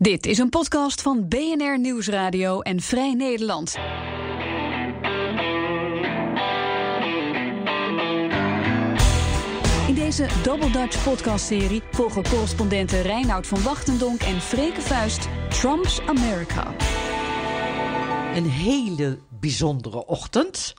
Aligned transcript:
Dit 0.00 0.26
is 0.26 0.38
een 0.38 0.48
podcast 0.48 1.02
van 1.02 1.28
BNR 1.28 1.78
Nieuwsradio 1.78 2.60
en 2.60 2.80
Vrij 2.80 3.14
Nederland. 3.14 3.76
In 9.86 9.94
deze 9.94 10.26
Double 10.42 10.70
Dutch 10.70 11.04
podcastserie 11.04 11.82
volgen 11.90 12.28
correspondenten 12.28 13.02
Reinoud 13.02 13.46
van 13.46 13.62
Wachtendonk 13.62 14.20
en 14.20 14.40
Freke 14.40 14.80
Vuist 14.80 15.28
Trump's 15.48 16.00
America. 16.00 16.74
Een 18.34 18.50
hele 18.50 19.18
bijzondere 19.40 20.06
ochtend. 20.06 20.74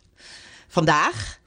Vandaag. 0.67 1.39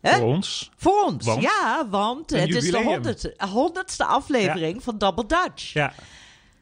Hè? 0.00 0.16
Voor 0.16 0.26
ons. 0.26 0.70
Voor 0.76 1.04
ons, 1.04 1.26
Want? 1.26 1.42
ja, 1.42 1.86
want 1.90 2.32
Een 2.32 2.40
het 2.40 2.54
is 2.54 2.70
de 2.70 2.82
honderdste, 2.82 3.34
honderdste 3.52 4.04
aflevering 4.04 4.82
van 4.82 4.98
Double 4.98 5.26
Dutch. 5.26 5.72
Ja. 5.72 5.92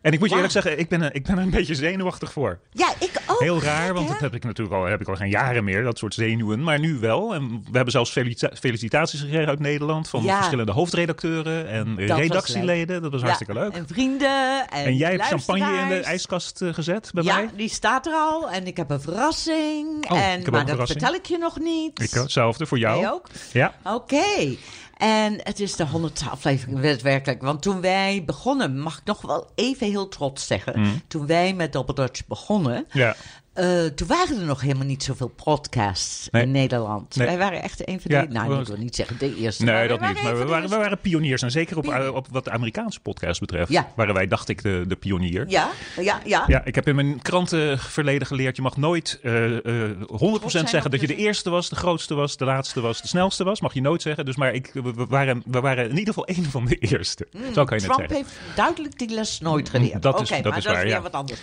En 0.02 0.12
ik 0.12 0.18
moet 0.18 0.28
je 0.28 0.34
Ja. 0.34 0.40
eerlijk 0.42 0.52
zeggen, 0.62 0.78
ik 0.80 0.88
ben, 0.88 1.02
er- 1.02 1.14
ik 1.14 1.22
ben 1.24 1.36
er 1.38 1.42
een 1.42 1.50
beetje 1.50 1.74
zenuwachtig 1.74 2.32
voor. 2.32 2.58
Ja, 2.72 2.92
ik 2.98 3.10
ook. 3.26 3.40
Heel 3.40 3.62
raar, 3.62 3.94
want 3.94 4.06
hè? 4.06 4.12
dat 4.12 4.20
heb 4.22 4.34
ik 4.34 4.44
natuurlijk 4.44 4.76
al, 4.76 4.84
heb 4.84 5.00
ik 5.00 5.08
al 5.08 5.16
geen 5.16 5.28
jaren 5.30 5.64
meer, 5.64 5.82
dat 5.82 5.98
soort 5.98 6.14
zenuwen. 6.14 6.62
Maar 6.62 6.78
nu 6.78 6.98
wel. 6.98 7.34
En 7.34 7.48
we 7.48 7.58
hebben 7.72 7.92
zelfs 7.92 8.10
felicita- 8.10 8.50
felicitaties 8.60 9.20
gekregen 9.20 9.46
uit 9.48 9.58
Nederland 9.58 10.08
van 10.08 10.22
Ja. 10.22 10.36
verschillende 10.36 10.72
hoofdredacteuren 10.72 11.68
en 11.68 11.96
redactieleden. 11.96 13.02
Dat 13.02 13.10
was 13.10 13.20
Ja, 13.20 13.26
hartstikke 13.26 13.54
leuk. 13.54 13.72
En 13.72 13.86
vrienden. 13.88 14.68
En, 14.70 14.84
En 14.84 14.96
jij 14.96 15.10
hebt 15.10 15.24
champagne 15.24 15.80
in 15.82 15.88
de 15.88 16.00
ijskast 16.00 16.62
eh, 16.62 16.74
gezet 16.74 17.10
bij 17.14 17.22
Ja, 17.24 17.34
mij. 17.36 17.48
die 17.56 17.68
staat 17.68 18.06
er 18.06 18.12
al. 18.12 18.50
En 18.50 18.66
ik 18.66 18.76
heb 18.76 18.90
een 18.90 19.00
verrassing. 19.00 19.88
Oh, 20.10 20.16
ik 20.18 20.22
en, 20.22 20.22
maar 20.22 20.30
een 20.30 20.42
dat 20.52 20.68
verrassing. 20.68 21.00
vertel 21.00 21.14
ik 21.14 21.26
je 21.26 21.38
nog 21.38 21.58
niet. 21.58 22.00
Ik 22.02 22.10
hetzelfde 22.10 22.66
voor 22.66 22.78
jou. 22.78 23.00
Jij 23.00 23.10
ook? 23.10 23.26
Ja. 23.52 23.74
Oké. 23.84 24.56
En 25.00 25.40
het 25.42 25.60
is 25.60 25.76
de 25.76 25.86
honderdste 25.86 26.28
aflevering 26.28 27.00
werkelijk. 27.02 27.42
Want 27.42 27.62
toen 27.62 27.80
wij 27.80 28.22
begonnen, 28.26 28.78
mag 28.78 28.98
ik 28.98 29.04
nog 29.04 29.20
wel 29.22 29.50
even 29.54 29.86
heel 29.86 30.08
trots 30.08 30.46
zeggen. 30.46 30.80
Mm. 30.80 31.00
Toen 31.08 31.26
wij 31.26 31.54
met 31.54 31.72
Double 31.72 31.94
Dutch 31.94 32.26
begonnen, 32.26 32.86
Ja. 32.92 33.16
Eh, 33.52 33.84
toen 33.84 34.06
waren 34.08 34.38
er 34.40 34.46
nog 34.46 34.60
helemaal 34.60 34.86
niet 34.86 35.02
zoveel 35.02 35.28
podcasts 35.28 36.28
Nee. 36.30 36.42
in 36.42 36.50
Nederland. 36.50 37.16
Nee. 37.16 37.26
Wij 37.26 37.38
waren 37.38 37.62
echt 37.62 37.88
een 37.88 38.00
van 38.00 38.10
Ja, 38.10 38.22
de, 38.22 38.32
nou 38.32 38.54
we- 38.54 38.60
ik 38.60 38.66
wil 38.66 38.76
niet 38.76 38.94
zeggen 38.96 39.18
de 39.18 39.36
eerste. 39.36 39.64
Nee, 39.64 39.88
dat 39.88 40.00
niet. 40.00 40.22
Maar 40.22 40.38
we 40.38 40.44
waren, 40.44 40.68
we 40.68 40.76
waren 40.76 40.98
pioniers. 40.98 41.42
En 41.42 41.50
zeker 41.50 41.76
op, 41.76 41.82
Pionier. 41.82 42.14
op 42.14 42.26
wat 42.30 42.44
de 42.44 42.50
Amerikaanse 42.50 43.00
podcast 43.00 43.40
betreft, 43.40 43.70
Ja. 43.72 43.88
waren 43.96 44.14
wij, 44.14 44.26
dacht 44.26 44.48
ik, 44.48 44.62
de, 44.62 44.84
de 44.88 44.96
pionier. 44.96 45.44
Ja, 45.48 45.70
ja, 46.00 46.20
ja. 46.24 46.44
Ja, 46.46 46.64
ik 46.64 46.74
heb 46.74 46.88
in 46.88 46.94
mijn 46.94 47.22
krantenverleden 47.22 48.26
geleerd: 48.26 48.56
je 48.56 48.62
mag 48.62 48.76
nooit 48.76 49.18
eh, 49.22 49.56
eh, 49.56 49.90
100% 50.06 50.50
zijn 50.50 50.68
zeggen 50.68 50.90
dat 50.90 51.00
je 51.00 51.06
de 51.06 51.16
eerste 51.16 51.50
was, 51.50 51.68
de 51.68 51.76
grootste 51.76 52.14
was, 52.14 52.36
de 52.36 52.44
laatste 52.44 52.80
was, 52.80 53.02
de 53.02 53.08
snelste 53.08 53.44
was. 53.44 53.60
Mag 53.60 53.74
je 53.74 53.80
nooit 53.80 54.02
zeggen. 54.02 54.24
Dus 54.24 54.36
maar 54.36 54.54
ik, 54.54 54.70
we, 54.72 55.06
waren, 55.08 55.42
we 55.46 55.60
waren 55.60 55.84
in 55.90 55.98
ieder 55.98 56.14
geval 56.14 56.28
een 56.36 56.44
van 56.44 56.64
de 56.66 56.76
eerste. 56.78 57.26
Zo 57.54 57.64
kan 57.64 57.78
je 57.78 57.82
Trump 57.84 57.98
zeggen. 57.98 58.16
heeft 58.16 58.38
duidelijk 58.56 58.98
die 58.98 59.08
les 59.08 59.40
nooit 59.40 59.68
geleerd. 59.68 60.02
Dat 60.02 60.20
is- 60.20 60.28
dat 60.28 60.44
maar 60.44 60.56
is 60.56 60.64
dat 60.64 60.72
waar, 60.72 60.82
is 60.82 60.82
weer 60.88 60.92
ja. 60.96 61.02
wat 61.02 61.12
anders. 61.12 61.40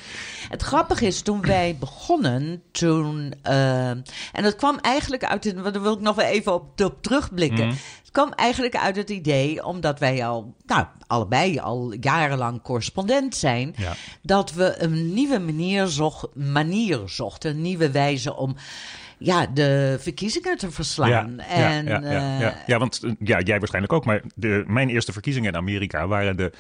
Het 0.50 0.62
grappige 0.62 1.06
is, 1.06 1.22
toen 1.22 1.42
wij 1.42 1.76
begonnen, 1.80 1.96
toen... 2.72 3.34
eh, 3.42 3.90
en 3.90 4.04
dat 4.44 4.56
kwam 4.56 4.78
eigenlijk 4.82 5.24
uit... 5.26 5.44
het- 5.44 5.64
Daar 5.64 5.82
wil 5.82 5.94
ik 5.94 6.00
nog 6.00 6.16
wel 6.16 6.26
even 6.26 6.54
op, 6.54 6.82
op 6.82 7.02
terugblikken. 7.02 7.68
Mhm. 7.68 7.76
Het 8.02 8.12
kwam 8.12 8.32
eigenlijk 8.32 8.76
uit 8.78 8.96
het 8.96 9.10
idee, 9.10 9.66
omdat 9.66 10.00
wij 10.00 10.26
al... 10.28 10.54
Nou, 10.66 10.86
allebei 11.08 11.60
al 11.60 11.94
jarenlang 12.00 12.62
correspondent 12.62 13.36
zijn... 13.36 13.74
Ja. 13.78 13.94
dat 14.22 14.54
we 14.54 14.82
een 14.82 15.14
nieuwe 15.14 15.40
manier, 15.40 15.88
zocht, 15.88 16.26
manier 16.36 17.00
zochten. 17.06 17.52
Een 17.52 17.62
nieuwe 17.62 17.92
wijze 17.92 18.36
om... 18.36 18.56
Ja, 19.20 19.48
de 19.54 19.98
verkiezingen 20.00 20.58
te 20.58 20.72
verslaan. 20.72 21.40
en, 21.40 21.86
ja, 21.86 22.00
ja, 22.00 22.12
ja, 22.12 22.36
eh, 22.36 22.40
ja. 22.40 22.64
ja, 22.66 22.78
want 22.78 23.04
eh, 23.04 23.12
ja, 23.20 23.40
jij 23.40 23.58
waarschijnlijk 23.58 23.94
ook. 23.94 24.06
Maar 24.06 24.22
de, 24.36 24.64
mijn 24.68 24.90
eerste 24.90 25.12
verkiezingen 25.12 25.52
in 25.52 25.58
Amerika 25.58 26.08
waren 26.08 26.38
de 26.38 26.52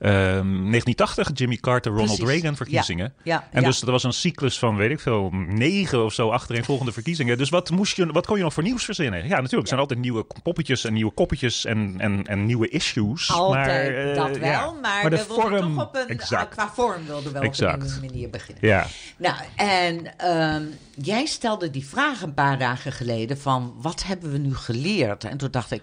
ehm 0.00 0.70
1980 0.70 1.30
Jimmy 1.34 1.56
Carter, 1.56 1.92
Ronald 1.92 2.16
Precies. 2.16 2.34
Reagan 2.34 2.56
verkiezingen. 2.56 3.12
Ja, 3.22 3.34
ja, 3.34 3.48
en 3.50 3.60
ja. 3.60 3.66
dus 3.66 3.82
er 3.82 3.90
was 3.90 4.02
een 4.02 4.12
cyclus 4.12 4.58
van, 4.58 4.76
weet 4.76 4.90
ik 4.90 5.00
veel, 5.00 5.30
negen 5.32 6.04
of 6.04 6.12
zo 6.12 6.30
achtereenvolgende 6.30 6.92
verkiezingen. 6.92 7.38
Dus 7.38 7.48
wat, 7.48 7.70
moest 7.70 7.96
je, 7.96 8.06
wat 8.06 8.26
kon 8.26 8.36
je 8.36 8.42
nog 8.42 8.52
voor 8.52 8.62
nieuws 8.62 8.84
verzinnen? 8.84 9.22
Ja, 9.22 9.28
natuurlijk. 9.28 9.62
Er 9.62 9.68
zijn 9.68 9.80
altijd 9.80 9.98
nieuwe 9.98 10.26
poppetjes 10.42 10.84
en 10.84 10.92
nieuwe 10.92 11.12
koppetjes 11.12 11.64
en, 11.64 11.94
en, 11.98 12.26
en 12.26 12.46
nieuwe 12.46 12.68
issues. 12.68 13.32
Altijd 13.32 13.92
maar, 13.92 14.10
eh, 14.10 14.16
dat 14.16 14.38
wel, 14.38 14.50
ja. 14.50 14.72
maar, 14.82 15.10
de 15.10 15.18
vorm, 15.18 15.74
toch 15.74 15.86
op 15.86 15.96
een, 15.96 16.08
exact. 16.08 16.48
qua 16.48 16.70
vorm 16.74 17.06
wilden 17.06 17.24
we 17.24 17.32
wel 17.32 17.42
Exact. 17.42 17.82
op 17.82 17.90
een 17.90 18.06
manier 18.06 18.30
beginnen. 18.30 18.68
Ja, 18.68 18.86
Nou, 19.16 19.36
en 19.56 20.18
ehm, 20.18 20.62
jij 20.94 21.26
stelde 21.26 21.70
die 21.70 21.86
vraag 21.86 22.03
een 22.22 22.34
paar 22.34 22.58
dagen 22.58 22.92
geleden 22.92 23.38
van, 23.38 23.74
wat 23.80 24.02
hebben 24.04 24.32
we 24.32 24.38
nu 24.38 24.54
geleerd? 24.54 25.24
En 25.24 25.36
toen 25.38 25.50
dacht 25.50 25.70
ik, 25.70 25.82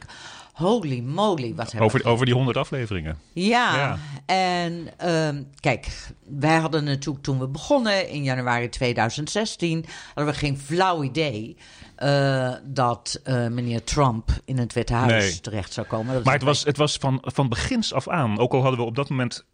holy 0.54 1.00
moly, 1.00 1.56
wat 1.56 1.66
hebben 1.72 1.82
over, 1.88 2.02
we 2.04 2.10
over 2.10 2.26
die 2.26 2.36
honderd 2.36 2.58
afleveringen. 2.58 3.18
ja, 3.34 3.76
Ja. 3.76 3.98
en 4.26 4.88
ehm, 4.98 5.44
kijk, 5.60 5.88
wij 6.26 6.58
hadden 6.58 6.84
natuurlijk 6.84 7.24
toen 7.24 7.40
we 7.40 7.48
begonnen 7.48 8.10
in 8.10 8.24
januari 8.24 8.70
2016, 8.70 9.86
hadden 10.14 10.34
we 10.34 10.40
geen 10.40 10.58
flauw 10.58 11.04
idee 11.04 11.58
eh, 11.96 12.54
dat 12.64 13.20
eh, 13.24 13.48
meneer 13.48 13.84
Trump 13.84 14.30
in 14.46 14.58
het 14.58 14.74
Witte 14.74 14.94
Huis 14.94 15.24
Nee. 15.32 15.40
terecht 15.42 15.74
zou 15.74 15.88
komen. 15.88 16.14
Dat 16.14 16.24
Maar 16.24 16.34
het 16.34 16.44
was, 16.44 16.64
het 16.64 16.78
was 16.78 16.98
van, 16.98 17.18
van 17.22 17.50
begins 17.50 17.94
af 17.94 18.08
aan, 18.08 18.40
ook 18.40 18.54
al 18.54 18.62
hadden 18.62 18.80
we 18.80 18.86
op 18.86 18.96
dat 18.96 19.10
moment 19.10 19.46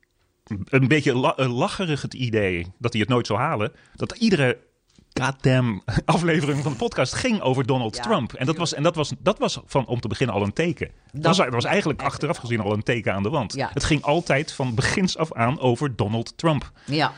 een 0.66 0.88
beetje 0.88 1.16
la, 1.16 1.34
lacherig 1.48 2.02
het 2.02 2.14
idee 2.14 2.68
dat 2.78 2.92
hij 2.92 3.02
het 3.02 3.10
nooit 3.10 3.28
zou 3.28 3.40
halen, 3.40 3.72
dat 3.96 4.12
iedere 4.18 4.58
goddamn 5.24 5.82
aflevering 6.06 6.64
van 6.64 6.72
de 6.72 6.78
podcast 6.78 7.14
ging 7.14 7.42
over 7.42 7.66
Donald 7.66 7.96
Ja, 7.96 8.02
Trump. 8.02 8.34
En 8.34 8.46
dat 8.46 8.58
was, 8.58 8.74
en 8.74 8.84
dat 8.84 8.96
was, 8.96 9.12
dat 9.20 9.40
was 9.40 9.60
van 9.66 9.86
om 9.88 10.00
te 10.00 10.08
beginnen 10.08 10.36
al 10.36 10.42
een 10.44 10.54
teken. 10.54 10.90
Dat, 11.12 11.24
was, 11.24 11.38
dat 11.38 11.54
was 11.54 11.64
eigenlijk 11.66 12.02
achteraf 12.02 12.38
gezien 12.38 12.60
al 12.60 12.74
een 12.74 12.84
teken 12.84 13.14
aan 13.14 13.24
de 13.24 13.30
wand. 13.30 13.54
Ja. 13.54 13.70
Het 13.74 13.84
ging 13.84 14.02
altijd 14.04 14.52
van 14.52 14.76
begins 14.76 15.18
af 15.18 15.34
aan 15.34 15.60
over 15.60 15.96
Donald 15.96 16.38
Trump. 16.38 16.72
Ja. 16.86 17.14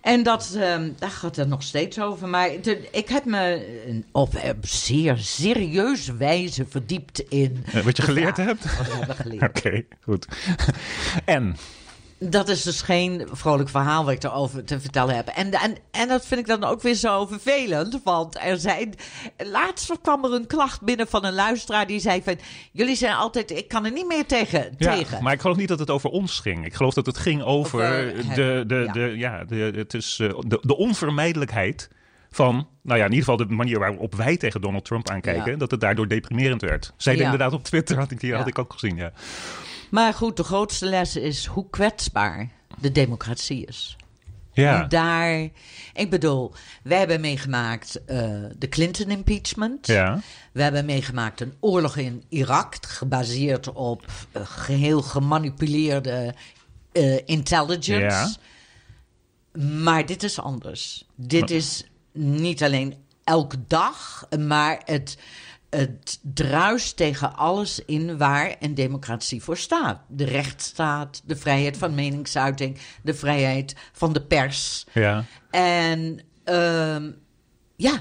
En 0.00 0.22
dat, 0.22 0.52
ehm, 0.56 0.90
daar 0.98 1.10
gaat 1.10 1.36
het 1.36 1.48
nog 1.48 1.62
steeds 1.62 2.00
over. 2.00 2.28
Maar 2.28 2.50
de- 2.62 2.88
ik 2.92 3.08
heb 3.08 3.24
me 3.24 4.02
op 4.12 4.34
eh, 4.34 4.50
zeer 4.60 5.16
serieuze 5.18 6.16
wijze 6.16 6.66
verdiept 6.68 7.18
in. 7.20 7.64
Eh, 7.72 7.80
wat 7.82 7.96
je 7.96 8.02
geleerd 8.02 8.36
hebt? 8.36 8.76
Wat 8.76 8.86
we 8.86 8.92
hebben 8.96 9.16
geleerd. 9.16 9.42
Oké, 9.48 9.84
goed. 10.00 10.26
En 11.24 11.56
Dat 12.20 12.48
is 12.48 12.62
dus 12.62 12.80
geen 12.80 13.28
vrolijk 13.32 13.68
verhaal 13.68 14.04
wat 14.04 14.12
ik 14.14 14.22
erover 14.22 14.64
te 14.64 14.80
vertellen 14.80 15.16
heb. 15.16 15.28
En, 15.28 15.50
en, 15.52 15.76
en 15.90 16.08
dat 16.08 16.26
vind 16.26 16.40
ik 16.40 16.46
dan 16.46 16.64
ook 16.64 16.82
weer 16.82 16.94
zo 16.94 17.26
vervelend. 17.26 18.00
Want 18.04 18.38
er 18.40 18.58
zijn. 18.58 18.94
Laatst 19.36 19.92
kwam 20.02 20.24
er 20.24 20.32
een 20.32 20.46
klacht 20.46 20.82
binnen 20.82 21.08
van 21.08 21.24
een 21.24 21.34
luisteraar 21.34 21.86
die 21.86 22.00
zei: 22.00 22.22
van, 22.22 22.38
Jullie 22.72 22.96
zijn 22.96 23.14
altijd. 23.14 23.50
Ik 23.50 23.68
kan 23.68 23.84
er 23.84 23.92
niet 23.92 24.06
meer 24.06 24.26
tegen. 24.26 24.74
Ja, 24.78 24.94
tegen. 24.94 25.22
maar 25.22 25.32
ik 25.32 25.40
geloof 25.40 25.56
niet 25.56 25.68
dat 25.68 25.78
het 25.78 25.90
over 25.90 26.10
ons 26.10 26.40
ging. 26.40 26.64
Ik 26.64 26.74
geloof 26.74 26.94
dat 26.94 27.06
het 27.06 27.18
ging 27.18 27.42
over, 27.42 27.80
de, 28.34 28.64
de, 28.66 28.82
ja. 28.86 28.92
de, 28.92 29.12
ja, 29.16 29.44
de, 29.44 29.72
het 29.76 29.94
is, 29.94 30.18
eh, 30.20 30.28
de, 30.46 30.58
de 30.62 30.76
onvermijdelijkheid 30.76 31.88
van, 32.30 32.68
nou 32.82 32.98
ja, 32.98 33.04
in 33.04 33.12
ieder 33.12 33.28
geval 33.28 33.46
de 33.46 33.54
manier 33.54 33.78
waarop 33.78 34.14
wij 34.14 34.36
tegen 34.36 34.60
Donald 34.60 34.84
Trump 34.84 35.10
aankijken, 35.10 35.52
Ja. 35.52 35.58
dat 35.58 35.70
het 35.70 35.80
daardoor 35.80 36.08
deprimerend 36.08 36.60
werd. 36.60 36.92
Zij 36.96 37.16
Ja. 37.16 37.24
inderdaad 37.24 37.52
op 37.52 37.64
Twitter, 37.64 37.96
had 37.98 38.10
ik, 38.10 38.20
die 38.20 38.30
Ja. 38.30 38.36
had 38.36 38.46
ik 38.46 38.58
ook 38.58 38.72
gezien, 38.72 38.96
ja. 38.96 39.12
Maar 39.90 40.14
goed, 40.14 40.36
de 40.36 40.44
grootste 40.44 40.86
les 40.86 41.16
is 41.16 41.46
hoe 41.46 41.70
kwetsbaar 41.70 42.50
de 42.80 42.92
democratie 42.92 43.66
is. 43.66 43.96
Ja, 44.52 44.82
En 44.82 44.88
daar, 44.88 45.48
ik 45.94 46.10
bedoel, 46.10 46.52
wij 46.82 46.98
hebben 46.98 47.20
meegemaakt 47.20 48.04
eh, 48.04 48.30
de 48.56 48.68
Clinton 48.68 49.10
impeachment. 49.10 49.86
ja. 49.86 50.20
We 50.52 50.62
hebben 50.62 50.84
meegemaakt 50.84 51.40
een 51.40 51.54
oorlog 51.60 51.96
in 51.96 52.24
Irak, 52.28 52.76
gebaseerd 52.80 53.72
op 53.72 54.04
eh, 54.32 54.42
geheel 54.44 55.02
gemanipuleerde 55.02 56.34
eh, 56.92 57.16
intelligence. 57.26 58.36
Ja. 59.52 59.60
Maar 59.60 60.06
dit 60.06 60.22
is 60.22 60.40
anders. 60.40 61.04
Dit 61.14 61.50
is 61.50 61.84
niet 62.12 62.62
alleen 62.62 62.94
elke 63.24 63.56
dag, 63.66 64.26
maar 64.38 64.82
het, 64.84 65.18
het 65.70 66.18
druist 66.22 66.96
tegen 66.96 67.36
alles 67.36 67.84
in 67.84 68.18
waar 68.18 68.56
een 68.60 68.74
democratie 68.74 69.42
voor 69.42 69.56
staat. 69.56 70.00
De 70.08 70.24
rechtsstaat, 70.24 71.22
de 71.24 71.36
vrijheid 71.36 71.76
van 71.76 71.94
meningsuiting, 71.94 72.78
de 73.02 73.14
vrijheid 73.14 73.74
van 73.92 74.12
de 74.12 74.22
pers. 74.22 74.86
ja. 74.92 75.24
En 75.50 76.20
ehm, 76.44 77.10
ja, 77.76 78.00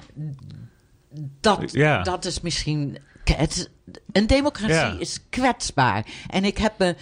dat, 1.40 1.72
Ja. 1.72 2.04
dat 2.04 2.26
is 2.26 2.42
misschien. 2.42 2.98
Het, 3.36 3.70
een 4.12 4.28
democratie 4.28 4.74
Ja. 4.76 5.00
is 5.00 5.20
kwetsbaar. 5.30 6.06
En 6.28 6.46
ik 6.46 6.58
heb 6.58 6.74
me. 6.78 6.96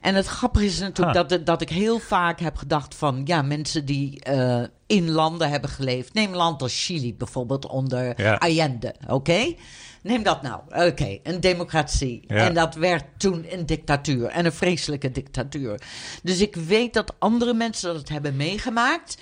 En 0.00 0.14
het 0.14 0.26
grappige 0.26 0.64
is 0.64 0.78
natuurlijk 0.78 1.16
Ha. 1.16 1.22
dat, 1.24 1.46
dat 1.46 1.60
ik 1.62 1.68
heel 1.68 1.98
vaak 1.98 2.40
heb 2.40 2.56
gedacht 2.56 2.94
van 2.94 3.22
ja, 3.24 3.42
mensen 3.42 3.84
die 3.84 4.20
eh, 4.20 4.62
in 4.92 5.10
landen 5.10 5.50
hebben 5.50 5.70
geleefd. 5.70 6.14
Neem 6.14 6.34
land 6.34 6.62
als 6.62 6.84
Chili 6.84 7.14
bijvoorbeeld 7.14 7.66
onder 7.66 8.22
Ja. 8.22 8.34
Allende, 8.34 8.94
oké? 9.08 9.54
Neem 10.02 10.22
dat 10.22 10.42
nou, 10.42 10.60
oké, 10.68 11.18
een 11.22 11.40
democratie. 11.40 12.24
Ja. 12.26 12.36
En 12.36 12.54
dat 12.54 12.74
werd 12.74 13.04
toen 13.16 13.46
een 13.48 13.66
dictatuur 13.66 14.26
en 14.26 14.44
een 14.44 14.52
vreselijke 14.52 15.12
dictatuur. 15.12 15.80
Dus 16.22 16.40
ik 16.40 16.54
weet 16.54 16.94
dat 16.94 17.14
andere 17.18 17.54
mensen 17.54 17.94
dat 17.94 18.08
hebben 18.08 18.36
meegemaakt. 18.36 19.18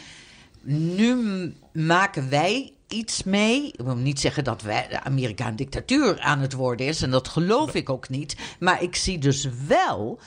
Nu 0.62 1.54
maken 1.72 2.28
wij 2.28 2.72
iets 2.88 3.22
mee. 3.22 3.66
Ik 3.66 3.80
wil 3.84 3.96
niet 3.96 4.20
zeggen 4.20 4.44
dat 4.44 4.62
wij 4.62 4.86
de 4.88 5.02
Amerika 5.02 5.48
een 5.48 5.56
dictatuur 5.56 6.20
aan 6.20 6.38
het 6.38 6.52
worden 6.52 6.86
is. 6.86 7.02
En 7.02 7.10
dat 7.10 7.28
geloof 7.28 7.74
ik 7.74 7.90
ook 7.90 8.08
niet. 8.08 8.36
Maar 8.58 8.82
ik 8.82 8.96
zie 8.96 9.18
dus 9.18 9.48
wel 9.66 10.20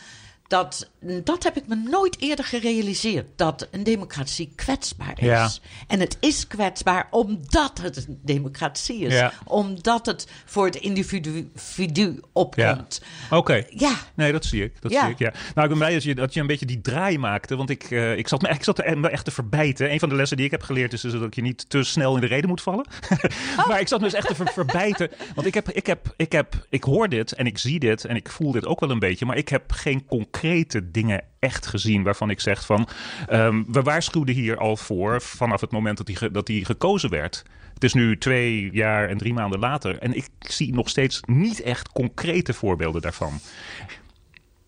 dat, 0.53 0.89
dat 1.23 1.44
heb 1.44 1.57
ik 1.57 1.67
me 1.67 1.75
nooit 1.75 2.15
eerder 2.19 2.45
gerealiseerd. 2.45 3.25
Dat 3.35 3.67
een 3.71 3.83
democratie 3.83 4.51
kwetsbaar 4.55 5.13
is. 5.19 5.25
Ja. 5.25 5.50
En 5.88 6.00
het 6.00 6.17
is 6.19 6.47
kwetsbaar 6.47 7.07
omdat 7.11 7.79
het 7.81 7.97
een 7.97 8.19
democratie 8.23 9.00
is. 9.00 9.13
Ja. 9.13 9.33
Omdat 9.45 10.05
het 10.05 10.27
voor 10.45 10.65
het 10.65 10.75
individu 10.75 11.51
individu 11.75 12.19
opkomt. 12.33 13.01
Oké. 13.29 13.63
Ja. 13.69 13.94
Nee, 14.13 14.31
dat 14.31 14.45
zie 14.45 14.63
ik. 14.63 14.81
Dat 14.81 14.91
Ja. 14.91 15.01
zie 15.01 15.11
ik, 15.11 15.19
ja. 15.19 15.29
Nou, 15.31 15.61
ik 15.61 15.67
ben 15.69 15.77
blij 15.77 15.94
dat 15.94 16.03
je, 16.03 16.15
dat 16.15 16.33
je 16.33 16.39
een 16.39 16.47
beetje 16.47 16.65
die 16.65 16.81
draai 16.81 17.17
maakte. 17.17 17.55
Want 17.55 17.69
ik, 17.69 17.83
eh, 17.83 18.17
ik, 18.17 18.27
zat 18.27 18.41
me, 18.41 18.50
ik 18.50 18.63
zat 18.63 18.77
me 18.95 19.09
echt 19.09 19.25
te 19.25 19.31
verbijten. 19.31 19.91
Een 19.91 20.00
van 20.00 20.09
de 20.09 20.15
lessen 20.15 20.38
die 20.38 20.45
ik 20.45 20.51
heb 20.51 20.61
geleerd 20.61 20.94
is 20.94 21.01
dus 21.01 21.11
dat 21.11 21.35
je 21.35 21.41
niet 21.41 21.69
te 21.69 21.83
snel 21.83 22.15
in 22.15 22.21
de 22.21 22.27
reden 22.27 22.50
moet 22.50 22.61
vallen. 22.61 22.85
Oh. 23.57 23.67
maar 23.67 23.79
ik 23.79 23.88
zat 23.88 24.00
me 24.00 24.05
dus 24.05 24.15
echt 24.15 24.27
te 24.27 24.35
ver- 24.35 24.51
verbijten. 24.53 25.09
Want 25.35 25.47
ik, 25.47 25.53
heb, 25.53 25.69
ik, 25.69 25.85
heb, 25.85 26.13
ik, 26.17 26.31
heb, 26.31 26.65
ik 26.69 26.83
hoor 26.83 27.09
dit 27.09 27.31
en 27.31 27.45
ik 27.45 27.57
zie 27.57 27.79
dit 27.79 28.05
en 28.05 28.15
ik 28.15 28.29
voel 28.29 28.51
dit 28.51 28.65
ook 28.65 28.79
wel 28.79 28.89
een 28.89 29.00
beetje. 29.00 29.25
Maar 29.25 29.38
ik 29.38 29.50
heb 29.50 29.71
geen 29.71 30.05
concrete 30.44 30.92
dingen 30.92 31.24
echt 31.40 31.66
gezien 31.68 32.04
waarvan 32.04 32.30
ik 32.30 32.40
zeg 32.40 32.66
van... 32.66 32.88
ehm, 33.28 33.63
we 33.68 33.81
waarschuwden 33.81 34.36
hier 34.36 34.57
al 34.57 34.78
voor 34.78 35.22
vanaf 35.22 35.62
het 35.62 35.72
moment 35.72 35.98
dat 35.98 36.07
hij 36.07 36.31
dat 36.31 36.50
gekozen 36.54 37.10
werd. 37.10 37.44
Het 37.74 37.84
is 37.84 37.94
nu 37.94 38.18
twee 38.18 38.69
jaar 38.72 39.10
en 39.10 39.18
drie 39.18 39.34
maanden 39.34 39.60
later. 39.60 39.98
En 40.00 40.16
ik 40.16 40.28
zie 40.40 40.74
nog 40.74 40.90
steeds 40.90 41.19
niet 41.25 41.62
echt 41.62 41.90
concrete 41.92 42.54
voorbeelden 42.54 43.01
daarvan. 43.01 43.40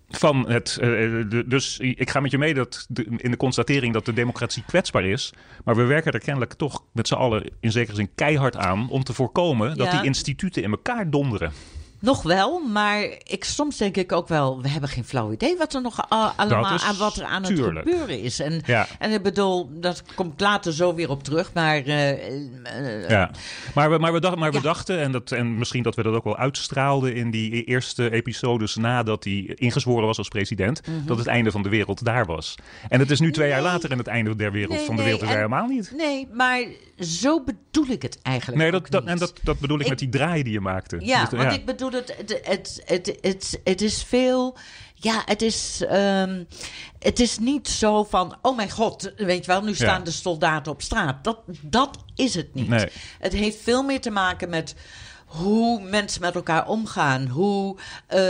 Van 0.10 0.50
het, 0.50 0.78
eh, 0.82 0.88
de- 1.30 1.44
dus 1.48 1.78
ik 1.80 2.10
ga 2.10 2.20
met 2.20 2.32
je 2.32 2.38
mee 2.38 2.54
dat 2.54 2.86
de- 2.90 3.06
in 3.18 3.32
de 3.32 3.38
constatering 3.38 3.94
dat 3.94 4.06
de 4.06 4.14
democratie 4.14 4.64
kwetsbaar 4.68 5.06
is. 5.06 5.34
Maar 5.64 5.76
we 5.76 5.84
werken 5.84 6.12
er 6.12 6.20
kennelijk 6.20 6.54
toch 6.54 6.84
met 6.92 7.08
z'n 7.08 7.14
allen 7.14 7.52
in 7.60 7.72
zekere 7.72 7.96
zin 7.96 8.10
keihard 8.16 8.56
aan 8.58 8.90
om 8.90 9.04
te 9.04 9.14
voorkomen 9.14 9.78
dat 9.78 9.92
die 9.92 10.04
instituten 10.04 10.64
in 10.64 10.72
elkaar 10.72 11.10
donderen. 11.10 11.52
Nog 12.06 12.24
wel, 12.24 12.60
maar 12.60 13.02
ik, 13.24 13.44
soms 13.44 13.78
denk 13.78 13.98
ik 13.98 14.12
ook 14.12 14.28
wel... 14.28 14.62
we 14.62 14.70
hebben 14.70 14.90
geen 14.90 15.04
flauw 15.06 15.32
idee 15.32 15.58
wat 15.58 15.74
er 15.74 15.82
nog 15.82 16.10
allemaal 16.10 16.74
is 16.76 16.84
aan 16.84 16.98
wat 16.98 17.18
er 17.18 17.24
aan 17.26 17.44
tuurlijk. 17.44 17.86
het 17.86 17.94
gebeuren 17.94 18.22
is. 18.22 18.40
En, 18.40 18.62
Ja. 18.66 18.88
en 19.00 19.12
ik 19.12 19.24
bedoel, 19.24 19.70
dat 19.74 20.04
komt 20.16 20.42
later 20.42 20.74
zo 20.74 20.94
weer 20.96 21.10
op 21.10 21.24
terug, 21.24 21.54
maar... 21.54 21.76
eh, 21.78 22.12
eh, 22.12 23.10
Ja. 23.10 23.32
Maar, 23.74 23.90
we, 23.92 23.98
maar, 23.98 24.14
we, 24.14 24.20
dacht, 24.20 24.36
maar 24.36 24.52
we 24.52 24.62
dachten, 24.62 25.00
en, 25.00 25.12
dat, 25.12 25.32
en 25.32 25.58
misschien 25.58 25.84
dat 25.84 25.96
we 25.96 26.04
dat 26.04 26.14
ook 26.14 26.24
wel 26.24 26.38
uitstraalden 26.38 27.16
in 27.16 27.32
die 27.32 27.56
e- 27.56 27.62
eerste 27.64 28.12
episodes 28.12 28.76
nadat 28.76 29.24
hij 29.24 29.52
ingezworen 29.56 30.06
was 30.06 30.18
als 30.18 30.28
president, 30.28 30.82
dat 31.06 31.18
het 31.18 31.28
einde 31.28 31.52
van 31.52 31.64
de 31.64 31.70
wereld 31.70 32.06
daar 32.06 32.26
was. 32.26 32.56
En 32.90 33.00
het 33.00 33.12
is 33.12 33.20
nu 33.20 33.32
twee 33.32 33.48
jaar 33.50 33.62
Mhm. 33.62 33.72
Later 33.72 33.92
en 33.92 33.98
het 33.98 34.08
einde 34.08 34.36
der 34.36 34.52
wereld 34.52 34.78
Nee, 34.78 34.86
van 34.86 34.96
de 34.96 35.02
nee, 35.02 35.12
wereld 35.12 35.22
is 35.22 35.28
er 35.36 35.42
en- 35.42 35.42
helemaal 35.52 35.68
niet. 35.68 35.94
Nee, 35.98 36.28
maar 36.34 36.64
zo 37.00 37.44
bedoel 37.44 37.88
ik 37.90 38.02
het 38.02 38.20
eigenlijk 38.22 38.62
Nee, 38.62 38.72
dat, 38.72 38.88
dat, 38.90 39.02
niet. 39.02 39.12
en 39.12 39.18
dat, 39.18 39.34
dat 39.44 39.60
bedoel 39.60 39.78
ik, 39.78 39.84
Ik- 39.84 39.90
met 39.90 40.00
die 40.00 40.10
draai 40.10 40.44
die 40.44 40.54
je 40.54 40.60
maakte. 40.62 40.98
Ja, 41.00 41.26
Dus, 41.26 41.40
want 41.40 41.54
ik 41.54 41.66
bedoel 41.66 41.92
het, 41.96 42.16
het, 42.18 42.40
het, 42.44 42.82
het, 42.86 43.18
het, 43.22 43.60
het 43.64 43.82
is 43.82 44.04
veel... 44.04 44.58
Ja, 44.98 45.22
het 45.26 45.42
is, 45.42 45.84
ehm, 45.90 46.44
het 47.00 47.20
is 47.20 47.40
niet 47.40 47.68
zo 47.68 48.04
van, 48.04 48.38
oh 48.42 48.56
mijn 48.56 48.72
god, 48.72 49.14
weet 49.18 49.46
je 49.46 49.52
wel, 49.52 49.62
nu 49.62 49.76
staan 49.76 49.98
Ja. 49.98 50.04
de 50.04 50.12
soldaten 50.12 50.72
op 50.72 50.82
straat. 50.82 51.24
Dat, 51.24 51.40
dat 51.62 51.98
is 52.16 52.36
het 52.36 52.54
niet. 52.54 52.68
Nee. 52.68 52.88
Het 53.20 53.34
heeft 53.34 53.58
veel 53.62 53.84
meer 53.84 54.02
te 54.02 54.10
maken 54.10 54.50
met 54.50 54.76
hoe 55.26 55.82
mensen 55.82 56.22
met 56.22 56.36
elkaar 56.36 56.68
omgaan, 56.68 57.28
hoe 57.28 57.78
eh, 58.08 58.22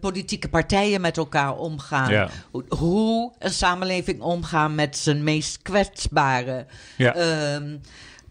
politieke 0.00 0.48
partijen 0.48 1.00
met 1.00 1.16
elkaar 1.16 1.56
omgaan, 1.56 2.10
Ja. 2.10 2.28
hoe, 2.50 2.64
hoe 2.68 3.32
een 3.38 3.50
samenleving 3.52 4.20
omgaan 4.20 4.74
met 4.74 4.96
zijn 4.96 5.24
meest 5.24 5.62
kwetsbare 5.62 6.66
Ja. 6.96 7.14
ehm, 7.14 7.76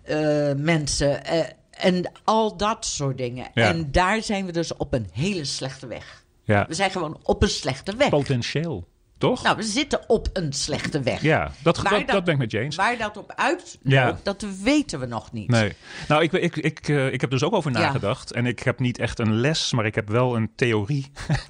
eh, 0.03 0.51
mensen. 0.57 1.25
En 1.75 2.11
al 2.23 2.57
dat 2.57 2.85
soort 2.85 3.17
dingen. 3.17 3.47
Ja. 3.53 3.67
En 3.67 3.91
daar 3.91 4.23
zijn 4.23 4.45
we 4.45 4.51
dus 4.51 4.75
op 4.75 4.93
een 4.93 5.09
hele 5.11 5.45
slechte 5.45 5.87
weg. 5.87 6.23
ja. 6.43 6.65
We 6.67 6.73
zijn 6.73 6.91
gewoon 6.91 7.19
op 7.23 7.41
een 7.41 7.49
slechte 7.49 7.95
weg. 7.95 8.09
Potentieel, 8.09 8.87
toch? 9.17 9.43
Nou, 9.43 9.55
we 9.55 9.63
zitten 9.63 10.09
op 10.09 10.27
een 10.33 10.53
slechte 10.53 11.01
weg. 11.01 11.21
ja, 11.21 11.51
dat, 11.63 11.75
dat, 11.89 12.07
dat 12.07 12.23
ben 12.23 12.33
ik 12.33 12.39
met 12.39 12.51
James. 12.51 12.75
Waar 12.75 12.97
dat 12.97 13.17
op 13.17 13.33
uitloopt, 13.35 13.77
Ja. 13.83 14.19
dat 14.23 14.45
weten 14.63 14.99
we 14.99 15.05
nog 15.05 15.31
niet. 15.31 15.49
Nee. 15.49 15.73
Nou, 16.07 16.23
ik, 16.23 16.31
ik, 16.31 16.55
ik, 16.55 16.87
eh, 16.87 17.13
ik 17.13 17.21
heb 17.21 17.29
dus 17.29 17.43
ook 17.43 17.53
over 17.53 17.71
Ja. 17.71 17.79
nagedacht. 17.79 18.31
En 18.31 18.45
ik 18.45 18.59
heb 18.59 18.79
niet 18.79 18.97
echt 18.99 19.19
een 19.19 19.33
les, 19.33 19.71
maar 19.73 19.85
ik 19.85 19.95
heb 19.95 20.09
wel 20.09 20.35
een 20.35 20.49
theorie. 20.55 21.11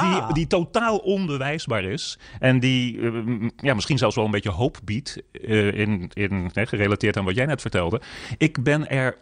Die, 0.00 0.32
die 0.32 0.46
totaal 0.46 0.96
onbewijsbaar 0.98 1.84
is. 1.84 2.18
En 2.38 2.60
die 2.60 3.00
eh, 3.00 3.12
ja, 3.56 3.74
misschien 3.74 3.98
zelfs 3.98 4.14
wel 4.16 4.24
een 4.24 4.30
beetje 4.30 4.50
hoop 4.50 4.78
biedt. 4.84 5.22
eh, 5.32 5.72
in, 5.78 6.10
in, 6.14 6.50
gerelateerd 6.54 7.16
aan 7.16 7.24
wat 7.24 7.34
jij 7.34 7.46
net 7.46 7.60
vertelde. 7.60 8.00
Ik 8.38 8.62
ben 8.62 8.88
er 8.88 9.16
100% 9.16 9.18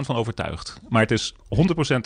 van 0.00 0.16
overtuigd. 0.16 0.80
Maar 0.88 1.00
het 1.02 1.10
is 1.10 1.34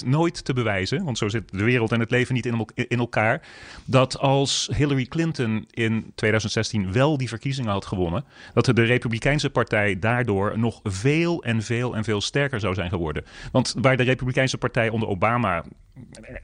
100% 0.04 0.06
nooit 0.06 0.44
te 0.44 0.52
bewijzen. 0.52 1.04
Want 1.04 1.18
zo 1.18 1.28
zit 1.28 1.42
de 1.50 1.64
wereld 1.64 1.92
en 1.92 2.00
het 2.00 2.10
leven 2.10 2.34
niet 2.34 2.46
in, 2.46 2.66
in 2.74 2.98
elkaar. 2.98 3.42
Dat 3.84 4.18
als 4.18 4.68
Hillary 4.76 5.04
Clinton 5.04 5.22
in 5.70 6.12
2016 6.14 6.92
wel 6.92 7.16
die 7.16 7.28
verkiezingen 7.28 7.72
had 7.72 7.86
gewonnen. 7.86 8.24
Dat 8.54 8.64
de 8.64 8.82
Republikeinse 8.82 9.50
Partij 9.50 9.98
daardoor 9.98 10.58
nog 10.58 10.80
veel 10.82 11.42
en 11.42 11.62
veel 11.62 11.96
en 11.96 12.04
veel 12.04 12.20
sterker 12.20 12.60
zou 12.60 12.74
zijn 12.74 12.90
geworden. 12.90 13.24
Want 13.52 13.74
waar 13.78 13.96
de 13.96 14.02
Republikeinse 14.02 14.58
Partij 14.58 14.88
onder 14.88 15.08
Obama 15.08 15.64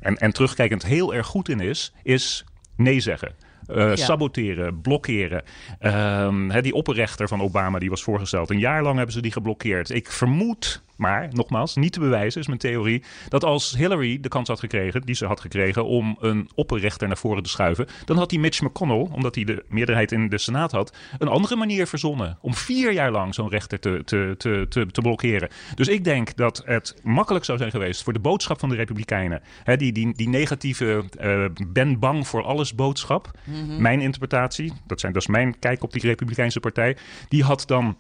en, 0.01 0.17
en 0.17 0.33
terugkijkend 0.33 0.87
heel 0.87 1.15
erg 1.15 1.27
goed 1.27 1.49
in 1.49 1.61
is, 1.61 1.95
is 2.03 2.45
nee 2.77 3.01
zeggen. 3.01 3.35
Eh, 3.67 3.95
Saboteren, 3.95 4.81
blokkeren. 4.81 5.43
Ehm, 5.79 6.61
die 6.61 6.75
opperrechter 6.75 7.29
van 7.29 7.41
Obama 7.41 7.79
die 7.79 7.91
was 7.91 8.03
voorgesteld. 8.03 8.51
Een 8.51 8.59
jaar 8.59 8.83
lang 8.83 8.97
hebben 8.97 9.15
ze 9.15 9.23
die 9.23 9.33
geblokkeerd. 9.33 9.91
Ik 9.91 10.11
vermoed, 10.11 10.83
maar 11.01 11.29
nogmaals, 11.33 11.77
niet 11.77 11.93
te 11.93 12.01
bewijzen, 12.01 12.41
is 12.41 12.47
mijn 12.47 12.59
theorie. 12.59 13.03
Dat 13.29 13.45
als 13.45 13.77
Hillary 13.77 14.21
de 14.21 14.29
kans 14.29 14.49
had 14.49 14.61
gekregen, 14.61 15.03
die 15.03 15.15
ze 15.15 15.27
had 15.27 15.41
gekregen, 15.41 15.85
om 15.85 16.17
een 16.21 16.49
opperrechter 16.55 17.09
naar 17.09 17.17
voren 17.17 17.43
te 17.43 17.49
schuiven. 17.49 17.87
dan 18.05 18.17
had 18.17 18.31
die 18.31 18.39
Mitch 18.41 18.61
McConnell, 18.61 19.09
omdat 19.13 19.35
hij 19.35 19.45
de 19.45 19.65
meerderheid 19.69 20.13
in 20.13 20.29
de 20.29 20.39
Senaat 20.39 20.73
had. 20.73 20.97
een 21.19 21.29
andere 21.29 21.57
manier 21.57 21.87
verzonnen. 21.87 22.39
om 22.41 22.55
vier 22.55 22.93
jaar 22.93 23.11
lang 23.11 23.35
zo'n 23.35 23.49
rechter 23.49 23.81
te, 23.81 24.03
te, 24.05 24.35
te, 24.39 24.67
te, 24.69 24.87
te 24.87 25.01
blokkeren. 25.01 25.49
Dus 25.75 25.89
ik 25.89 26.05
denk 26.05 26.37
dat 26.37 26.63
het 26.65 27.01
makkelijk 27.03 27.45
zou 27.45 27.59
zijn 27.59 27.71
geweest 27.71 28.03
voor 28.03 28.13
de 28.13 28.19
boodschap 28.19 28.59
van 28.59 28.69
de 28.69 28.75
Republikeinen. 28.75 29.43
Hè, 29.65 29.77
die, 29.77 29.93
die, 29.93 30.15
die 30.15 30.29
negatieve 30.29 31.05
eh, 31.19 31.45
ben 31.69 31.99
bang 31.99 32.27
voor 32.27 32.43
alles 32.43 32.75
boodschap. 32.75 33.31
Mijn 33.79 34.01
interpretatie, 34.01 34.73
dat, 34.87 35.01
zijn, 35.01 35.13
dat 35.13 35.23
is 35.23 35.29
mijn 35.29 35.59
kijk 35.59 35.83
op 35.83 35.93
die 35.93 36.03
Republikeinse 36.03 36.61
partij. 36.61 36.97
Die 37.29 37.45
had 37.45 37.63
dan 37.67 37.97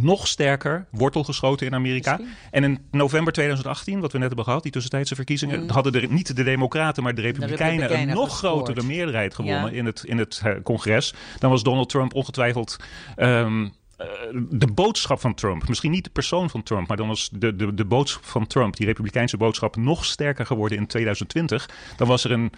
nog 0.00 0.26
sterker 0.26 0.86
wortel 0.90 1.24
geschoten 1.24 1.66
in 1.66 1.74
Amerika. 1.74 2.20
En 2.50 2.64
in 2.64 2.78
november 2.90 3.32
2018, 3.32 4.00
wat 4.00 4.12
we 4.12 4.18
net 4.18 4.26
hebben 4.26 4.44
gehad, 4.44 4.62
die 4.62 4.72
tussentijdse 4.72 5.14
verkiezingen, 5.14 5.70
hadden 5.70 5.92
er 5.92 6.12
niet 6.12 6.36
de 6.36 6.42
Democraten, 6.44 7.02
maar 7.02 7.14
de 7.14 7.20
Republikeinen, 7.20 7.66
Republikeinen 7.70 8.08
een 8.08 8.20
nog 8.20 8.30
gescoord. 8.30 8.62
grotere 8.64 8.86
meerderheid 8.86 9.34
gewonnen 9.34 9.72
Ja. 9.72 9.78
in 9.78 9.86
het, 9.86 10.02
in 10.06 10.18
het 10.18 10.40
eh, 10.44 10.52
congres. 10.62 11.14
Dan 11.38 11.50
was 11.50 11.62
Donald 11.62 11.88
Trump 11.88 12.14
ongetwijfeld. 12.14 12.76
ehm, 13.16 13.68
eh, 13.96 14.06
de 14.50 14.66
boodschap 14.72 15.20
van 15.20 15.34
Trump, 15.34 15.68
misschien 15.68 15.90
niet 15.90 16.04
de 16.04 16.10
persoon 16.10 16.50
van 16.50 16.62
Trump, 16.62 16.88
maar 16.88 16.96
dan 16.96 17.08
was 17.08 17.28
de, 17.32 17.56
de, 17.56 17.74
de 17.74 17.84
boodschap 17.84 18.24
van 18.24 18.46
Trump, 18.46 18.76
die 18.76 18.86
republikeinse 18.86 19.36
boodschap, 19.36 19.76
nog 19.76 20.04
sterker 20.04 20.46
geworden 20.46 20.78
in 20.78 20.86
2020. 20.86 21.68
Dan 21.96 22.08
was 22.08 22.24
er 22.24 22.30
een 22.30 22.50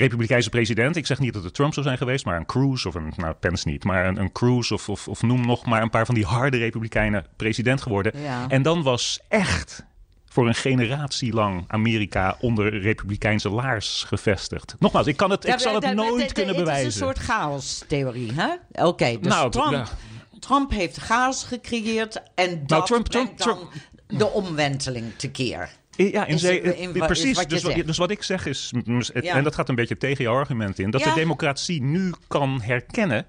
republikeinse 0.00 0.48
president. 0.50 0.96
Ik 0.96 1.06
zeg 1.06 1.18
niet 1.18 1.32
dat 1.34 1.44
het 1.44 1.54
Trump 1.54 1.72
zou 1.72 1.86
zijn 1.86 1.98
geweest, 1.98 2.24
maar 2.24 2.36
een 2.36 2.46
Cruz 2.46 2.84
of 2.86 2.94
een, 2.94 3.12
nou 3.16 3.34
Pence 3.34 3.68
niet, 3.68 3.84
maar 3.84 4.06
een, 4.06 4.20
een 4.20 4.32
Cruz 4.32 4.70
of, 4.70 4.88
of, 4.88 5.08
of 5.08 5.22
noem 5.22 5.46
nog 5.46 5.66
maar 5.66 5.82
een 5.82 5.90
paar 5.90 6.06
van 6.06 6.14
die 6.14 6.24
harde 6.24 6.56
republikeinen 6.56 7.26
president 7.36 7.82
geworden. 7.82 8.20
Ja. 8.22 8.44
En 8.48 8.62
dan 8.62 8.82
was 8.82 9.20
echt 9.28 9.84
voor 10.28 10.48
een 10.48 10.54
generatie 10.54 11.32
lang 11.32 11.64
Amerika 11.66 12.36
onder 12.40 12.78
republikeinse 12.80 13.48
laars 13.50 14.04
gevestigd. 14.06 14.74
Nogmaals, 14.78 15.06
ik, 15.06 15.16
kan 15.16 15.30
het, 15.30 15.46
ik 15.46 15.58
zal 15.58 15.74
het 15.74 15.94
nooit 15.94 16.32
kunnen 16.32 16.54
Het 16.54 16.64
bewijzen. 16.64 16.88
is 16.88 16.94
een 16.94 17.00
soort 17.06 17.18
chaos-theorie, 17.18 18.32
hè? 18.34 18.48
Oké, 18.84 19.18
dus 19.20 19.32
Nou, 19.32 19.50
Trump, 19.50 19.70
ja. 19.72 19.84
Trump 20.40 20.70
heeft 20.70 20.96
chaos 20.96 21.44
gecreëerd 21.44 22.22
en 22.34 22.50
dat 22.66 22.68
Nou, 22.68 22.84
Trump- 22.86 23.06
Trump- 23.06 23.36
brengt 23.36 23.44
dan 23.44 24.18
de 24.18 24.26
omwenteling 24.30 25.04
tekeer. 25.16 25.68
Ja, 25.96 26.26
in 26.26 26.34
Is- 26.34 26.40
zee- 26.40 26.60
in- 26.60 26.76
in- 26.78 26.94
is 26.94 27.06
precies. 27.06 27.36
wat 27.36 27.48
dus, 27.48 27.62
wat, 27.62 27.74
dus 27.86 27.96
wat 27.98 28.10
ik 28.10 28.22
zeg 28.22 28.46
is, 28.46 28.72
het- 29.12 29.24
Ja. 29.24 29.34
en 29.34 29.44
dat 29.44 29.54
gaat 29.54 29.68
een 29.68 29.74
beetje 29.74 29.96
tegen 29.96 30.24
jouw 30.24 30.34
argument 30.34 30.78
in, 30.78 30.90
dat 30.90 31.00
Ja. 31.00 31.08
de 31.14 31.20
democratie 31.20 31.82
nu 31.82 32.12
kan 32.28 32.60
herkennen 32.62 33.26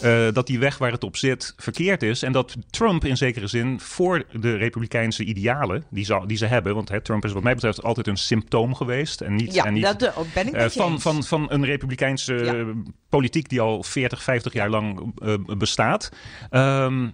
eh, 0.00 0.26
dat 0.32 0.46
die 0.46 0.58
weg 0.58 0.78
waar 0.78 0.92
het 0.92 1.04
op 1.04 1.16
zit 1.16 1.54
verkeerd 1.56 2.02
is. 2.02 2.22
En 2.22 2.32
dat 2.32 2.56
Trump 2.70 3.04
in 3.04 3.16
zekere 3.16 3.46
zin 3.46 3.80
voor 3.80 4.24
de 4.32 4.56
republikeinse 4.56 5.24
idealen 5.24 5.84
die 5.90 6.04
ze, 6.04 6.22
die 6.26 6.36
ze 6.36 6.46
hebben, 6.46 6.74
want 6.74 6.88
hè, 6.88 7.00
Trump 7.00 7.24
is 7.24 7.32
wat 7.32 7.42
mij 7.42 7.54
betreft 7.54 7.82
altijd 7.82 8.06
een 8.06 8.16
symptoom 8.16 8.74
geweest 8.74 9.20
en 9.20 9.34
niet, 9.34 9.54
Ja, 9.54 9.64
en 9.64 9.72
niet 9.72 9.82
dat 9.82 10.02
eh, 10.02 10.16
ben 10.34 10.46
ik 10.46 10.52
eh, 10.54 10.68
van, 10.68 11.00
van, 11.00 11.24
van 11.24 11.46
een 11.50 11.64
republikeinse 11.64 12.34
Ja. 12.34 12.54
eh, 12.54 12.66
politiek 13.08 13.48
die 13.48 13.60
al 13.60 13.82
40, 13.82 14.22
50 14.22 14.52
jaar 14.52 14.70
lang 14.70 15.12
eh, 15.22 15.34
bestaat. 15.58 16.08
Ehm, 16.50 17.08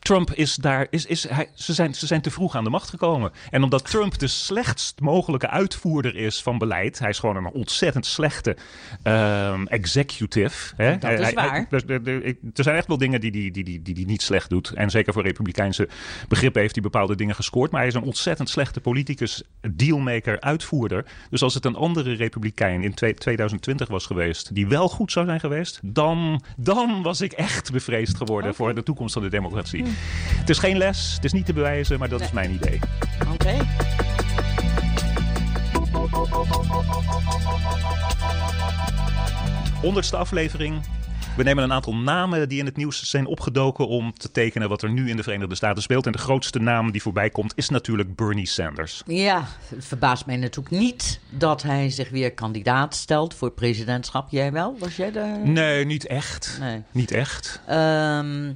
Trump 0.00 0.32
is 0.32 0.54
daar, 0.54 0.86
is, 0.90 1.06
is, 1.06 1.28
hij, 1.28 1.48
ze, 1.54 1.72
zijn, 1.72 1.94
ze 1.94 2.06
zijn 2.06 2.20
te 2.20 2.30
vroeg 2.30 2.54
aan 2.56 2.64
de 2.64 2.70
macht 2.70 2.88
gekomen. 2.88 3.32
En 3.50 3.62
omdat 3.62 3.90
Trump 3.90 4.18
de 4.18 4.26
slechtst 4.26 5.00
mogelijke 5.00 5.48
uitvoerder 5.48 6.16
is 6.16 6.42
van 6.42 6.58
beleid, 6.58 6.98
hij 6.98 7.08
is 7.08 7.18
gewoon 7.18 7.36
een 7.36 7.50
ontzettend 7.52 8.06
slechte 8.06 8.56
ehm, 9.02 9.66
executive. 9.66 10.74
Hè? 10.76 10.98
Dat 10.98 11.10
is 11.10 11.18
Hij- 11.20 11.32
waar. 11.34 11.66
dus 11.68 11.82
er 12.54 12.64
zijn 12.64 12.76
echt 12.76 12.86
wel 12.86 12.98
dingen 12.98 13.20
die 13.20 13.30
hij 13.30 13.50
die, 13.50 13.64
die, 13.64 13.82
die, 13.82 13.94
die 13.94 14.06
niet 14.06 14.22
slecht 14.22 14.50
doet. 14.50 14.70
En 14.70 14.90
zeker 14.90 15.12
voor 15.12 15.22
republikeinse 15.22 15.88
begrippen 16.28 16.60
heeft 16.60 16.74
hij 16.74 16.82
bepaalde 16.82 17.16
dingen 17.16 17.34
gescoord. 17.34 17.70
Maar 17.70 17.80
hij 17.80 17.88
is 17.88 17.94
een 17.94 18.02
ontzettend 18.02 18.48
slechte 18.48 18.80
politicus, 18.80 19.42
dealmaker, 19.70 20.40
uitvoerder. 20.40 21.04
Dus 21.30 21.42
als 21.42 21.54
het 21.54 21.64
een 21.64 21.76
andere 21.76 22.12
republikein 22.12 22.82
in 22.82 22.94
twee- 22.94 23.14
2020 23.14 23.88
was 23.88 24.06
geweest, 24.06 24.54
die 24.54 24.66
wel 24.68 24.88
goed 24.88 25.12
zou 25.12 25.26
zijn 25.26 25.40
geweest, 25.40 25.80
dan, 25.82 26.42
dan 26.56 27.02
was 27.02 27.20
ik 27.20 27.32
echt 27.32 27.72
bevreesd 27.72 28.16
geworden 28.16 28.54
voor 28.54 28.74
de 28.74 28.82
toekomst 28.82 29.12
van 29.12 29.22
de 29.22 29.28
democratie. 29.30 29.84
Het 30.38 30.48
is 30.48 30.58
geen 30.58 30.76
les, 30.76 31.12
het 31.14 31.24
is 31.24 31.32
niet 31.32 31.46
te 31.46 31.52
bewijzen, 31.52 31.98
maar 31.98 32.08
dat 32.08 32.20
is 32.20 32.32
mijn 32.32 32.50
idee. 32.52 32.78
Oké. 33.32 33.56
Honderdste 39.80 40.16
aflevering. 40.16 40.80
We 41.36 41.42
nemen 41.42 41.64
een 41.64 41.72
aantal 41.72 41.94
namen 41.94 42.48
die 42.48 42.58
in 42.58 42.64
het 42.64 42.76
nieuws 42.76 43.02
zijn 43.02 43.26
opgedoken 43.26 43.88
om 43.88 44.12
te 44.12 44.30
tekenen 44.30 44.68
wat 44.68 44.82
er 44.82 44.90
nu 44.90 45.08
in 45.08 45.16
de 45.16 45.22
Verenigde 45.22 45.54
Staten 45.54 45.82
speelt. 45.82 46.06
En 46.06 46.12
de 46.12 46.18
grootste 46.18 46.58
naam 46.58 46.90
die 46.90 47.02
voorbij 47.02 47.30
komt 47.30 47.52
is 47.56 47.68
natuurlijk 47.68 48.16
Bernie 48.16 48.46
Sanders. 48.46 49.02
Ja, 49.06 49.44
het 49.68 49.84
verbaast 49.84 50.26
mij 50.26 50.36
natuurlijk 50.36 50.76
niet 50.76 51.20
dat 51.30 51.62
hij 51.62 51.90
zich 51.90 52.10
weer 52.10 52.32
kandidaat 52.34 52.94
stelt 52.94 53.34
voor 53.34 53.50
presidentschap. 53.50 54.30
Jij 54.30 54.52
wel? 54.52 54.76
Was 54.78 54.96
jij 54.96 55.12
daar? 55.12 55.48
Nee, 55.48 55.84
niet 55.84 56.06
echt. 56.06 56.56
Nee. 56.60 56.82
Niet 56.90 57.10
echt. 57.10 57.60
Ehm, 57.66 58.52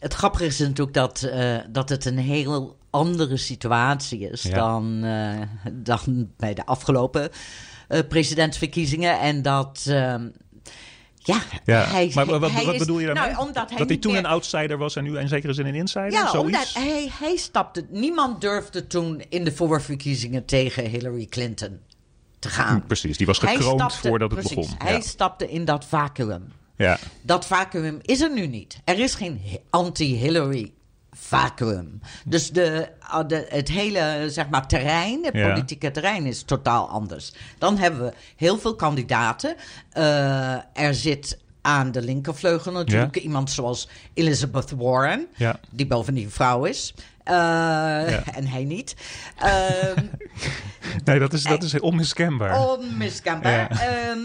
het 0.00 0.14
grappige 0.14 0.44
is 0.46 0.58
natuurlijk 0.58 0.94
dat, 0.94 1.22
eh, 1.22 1.56
dat 1.70 1.88
het 1.88 2.04
een 2.04 2.18
heel 2.18 2.76
andere 2.90 3.36
situatie 3.36 4.30
is 4.30 4.42
Ja. 4.42 4.54
dan, 4.54 5.04
eh, 5.04 5.40
dan 5.72 6.30
bij 6.36 6.54
de 6.54 6.66
afgelopen 6.66 7.30
eh, 7.88 8.00
presidentsverkiezingen. 8.08 9.20
En 9.20 9.42
dat. 9.42 9.84
ehm, 9.88 10.28
ja, 11.22 11.40
Ja. 11.64 11.84
hij, 11.84 12.10
maar 12.14 12.26
wat, 12.26 12.50
hij 12.50 12.64
wat 12.64 12.74
is- 12.74 12.80
bedoel 12.80 12.98
je 12.98 13.06
daarmee? 13.06 13.30
Nou, 13.32 13.46
omdat 13.46 13.68
hij 13.68 13.78
dat 13.78 13.88
hij 13.88 13.96
toen 13.98 14.12
meer- 14.12 14.20
een 14.20 14.26
outsider 14.30 14.78
was 14.78 14.96
en 14.96 15.04
nu 15.04 15.18
in 15.18 15.28
zekere 15.28 15.52
zin 15.52 15.66
een 15.66 15.74
insider? 15.74 16.10
Ja, 16.12 16.30
Zoiets? 16.30 16.36
omdat 16.74 16.84
hij, 16.84 17.10
hij 17.20 17.36
stapte. 17.36 17.86
Niemand 17.90 18.40
durfde 18.40 18.86
toen 18.86 19.22
in 19.28 19.44
de 19.44 19.52
voorverkiezingen 19.52 20.44
tegen 20.44 20.84
Hillary 20.86 21.26
Clinton 21.26 21.78
te 22.38 22.48
gaan. 22.48 22.86
Precies, 22.86 23.16
die 23.16 23.26
was 23.26 23.38
gekroond 23.38 23.80
stapte- 23.80 24.08
voordat 24.08 24.30
het 24.30 24.40
precies, 24.40 24.56
begon. 24.70 24.74
Hij 24.86 24.92
Ja. 24.92 25.00
stapte 25.00 25.50
in 25.50 25.64
dat 25.64 25.84
vacuüm. 25.84 26.42
Ja. 26.80 26.98
Dat 27.22 27.46
vacuüm 27.46 27.98
is 28.02 28.20
er 28.20 28.32
nu 28.32 28.46
niet. 28.46 28.80
Er 28.84 28.98
is 28.98 29.14
geen 29.14 29.40
hi- 29.44 29.56
anti-Hillary 29.70 30.72
vacuüm. 31.12 32.00
Dus 32.24 32.50
de, 32.50 32.88
ah, 33.00 33.28
de, 33.28 33.46
het 33.48 33.68
hele 33.68 34.24
zeg 34.30 34.48
maar, 34.48 34.66
terrein, 34.66 35.24
het 35.24 35.34
Ja. 35.34 35.48
politieke 35.48 35.90
terrein 35.90 36.26
is 36.26 36.42
totaal 36.42 36.88
anders. 36.88 37.32
Dan 37.58 37.78
hebben 37.78 38.00
we 38.04 38.12
heel 38.36 38.58
veel 38.58 38.74
kandidaten. 38.76 39.54
Eh, 39.90 40.52
er 40.72 40.94
zit 40.94 41.38
aan 41.62 41.92
de 41.92 42.02
linkervleugel 42.02 42.72
natuurlijk 42.72 43.16
iemand 43.16 43.50
zoals 43.50 43.88
Elizabeth 44.14 44.70
Warren, 44.70 45.26
Ja. 45.36 45.60
die 45.70 45.86
bovendien 45.86 46.30
vrouw 46.30 46.64
is. 46.64 46.94
Eh, 47.30 48.36
En 48.36 48.46
hij 48.46 48.64
niet. 48.64 48.96
Ehm, 49.38 50.04
Nee, 51.04 51.18
dat 51.18 51.32
is, 51.32 51.42
dat 51.42 51.62
is 51.62 51.80
onmiskenbaar. 51.80 52.68
onmiskenbaar. 52.68 53.52
Ja. 53.52 53.68
Ehm, 53.70 54.18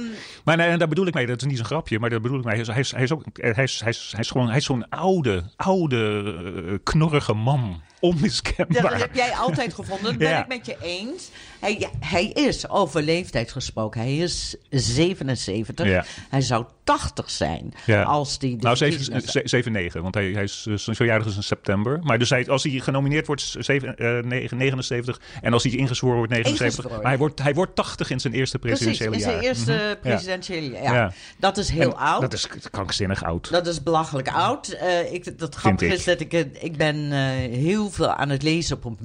Maar 0.44 0.58
nee, 0.58 0.68
en 0.68 0.80
daar 0.80 0.88
bedoel 0.88 1.08
ik 1.08 1.14
mee, 1.14 1.26
dat 1.26 1.42
is 1.42 1.48
niet 1.48 1.58
zo'n 1.58 1.66
grapje, 1.66 2.00
maar 2.00 2.10
daar 2.10 2.22
bedoel 2.22 2.38
ik 2.40 2.44
mee. 2.46 2.54
Hij 2.54 2.62
is, 2.62 2.68
hij 2.68 2.80
is, 2.80 2.92
hij 2.92 3.04
is, 3.04 3.12
ook, 3.12 3.24
hij 3.34 3.64
is, 3.64 3.80
hij 3.80 3.90
is, 3.90 4.10
hij 4.12 4.20
is 4.20 4.30
gewoon 4.30 4.48
hij 4.48 4.58
is 4.58 4.66
zo'n 4.66 4.90
oude, 4.90 5.44
oude, 5.56 6.34
eh, 6.68 6.74
knorrige 6.84 7.34
man. 7.34 7.82
Onmiskenbaar. 8.00 8.82
Dat 8.82 9.00
heb 9.02 9.16
jij 9.16 9.32
altijd 9.32 9.74
gevonden. 9.74 10.04
Dat 10.06 10.18
ben 10.18 10.30
Ja. 10.30 10.42
ik 10.42 10.48
met 10.48 10.66
je 10.66 10.76
eens. 10.82 11.30
Hij, 11.60 11.90
hij 12.00 12.26
is 12.26 12.70
over 12.70 13.02
leeftijd 13.02 13.52
gesproken. 13.52 14.02
Hij 14.02 14.18
is 14.18 14.56
77. 14.70 15.86
Ja. 15.88 16.06
Hij 16.30 16.42
zou 16.42 16.66
80 16.84 17.30
zijn 17.30 17.74
Ja. 17.86 18.04
als 18.04 18.40
die. 18.40 18.58
Nou, 18.60 18.78
verkiezingen- 18.78 19.92
7-9, 19.92 20.02
want 20.02 20.14
hij, 20.16 20.32
hij 20.32 20.44
is 20.44 20.66
uh, 20.70 20.78
zo 20.78 21.06
jarig 21.06 21.26
is 21.26 21.36
in 21.36 21.44
september. 21.44 22.00
Maar 22.04 22.20
dus 22.20 22.30
hij, 22.30 22.48
als 22.50 22.64
hij 22.64 22.72
genomineerd 22.72 23.28
wordt, 23.28 23.42
is 23.42 23.52
zeven- 23.52 23.96
eh, 23.98 24.20
negen- 24.24 24.58
79. 24.58 25.20
En 25.42 25.54
als 25.54 25.64
hij 25.64 25.72
ingezworen 25.72 26.18
wordt, 26.18 26.32
79. 26.32 26.66
Ingezworen. 26.76 27.02
Maar 27.02 27.12
hij 27.12 27.18
wordt, 27.20 27.42
hij 27.42 27.54
wordt 27.54 27.76
80 27.76 28.10
in 28.10 28.20
zijn 28.20 28.34
eerste 28.34 28.60
Precies, 28.60 28.80
presidentiële 28.86 29.16
in 29.16 29.22
zijn 29.22 29.36
jaar. 29.36 29.44
eerste 29.44 29.72
Mhm. 29.72 30.10
presidentiële 30.10 30.70
jaar. 30.72 30.84
Ja. 30.84 30.94
Ja. 30.94 31.14
Dat 31.40 31.58
is 31.58 31.70
heel 31.70 31.92
En 31.92 31.98
oud. 31.98 32.22
Dat 32.22 32.34
is 32.34 32.48
krankzinnig 32.72 33.24
oud. 33.24 33.52
Dat 33.52 33.68
is 33.68 33.84
belachelijk 33.84 34.28
oud. 34.30 34.68
Eh, 34.68 35.14
ik, 35.14 35.40
dat 35.40 35.56
grappige 35.56 35.94
is 35.94 36.04
dat 36.04 36.20
ik, 36.20 36.34
eh, 36.34 36.40
ik 36.60 36.78
ben 36.78 37.12
eh, 37.12 37.20
heel 37.58 37.85
veel 37.92 38.14
aan 38.14 38.30
het 38.30 38.44
lezen 38.44 38.78
op, 38.84 38.98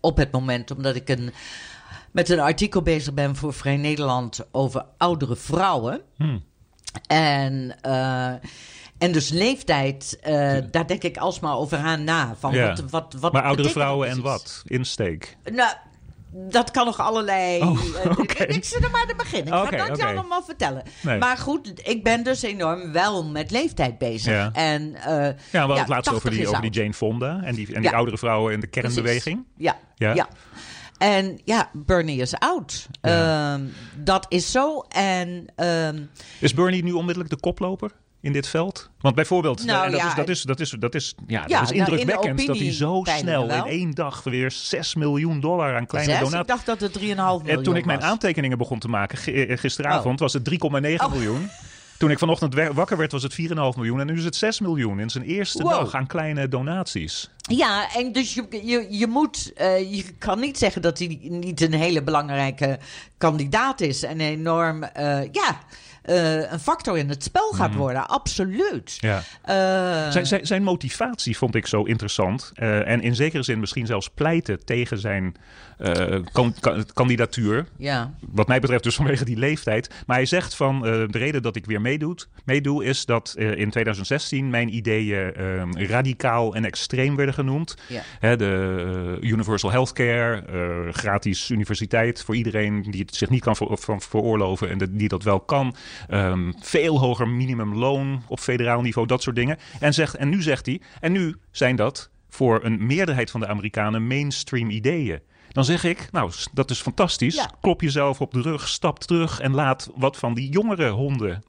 op 0.00 0.16
het 0.16 0.32
moment, 0.32 0.70
omdat 0.70 0.94
ik 0.94 1.08
een, 1.08 1.32
met 2.10 2.28
een 2.28 2.40
artikel 2.40 2.82
bezig 2.82 3.14
ben 3.14 3.36
voor 3.36 3.54
Vrij 3.54 3.76
Nederland 3.76 4.46
over 4.52 4.84
oudere 4.96 5.36
vrouwen. 5.36 6.00
Hmm. 6.16 6.44
En, 7.06 7.76
eh, 7.80 8.32
en 8.98 9.12
dus 9.12 9.28
leeftijd, 9.28 10.18
eh, 10.22 10.56
daar 10.70 10.86
denk 10.86 11.02
ik 11.02 11.16
alsmaar 11.16 11.56
over 11.56 11.78
aan 11.78 12.04
na. 12.04 12.34
Van 12.38 12.52
Ja. 12.52 12.68
wat, 12.68 12.90
wat, 12.90 13.16
wat 13.20 13.32
maar 13.32 13.42
oudere 13.42 13.68
vrouwen 13.68 14.08
en 14.08 14.22
wat? 14.22 14.62
Insteek. 14.66 15.36
Nou, 15.52 15.74
dat 16.30 16.70
kan 16.70 16.84
nog 16.86 17.00
allerlei. 17.00 17.62
Oh, 17.62 17.80
eh. 18.04 18.48
Ik 18.56 18.64
zit 18.64 18.84
er 18.84 18.90
maar 18.90 19.06
te 19.06 19.14
beginnen. 19.16 19.62
Ik 19.62 19.68
ga 19.78 19.86
dat 19.86 19.96
je 19.96 20.04
allemaal 20.06 20.42
vertellen. 20.42 20.82
Nee. 21.02 21.18
Maar 21.18 21.36
goed, 21.36 21.88
ik 21.88 22.02
ben 22.04 22.22
dus 22.22 22.42
enorm 22.42 22.92
wel 22.92 23.24
met 23.24 23.50
leeftijd 23.50 23.98
bezig. 23.98 24.32
Ja. 24.32 24.50
En, 24.52 24.94
eh, 24.94 25.04
Ja, 25.12 25.32
we 25.50 25.58
hadden 25.58 25.78
het 25.78 25.88
laatst 25.88 26.10
80 26.10 26.12
over 26.14 26.30
die, 26.30 26.48
over 26.48 26.60
die. 26.60 26.70
Jane 26.70 26.94
Fonda 26.94 27.40
en 27.42 27.54
die, 27.54 27.66
en 27.74 27.80
die 27.80 27.90
Ja. 27.90 27.96
oudere 27.96 28.18
vrouwen 28.18 28.52
in 28.52 28.60
de 28.60 28.66
kernbeweging. 28.66 29.44
Ja, 29.56 29.76
Ja? 29.94 30.14
ja. 30.14 30.28
En 30.98 31.40
ja, 31.44 31.70
Bernie 31.72 32.20
is 32.20 32.34
oud. 32.38 32.88
Ja. 33.02 33.52
Ehm, 33.54 33.64
dat 33.96 34.26
is 34.28 34.50
zo. 34.50 34.80
En 34.88 35.46
ehm, 35.56 36.02
Is 36.40 36.54
Bernie 36.54 36.82
nu 36.84 36.92
onmiddellijk 36.92 37.30
de 37.34 37.40
koploper 37.40 37.90
in 38.26 38.32
dit 38.32 38.48
veld? 38.48 38.90
Want 39.00 39.14
bijvoorbeeld, 39.14 39.64
Nou, 39.64 39.84
en 39.84 39.90
dat, 39.90 40.00
ja, 40.00 40.08
is, 40.08 40.14
dat, 40.14 40.28
is, 40.28 40.42
dat, 40.42 40.60
is, 40.60 40.70
dat, 40.70 40.94
is, 40.94 41.14
ja, 41.26 41.44
Ja, 41.46 41.60
dat 41.60 41.70
is 41.70 41.76
nou, 41.76 41.90
in 41.90 41.98
indrukwekkend 41.98 42.46
dat 42.46 42.58
hij 42.58 42.72
zo 42.72 43.02
snel 43.04 43.42
in 43.50 43.64
één 43.64 43.90
dag 43.90 44.22
weer 44.24 44.50
6 44.50 44.94
miljoen 44.94 45.40
dollar 45.40 45.76
aan 45.76 45.86
kleine 45.86 46.10
zes, 46.12 46.20
ik 46.20 46.26
donaties. 46.28 46.48
dacht 46.54 46.66
dat 46.66 46.80
het 46.80 46.98
3,5 46.98 47.06
miljoen 47.06 47.46
En 47.48 47.62
toen 47.62 47.76
ik 47.76 47.84
mijn 47.84 48.00
was. 48.00 48.08
aantekeningen 48.08 48.58
begon 48.58 48.78
te 48.78 48.88
maken 48.88 49.34
eh, 49.48 49.58
gisteravond, 49.58 50.14
Oh. 50.14 50.20
was 50.20 50.32
het 50.32 50.44
3,9 50.44 51.04
Oh. 51.04 51.12
miljoen. 51.12 51.50
Toen 51.98 52.10
ik 52.10 52.18
vanochtend 52.18 52.54
wa- 52.54 52.72
wakker 52.72 52.96
werd, 52.96 53.12
was 53.12 53.22
het 53.22 53.34
4,5 53.34 53.76
miljoen. 53.76 54.00
En 54.00 54.06
nu 54.06 54.16
is 54.16 54.24
het 54.24 54.36
6 54.36 54.60
miljoen 54.60 55.00
in 55.00 55.10
zijn 55.10 55.24
eerste 55.24 55.62
Wow. 55.62 55.70
dag 55.72 55.94
aan 55.94 56.06
kleine 56.06 56.48
donaties. 56.48 57.30
Ja, 57.36 57.94
en 57.94 58.12
dus 58.12 58.34
je, 58.34 58.46
je, 58.64 58.86
je 58.90 59.06
moet, 59.06 59.52
eh, 59.54 59.94
je 59.96 60.04
kan 60.18 60.40
niet 60.40 60.58
zeggen 60.58 60.82
dat 60.82 60.98
hij 60.98 61.18
niet 61.22 61.60
een 61.60 61.72
hele 61.74 62.02
belangrijke 62.02 62.78
kandidaat 63.18 63.80
is. 63.80 64.02
En 64.02 64.20
enorm, 64.20 64.82
eh, 64.82 65.22
ja, 65.32 65.58
eh, 66.06 66.52
een 66.52 66.60
factor 66.60 66.98
in 66.98 67.08
het 67.08 67.22
spel 67.22 67.50
gaat 67.52 67.74
worden. 67.74 68.08
Absoluut. 68.08 68.96
Ja. 69.00 69.22
Eh, 69.42 70.10
Zijn, 70.10 70.26
zijn, 70.26 70.46
zijn 70.46 70.62
motivatie 70.62 71.36
vond 71.36 71.54
ik 71.54 71.66
zo 71.66 71.82
interessant. 71.82 72.52
Eh, 72.54 72.88
en 72.88 73.00
in 73.02 73.14
zekere 73.14 73.42
zin 73.42 73.60
misschien 73.60 73.86
zelfs 73.86 74.10
pleiten 74.10 74.64
tegen 74.64 74.98
zijn 74.98 75.34
eh, 75.78 76.18
kan- 76.32 76.54
kan- 76.60 76.84
kandidatuur. 76.92 77.66
ja. 77.76 78.14
Wat 78.30 78.48
mij 78.48 78.60
betreft 78.60 78.82
dus 78.82 78.94
vanwege 78.94 79.24
die 79.24 79.36
leeftijd. 79.36 79.94
Maar 80.06 80.16
hij 80.16 80.26
zegt 80.26 80.54
van 80.54 80.76
eh, 80.86 80.92
de 80.92 81.18
reden 81.18 81.42
dat 81.42 81.56
ik 81.56 81.66
weer 81.66 81.80
meedoet, 81.80 82.28
meedoe 82.44 82.84
is 82.84 83.04
dat 83.04 83.34
eh, 83.38 83.50
in 83.58 83.70
2016 83.70 84.50
mijn 84.50 84.74
ideeën 84.74 85.34
eh, 85.34 85.62
radicaal 85.88 86.54
en 86.54 86.64
extreem 86.64 87.16
werden 87.16 87.34
genoemd. 87.34 87.76
Ja. 87.88 88.02
Hè, 88.18 88.36
de 88.36 89.18
universal 89.20 89.70
healthcare, 89.70 90.44
gratis 90.92 91.50
universiteit 91.50 92.22
voor 92.24 92.36
iedereen 92.36 92.82
die 92.90 93.00
het 93.00 93.14
zich 93.14 93.28
niet 93.30 93.42
kan 93.42 93.56
van 93.56 94.00
veroorloven 94.00 94.70
en 94.70 94.78
de- 94.78 94.96
die 94.96 95.08
dat 95.08 95.22
wel 95.22 95.40
kan. 95.40 95.74
Ehm, 96.08 96.52
veel 96.60 96.98
hoger 97.00 97.28
minimumloon 97.28 98.22
op 98.28 98.40
federaal 98.40 98.80
niveau, 98.80 99.06
dat 99.06 99.22
soort 99.22 99.36
dingen. 99.36 99.58
En, 99.80 99.94
zegt, 99.94 100.14
en 100.14 100.28
nu 100.28 100.42
zegt 100.42 100.66
hij, 100.66 100.80
en 101.00 101.12
nu 101.12 101.34
zijn 101.50 101.76
dat 101.76 102.10
voor 102.28 102.64
een 102.64 102.86
meerderheid 102.86 103.30
van 103.30 103.40
de 103.40 103.46
Amerikanen 103.46 104.06
mainstream 104.06 104.70
ideeën. 104.70 105.20
Dan 105.56 105.64
zeg 105.64 105.84
ik, 105.84 106.08
nou, 106.12 106.32
dat 106.52 106.70
is 106.70 106.80
fantastisch. 106.80 107.34
Ja. 107.34 107.50
Klop 107.60 107.80
jezelf 107.80 108.20
op 108.20 108.32
de 108.32 108.40
rug, 108.40 108.68
stap 108.68 108.98
terug 108.98 109.40
en 109.40 109.54
laat 109.54 109.90
wat 109.94 110.16
van 110.16 110.34
die 110.34 110.50
jongere 110.50 110.88
honden 110.90 111.42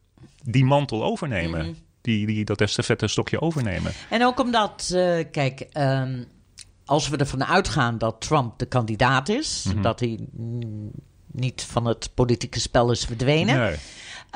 die 0.43 0.65
mantel 0.65 1.03
overnemen. 1.03 1.65
Mhm. 1.65 1.73
Die, 2.01 2.25
die 2.25 2.45
dat 2.45 2.61
estafette 2.61 3.07
stokje 3.07 3.41
overnemen. 3.41 3.91
En 4.09 4.25
ook 4.25 4.39
omdat, 4.39 4.91
eh, 4.93 5.25
kijk, 5.31 5.59
ehm, 5.59 6.23
als 6.85 7.09
we 7.09 7.17
ervan 7.17 7.45
uitgaan 7.45 7.97
dat 7.97 8.21
Trump 8.21 8.59
de 8.59 8.65
kandidaat 8.65 9.29
is, 9.29 9.65
Mhm. 9.67 9.81
dat 9.81 9.99
hij 9.99 10.19
mm, 10.31 10.91
niet 11.31 11.63
van 11.69 11.85
het 11.85 12.09
politieke 12.13 12.59
spel 12.59 12.91
is 12.91 13.05
verdwenen. 13.05 13.57
Nee. 13.59 13.75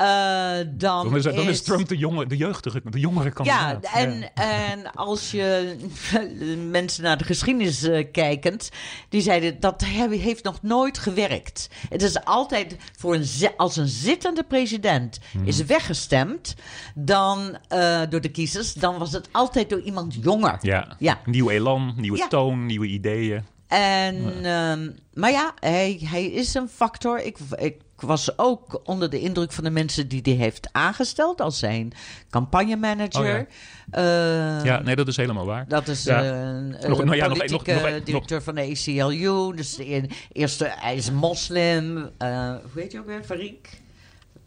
Eh, 0.01 0.67
dan, 0.73 1.05
Dan 1.05 1.15
is, 1.15 1.23
dan 1.23 1.49
is 1.49 1.61
Trump 1.61 1.87
de, 1.87 1.97
jonge, 1.97 2.27
de 2.27 2.37
jeugdige, 2.37 2.81
de 2.83 2.99
jongere 2.99 3.23
Ja, 3.25 3.31
kandidaat. 3.31 3.85
en, 3.93 4.33
en 4.33 4.91
als 4.93 5.31
je 5.31 5.75
mensen 6.69 7.03
naar 7.03 7.17
de 7.17 7.23
geschiedenis 7.23 7.83
eh, 7.83 8.05
kijkend, 8.11 8.69
die 9.09 9.21
zeiden 9.21 9.59
dat 9.59 9.81
he- 9.85 10.15
heeft 10.17 10.43
nog 10.43 10.61
nooit 10.61 10.97
gewerkt. 10.97 11.69
Het 11.89 12.01
is 12.01 12.23
altijd 12.25 12.75
voor 12.97 13.13
een 13.15 13.25
als 13.57 13.77
een 13.77 13.87
zittende 13.87 14.43
president 14.43 15.19
Hmm. 15.31 15.45
is 15.45 15.63
weggestemd 15.65 16.55
dan 16.95 17.57
eh, 17.67 18.01
door 18.09 18.21
de 18.21 18.29
kiezers, 18.31 18.73
dan 18.73 18.97
was 18.97 19.11
het 19.11 19.29
altijd 19.31 19.69
door 19.69 19.81
iemand 19.81 20.17
jonger. 20.21 20.57
Ja. 20.61 20.95
Ja. 20.99 21.19
Nieuw 21.25 21.49
elan, 21.49 21.93
nieuwe 21.97 22.17
Ja. 22.17 22.27
toon, 22.27 22.65
nieuwe 22.65 22.85
ideeën. 22.87 23.43
En, 23.67 24.45
ehm, 24.45 24.89
maar 25.13 25.31
ja, 25.31 25.53
hij, 25.59 25.99
hij 26.03 26.25
is 26.25 26.53
een 26.53 26.69
factor. 26.69 27.19
Ik, 27.21 27.37
ik 27.57 27.81
was 28.01 28.37
ook 28.37 28.81
onder 28.83 29.09
de 29.09 29.19
indruk 29.19 29.51
van 29.51 29.63
de 29.63 29.69
mensen 29.69 30.07
die 30.07 30.21
hij 30.23 30.33
heeft 30.33 30.69
aangesteld 30.71 31.41
als 31.41 31.59
zijn 31.59 31.91
campagnemanager. 32.29 33.39
Oh 33.39 33.45
Eh, 33.91 34.63
Ja, 34.63 34.81
nee, 34.81 34.95
dat 34.95 35.07
is 35.07 35.17
helemaal 35.17 35.45
waar. 35.45 35.67
Dat 35.67 35.87
is 35.87 36.03
Ja. 36.03 36.21
eh, 36.21 36.27
een, 36.27 36.69
Nog- 36.69 36.99
een 36.99 37.05
nou 37.05 37.17
ja, 37.17 37.27
nog- 37.27 37.63
directeur 38.03 38.41
van 38.41 38.55
de 38.55 38.61
ACLU. 38.61 39.55
Dus 39.55 39.75
de 39.75 40.07
eerste, 40.31 40.71
hij 40.75 40.95
is 40.95 41.11
moslim. 41.11 42.09
eh, 42.17 42.49
hoe 42.71 42.81
heet 42.81 42.91
je 42.91 42.99
ook 42.99 43.05
weer? 43.05 43.23
Farik. 43.23 43.79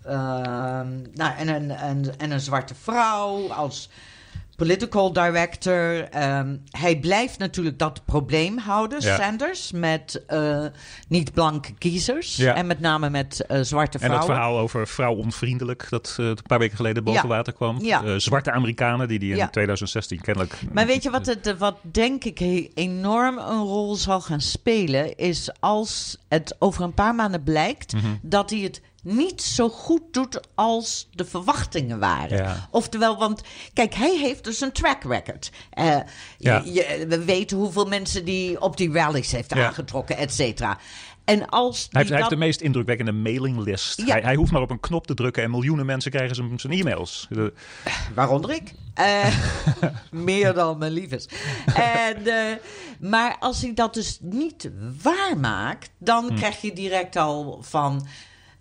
Ehm, 0.04 0.88
nou, 1.14 1.36
en, 1.36 1.48
een, 1.48 1.70
en, 1.70 2.18
en 2.18 2.30
een 2.30 2.40
zwarte 2.40 2.74
vrouw 2.82 3.52
als 3.52 3.88
political 4.56 5.12
director. 5.12 6.08
Ehm, 6.08 6.56
hij 6.70 6.98
blijft 6.98 7.38
natuurlijk 7.38 7.78
dat 7.78 8.04
probleem 8.04 8.58
houden, 8.58 9.00
Ja. 9.02 9.16
Sanders, 9.16 9.72
met 9.72 10.22
eh, 10.26 10.64
niet-blanke 11.08 11.72
kiezers. 11.78 12.36
Ja. 12.36 12.54
En 12.54 12.66
met 12.66 12.80
name 12.80 13.10
met 13.10 13.40
eh, 13.46 13.60
zwarte 13.62 13.98
En 13.98 14.04
vrouwen. 14.04 14.26
dat 14.28 14.36
verhaal 14.36 14.58
over 14.58 14.86
vrouw 14.88 15.14
onvriendelijk, 15.14 15.86
dat 15.90 16.16
eh, 16.20 16.26
een 16.26 16.36
paar 16.46 16.58
weken 16.58 16.76
geleden 16.76 17.04
boven 17.04 17.22
Ja. 17.22 17.28
water 17.28 17.52
kwam. 17.52 17.80
Ja. 17.84 18.18
Zwarte 18.18 18.50
Amerikanen, 18.52 19.08
die 19.08 19.18
die 19.18 19.30
in 19.30 19.36
Ja. 19.36 19.48
2016 19.48 20.20
kennelijk... 20.20 20.58
Maar 20.72 20.86
weet 20.86 21.02
je 21.02 21.10
wat, 21.10 21.26
het, 21.26 21.54
wat 21.58 21.76
denk 21.82 22.24
ik 22.24 22.40
enorm 22.74 23.38
een 23.38 23.62
rol 23.62 23.94
zal 23.94 24.20
gaan 24.20 24.40
spelen, 24.40 25.16
is 25.16 25.50
als 25.60 26.18
het 26.28 26.56
over 26.58 26.82
een 26.84 26.94
paar 26.94 27.14
maanden 27.14 27.42
blijkt 27.42 27.92
Mhm. 27.92 28.06
dat 28.22 28.50
hij 28.50 28.58
het 28.58 28.80
niet 29.04 29.42
zo 29.42 29.68
goed 29.68 30.02
doet 30.10 30.40
als 30.54 31.08
de 31.12 31.24
verwachtingen 31.24 31.98
waren. 31.98 32.36
Ja. 32.36 32.68
Oftewel, 32.70 33.16
want 33.18 33.42
kijk, 33.72 33.94
hij 33.94 34.18
heeft 34.18 34.44
dus 34.44 34.60
een 34.60 34.72
track 34.72 35.02
record. 35.02 35.50
Eh, 35.70 35.96
Ja. 36.38 36.62
je- 36.64 37.04
we 37.08 37.24
weten 37.24 37.56
hoeveel 37.56 37.86
mensen 37.86 38.24
die 38.24 38.60
op 38.60 38.76
die 38.76 38.92
rallies 38.92 39.32
heeft 39.32 39.54
Ja. 39.54 39.66
aangetrokken, 39.66 40.16
et 40.16 40.32
cetera. 40.32 40.78
En 41.24 41.48
als 41.48 41.76
Hij 41.78 41.88
heeft, 42.00 42.08
hij 42.08 42.18
heeft 42.18 42.30
de 42.30 42.36
meest 42.36 42.60
indrukwekkende 42.60 43.12
mailinglist. 43.12 44.00
Ja. 44.00 44.12
Hij, 44.12 44.20
hij 44.20 44.34
hoeft 44.34 44.52
maar 44.52 44.62
op 44.62 44.70
een 44.70 44.80
knop 44.80 45.06
te 45.06 45.14
drukken 45.14 45.42
en 45.42 45.50
miljoenen 45.50 45.86
mensen 45.86 46.10
krijgen 46.10 46.34
zijn, 46.36 46.58
zijn 46.60 46.72
e-mails. 46.72 47.26
De- 47.30 47.52
Waaronder 48.14 48.50
ik. 48.50 48.72
Eh, 48.94 49.26
meer 50.10 50.54
dan 50.54 50.78
mijn 50.78 50.92
lief 50.92 51.10
is. 51.10 51.28
En, 51.74 52.26
eh, 52.26 52.56
maar 53.00 53.36
als 53.40 53.60
hij 53.62 53.74
dat 53.74 53.94
dus 53.94 54.18
niet 54.20 54.70
waarmaakt, 55.02 55.90
dan 55.98 56.26
Hm. 56.28 56.34
krijg 56.34 56.60
je 56.60 56.72
direct 56.72 57.16
al 57.16 57.58
van... 57.62 58.06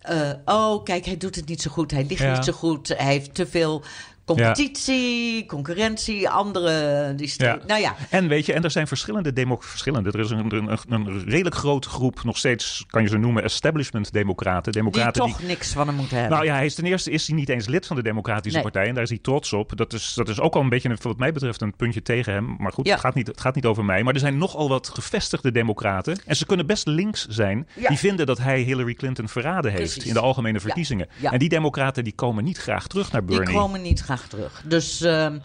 eh, 0.03 0.29
oh, 0.45 0.83
kijk, 0.83 1.05
hij 1.05 1.17
doet 1.17 1.36
het 1.36 1.48
niet 1.48 1.62
zo 1.62 1.72
goed. 1.72 1.91
Hij 1.91 2.05
ligt 2.05 2.22
Ja. 2.22 2.33
niet 2.36 2.45
zo 2.45 2.51
goed. 2.53 2.88
Hij 2.88 3.12
heeft 3.13 3.33
te 3.33 3.48
veel 3.48 3.81
competitie, 4.25 5.46
concurrentie, 5.46 6.30
andere... 6.30 7.13
Die 7.15 7.34
Ja. 7.38 7.60
Nou 7.68 7.82
ja, 7.82 7.96
En 8.10 8.27
weet 8.27 8.46
je, 8.46 8.53
en 8.53 8.63
er 8.63 8.72
zijn 8.72 8.88
verschillende 8.88 9.34
demo 9.34 9.58
verschillende. 9.60 10.12
Er 10.12 10.20
is 10.20 10.30
een, 10.30 10.56
een, 10.56 10.77
een 10.89 11.24
redelijk 11.30 11.56
grote 11.56 11.89
groep, 11.89 12.24
nog 12.24 12.38
steeds 12.38 12.84
kan 12.88 13.01
je 13.01 13.08
ze 13.10 13.18
noemen, 13.18 13.44
establishment 13.44 14.12
democraten. 14.13 14.72
die 14.72 15.12
toch 15.12 15.42
niks 15.44 15.72
van 15.74 15.88
hem 15.88 15.96
moeten 15.96 16.18
hebben. 16.18 16.36
Nou 16.38 16.50
ja, 16.50 16.53
hij 16.56 16.65
is 16.65 16.75
ten 16.75 16.86
eerste 16.86 17.12
is 17.12 17.27
hij 17.27 17.36
niet 17.36 17.50
eens 17.50 17.68
lid 17.68 17.88
van 17.88 17.96
de 17.96 18.03
Democratische 18.03 18.51
Nee. 18.53 18.62
Partij. 18.72 18.88
En 18.88 18.94
daar 18.94 19.03
is 19.03 19.10
hij 19.10 19.20
trots 19.22 19.53
op. 19.53 19.77
Dat 19.77 19.94
is, 19.94 20.13
dat 20.15 20.30
is 20.30 20.39
ook 20.39 20.56
al 20.56 20.62
een 20.62 20.70
beetje, 20.70 20.96
wat 21.01 21.18
mij 21.18 21.32
betreft, 21.32 21.62
een 21.62 21.75
puntje 21.75 22.01
tegen 22.01 22.34
hem. 22.34 22.56
Maar 22.58 22.72
goed, 22.74 22.86
Ja. 22.86 22.92
het, 22.92 23.01
gaat 23.01 23.15
niet, 23.15 23.27
het 23.27 23.42
gaat 23.42 23.56
niet 23.56 23.65
over 23.65 23.86
mij. 23.86 24.03
Maar 24.03 24.13
er 24.13 24.20
zijn 24.20 24.38
nogal 24.38 24.70
wat 24.70 24.89
gevestigde 24.89 25.51
Democraten. 25.51 26.18
En 26.25 26.36
ze 26.36 26.46
kunnen 26.46 26.65
best 26.65 26.88
links 26.88 27.25
zijn. 27.27 27.68
Die 27.88 27.98
vinden 27.98 28.25
dat 28.25 28.38
hij 28.38 28.62
Hillary 28.62 28.94
Clinton 28.94 29.27
verraden 29.27 29.72
heeft 29.72 29.92
Precies. 29.92 30.06
in 30.06 30.13
de 30.13 30.20
algemene 30.20 30.60
verkiezingen. 30.60 31.08
En 31.22 31.39
die 31.39 31.50
Democraten 31.50 32.03
die 32.03 32.13
komen 32.13 32.44
niet 32.44 32.58
graag 32.58 32.88
terug 32.88 33.12
naar 33.12 33.25
Die 33.25 33.38
Bernie. 33.38 33.56
komen 33.58 33.82
niet 33.82 34.00
graag 34.00 34.12
terug. 34.22 34.62
Dus 34.65 35.01
ehm, 35.01 35.38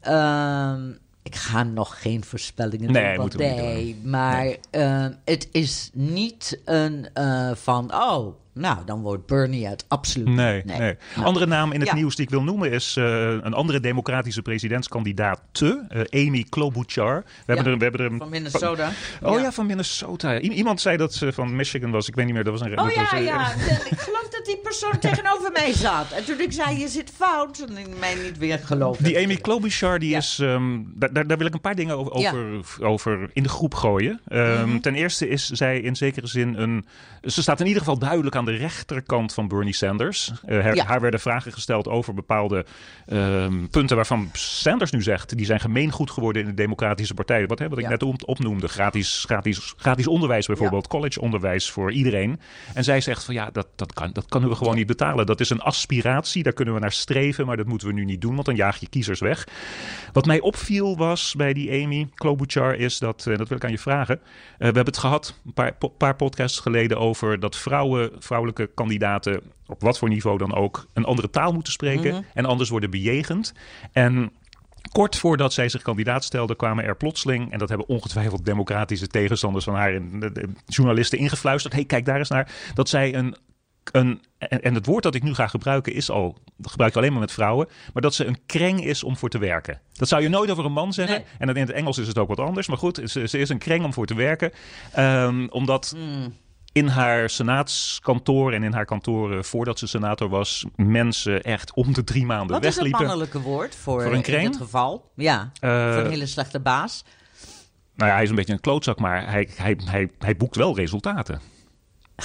ehm, 0.00 0.90
ik 1.22 1.34
ga 1.36 1.62
nog 1.62 2.00
geen 2.02 2.24
voorspellingen 2.24 2.92
Nee, 2.92 3.16
doen. 3.16 3.30
nee, 3.36 4.00
maar 4.04 4.56
ehm, 4.70 5.12
het 5.24 5.48
is 5.52 5.90
niet 5.92 6.60
een 6.64 7.08
eh, 7.14 7.50
van... 7.54 7.94
Oh, 7.94 8.34
nou, 8.52 8.78
dan 8.86 9.00
wordt 9.02 9.26
Bernie 9.26 9.66
het 9.66 9.84
absoluut 9.88 10.28
Nee, 10.28 10.62
niet. 10.64 10.78
nee. 10.78 10.96
Nou, 11.14 11.26
Andere 11.26 11.46
naam 11.46 11.72
in 11.72 11.80
het 11.80 11.88
Ja. 11.88 11.94
nieuws 11.94 12.16
die 12.16 12.24
ik 12.24 12.30
wil 12.30 12.42
noemen 12.42 12.70
is 12.72 12.96
eh, 12.96 13.04
een 13.30 13.54
andere 13.54 13.80
democratische 13.80 14.42
presidentskandidaat, 14.42 15.40
eh, 15.52 16.26
Amy 16.26 16.46
Klobuchar. 16.48 17.22
We, 17.46 17.54
hebben 17.54 17.72
er, 17.72 17.78
we 17.78 17.82
hebben 17.82 18.00
er 18.06 18.12
een 18.12 18.18
Van 18.18 18.28
Minnesota. 18.28 18.90
Oh 19.22 19.40
ja, 19.40 19.52
van 19.52 19.66
Minnesota. 19.66 20.34
I- 20.40 20.50
iemand 20.50 20.80
zei 20.80 20.96
dat 20.96 21.14
ze 21.14 21.32
van 21.32 21.56
Michigan 21.56 21.90
was. 21.90 22.08
Ik 22.08 22.14
weet 22.14 22.24
niet 22.24 22.34
meer. 22.34 22.44
Dat 22.44 22.52
was 22.52 22.62
een. 22.62 22.70
Oh 22.78 22.84
dat 22.86 22.94
was 22.94 23.10
ja, 23.10 23.16
een- 23.16 23.22
ja. 23.24 23.52
Ik 23.90 23.98
geloof 23.98 24.25
die 24.46 24.56
persoon 24.56 24.98
tegenover 25.10 25.52
mij 25.52 25.72
zat. 25.72 26.10
En 26.12 26.24
toen 26.24 26.40
ik 26.40 26.52
zei, 26.52 26.78
je 26.78 26.88
zit 26.88 27.10
fout, 27.16 27.58
en 27.68 27.76
ik 27.76 27.98
mij 27.98 28.14
niet 28.14 28.38
weer 28.38 28.58
geloofd. 28.58 29.04
Die 29.04 29.18
Amy 29.18 29.36
Klobuchar, 29.36 29.98
die 29.98 30.08
Ja. 30.10 30.18
is, 30.18 30.38
ehm, 30.38 30.78
daar, 30.94 31.26
daar, 31.26 31.38
wil 31.38 31.46
ik 31.46 31.54
een 31.54 31.60
paar 31.60 31.74
dingen 31.74 31.96
over, 31.98 32.18
Ja. 32.18 32.32
Mhm. 32.32 32.56
over, 32.56 32.84
over 32.84 33.30
in 33.32 33.42
de 33.42 33.48
groep 33.48 33.74
gooien. 33.74 34.20
Ehm, 34.28 34.78
Ten 34.80 34.94
eerste 34.94 35.28
is 35.28 35.46
zij 35.50 35.80
in 35.80 35.96
zekere 35.96 36.26
zin 36.26 36.54
een... 36.54 36.86
Ze 37.22 37.42
staat 37.42 37.60
in 37.60 37.66
ieder 37.66 37.82
geval 37.82 37.98
duidelijk 37.98 38.36
aan 38.36 38.44
de 38.44 38.56
rechterkant 38.56 39.34
van 39.34 39.48
Bernie 39.48 39.74
Sanders. 39.74 40.32
Eh, 40.44 40.60
haar, 40.62 40.74
Ja. 40.74 40.84
haar 40.84 41.00
werden 41.00 41.20
vragen 41.20 41.52
gesteld 41.52 41.88
over 41.88 42.14
bepaalde 42.14 42.64
ehm, 43.06 43.66
punten 43.70 43.96
waarvan 43.96 44.30
Sanders 44.32 44.90
nu 44.90 45.02
zegt... 45.02 45.36
die 45.36 45.46
zijn 45.46 45.60
gemeengoed 45.60 46.10
geworden 46.10 46.42
in 46.42 46.48
de 46.48 46.54
Democratische 46.54 47.14
Partij. 47.14 47.46
Wat, 47.46 47.58
hè, 47.58 47.68
wat 47.68 47.78
ik 47.78 47.84
Ja. 47.84 47.90
net 47.90 48.02
op- 48.02 48.22
opnoemde. 48.28 48.68
Gratis, 48.68 49.24
gratis, 49.26 49.74
gratis 49.76 50.06
onderwijs 50.06 50.46
bijvoorbeeld. 50.46 50.86
Collegeonderwijs 50.86 51.70
voor 51.70 51.92
iedereen. 51.92 52.40
En 52.74 52.84
zij 52.84 53.00
zegt 53.00 53.24
van 53.24 53.34
ja, 53.34 53.50
dat, 53.52 53.66
dat, 53.76 53.92
kan, 53.92 54.10
dat 54.12 54.26
kunnen 54.40 54.58
we 54.58 54.64
gewoon 54.64 54.78
niet 54.78 54.86
betalen. 54.86 55.26
Dat 55.26 55.40
is 55.40 55.50
een 55.50 55.60
aspiratie, 55.60 56.42
daar 56.42 56.52
kunnen 56.52 56.74
we 56.74 56.80
naar 56.80 56.92
streven... 56.92 57.46
maar 57.46 57.56
dat 57.56 57.66
moeten 57.66 57.88
we 57.88 57.94
nu 57.94 58.04
niet 58.04 58.20
doen, 58.20 58.34
want 58.34 58.46
dan 58.46 58.56
jaag 58.56 58.76
je 58.76 58.88
kiezers 58.88 59.20
weg. 59.20 59.48
Wat 60.12 60.26
mij 60.26 60.40
opviel 60.40 60.96
was 60.96 61.34
bij 61.36 61.52
die 61.52 61.84
Amy 61.84 62.08
Klobuchar 62.14 62.74
is 62.74 62.98
dat, 62.98 63.26
eh, 63.26 63.36
dat 63.36 63.48
wil 63.48 63.56
ik 63.56 63.64
aan 63.64 63.70
je 63.70 63.78
vragen. 63.78 64.14
Eh, 64.14 64.22
we 64.58 64.64
hebben 64.64 64.84
het 64.84 64.98
gehad 64.98 65.40
een 65.46 65.52
paar, 65.52 65.74
po- 65.74 65.88
paar 65.88 66.16
podcasts 66.16 66.58
geleden 66.58 66.98
over 66.98 67.40
dat 67.40 67.56
vrouwen, 67.56 68.10
vrouwelijke 68.18 68.70
kandidaten, 68.74 69.40
op 69.66 69.80
wat 69.80 69.98
voor 69.98 70.08
niveau 70.08 70.38
dan 70.38 70.54
ook, 70.54 70.86
een 70.92 71.04
andere 71.04 71.30
taal 71.30 71.52
moeten 71.52 71.72
spreken 71.72 72.24
en 72.34 72.44
anders 72.44 72.70
worden 72.70 72.90
bejegend. 72.90 73.54
En 73.92 74.32
Kort 74.92 75.16
voordat 75.16 75.52
zij 75.52 75.68
zich 75.68 75.82
kandidaat 75.82 76.24
stelde, 76.24 76.56
kwamen 76.56 76.84
er 76.84 76.96
plotseling, 76.96 77.52
en 77.52 77.58
dat 77.58 77.68
hebben 77.68 77.88
ongetwijfeld 77.88 78.44
democratische 78.44 79.06
tegenstanders 79.06 79.64
van 79.64 79.74
haar 79.74 79.94
en 79.94 80.56
journalisten 80.66 81.18
ingefluisterd. 81.18 81.74
hey, 81.74 81.84
kijk 81.84 82.04
daar 82.04 82.18
eens 82.18 82.28
naar. 82.28 82.52
Dat 82.74 82.88
zij 82.88 83.14
een. 83.14 83.36
Een 83.92 84.20
en, 84.38 84.74
het 84.74 84.86
woord 84.86 85.02
dat 85.02 85.14
ik 85.14 85.22
nu 85.22 85.34
ga 85.34 85.46
gebruiken 85.46 85.92
is 85.94 86.10
al. 86.10 86.36
Dat 86.56 86.70
gebruik 86.70 86.90
ik 86.92 86.96
alleen 86.98 87.10
maar 87.10 87.20
met 87.20 87.32
vrouwen. 87.32 87.68
Maar 87.92 88.02
dat 88.02 88.14
ze 88.14 88.24
een 88.24 88.38
kreng 88.46 88.84
is 88.84 89.04
om 89.04 89.16
voor 89.16 89.28
te 89.28 89.38
werken. 89.38 89.80
Dat 89.92 90.08
zou 90.08 90.22
je 90.22 90.28
nooit 90.28 90.50
over 90.50 90.64
een 90.64 90.72
man 90.72 90.92
zeggen. 90.92 91.16
Nee. 91.16 91.26
En 91.38 91.46
dan 91.46 91.56
in 91.56 91.62
het 91.66 91.70
Engels 91.70 91.98
is 91.98 92.08
het 92.08 92.18
ook 92.18 92.28
wat 92.28 92.40
anders. 92.40 92.66
Maar 92.68 92.78
goed, 92.78 93.00
ze, 93.04 93.28
ze 93.28 93.38
is 93.38 93.48
een 93.48 93.58
kreng 93.58 93.84
om 93.84 93.92
voor 93.92 94.06
te 94.06 94.14
werken. 94.14 94.52
Ehm, 94.92 95.46
omdat 95.50 95.94
Hmm. 95.96 96.34
in 96.72 96.86
haar 96.86 97.30
senaatskantoor 97.30 98.52
en 98.52 98.62
in 98.62 98.72
haar 98.72 98.84
kantoren 98.84 99.44
voordat 99.44 99.78
ze 99.78 99.86
senator 99.86 100.28
was, 100.28 100.64
mensen 100.76 101.42
echt 101.42 101.74
om 101.74 101.92
de 101.92 102.04
drie 102.04 102.26
maanden 102.26 102.48
Wat 102.56 102.64
is 102.64 102.66
het 102.66 102.74
wegliepen. 102.74 103.06
mannelijke 103.06 103.40
woord 103.40 103.74
voor, 103.74 104.02
Voor 104.02 104.12
een 104.14 104.24
in 104.24 104.50
dit 104.50 104.56
geval? 104.56 105.10
Ja, 105.14 105.50
Eh, 105.60 105.92
voor 105.92 106.02
een 106.02 106.10
hele 106.10 106.26
slechte 106.26 106.60
baas. 106.60 107.04
Nou 107.94 108.08
ja, 108.08 108.14
hij 108.14 108.24
is 108.24 108.30
een 108.30 108.36
beetje 108.36 108.52
een 108.52 108.60
klootzak, 108.60 108.98
maar 108.98 109.30
hij, 109.30 109.48
hij, 109.54 109.78
hij, 109.84 110.10
hij 110.18 110.36
boekt 110.36 110.56
wel 110.56 110.76
resultaten. 110.76 111.40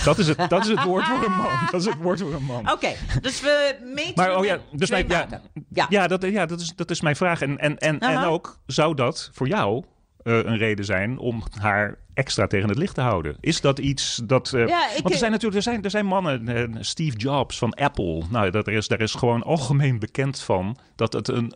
Dat 0.04 0.18
is, 0.18 0.28
het, 0.28 0.50
dat 0.50 0.62
is 0.62 0.68
het 0.68 0.84
woord 0.84 1.04
voor 1.06 1.26
een 1.26 1.32
man. 1.32 1.50
Dat 1.72 1.82
is 1.82 1.86
het 1.88 1.98
woord 2.02 2.20
voor 2.22 2.34
een 2.34 2.44
man. 2.44 2.72
Oké, 2.72 2.90
dus 3.22 3.42
we 3.42 3.76
meten 3.96 4.14
Maar 4.16 4.38
oh 4.38 4.46
ja, 4.46 4.58
dus 4.72 4.90
mijn, 4.90 5.08
ja, 5.08 5.28
ja. 5.74 5.86
Ja. 5.90 6.08
dat, 6.08 6.24
ja 6.24 6.46
dat, 6.46 6.60
is, 6.60 6.74
dat 6.76 6.90
is 6.92 7.02
mijn 7.02 7.16
vraag. 7.16 7.42
En, 7.42 7.58
en, 7.58 7.78
en, 7.78 8.00
en 8.00 8.24
ook, 8.24 8.60
zou 8.66 8.96
dat 8.96 9.30
voor 9.34 9.48
jou 9.48 9.84
eh, 10.24 10.34
een 10.38 10.58
reden 10.58 10.86
zijn 10.86 11.18
om 11.18 11.44
haar 11.60 11.98
extra 12.14 12.48
tegen 12.48 12.70
het 12.70 12.78
licht 12.78 12.96
te 12.96 13.02
houden? 13.02 13.38
Is 13.40 13.62
dat 13.62 13.80
iets 13.80 14.22
dat... 14.24 14.54
eh, 14.54 14.68
Ja, 14.68 14.90
ik- 14.90 15.02
want 15.02 15.14
er 15.14 15.20
zijn 15.20 15.32
natuurlijk 15.32 15.58
er 15.58 15.72
zijn, 15.72 15.84
er 15.84 15.90
zijn 15.90 16.06
mannen, 16.06 16.48
eh, 16.48 16.64
Steve 16.80 17.18
Jobs 17.18 17.58
van 17.58 17.74
Apple. 17.74 18.24
Nou, 18.30 18.50
dat 18.50 18.68
er 18.68 18.74
is, 18.74 18.88
daar 18.88 19.02
is 19.02 19.14
gewoon 19.14 19.44
algemeen 19.44 20.00
bekend 20.00 20.40
van 20.42 20.78
dat 20.96 21.14
het 21.14 21.28
een 21.28 21.54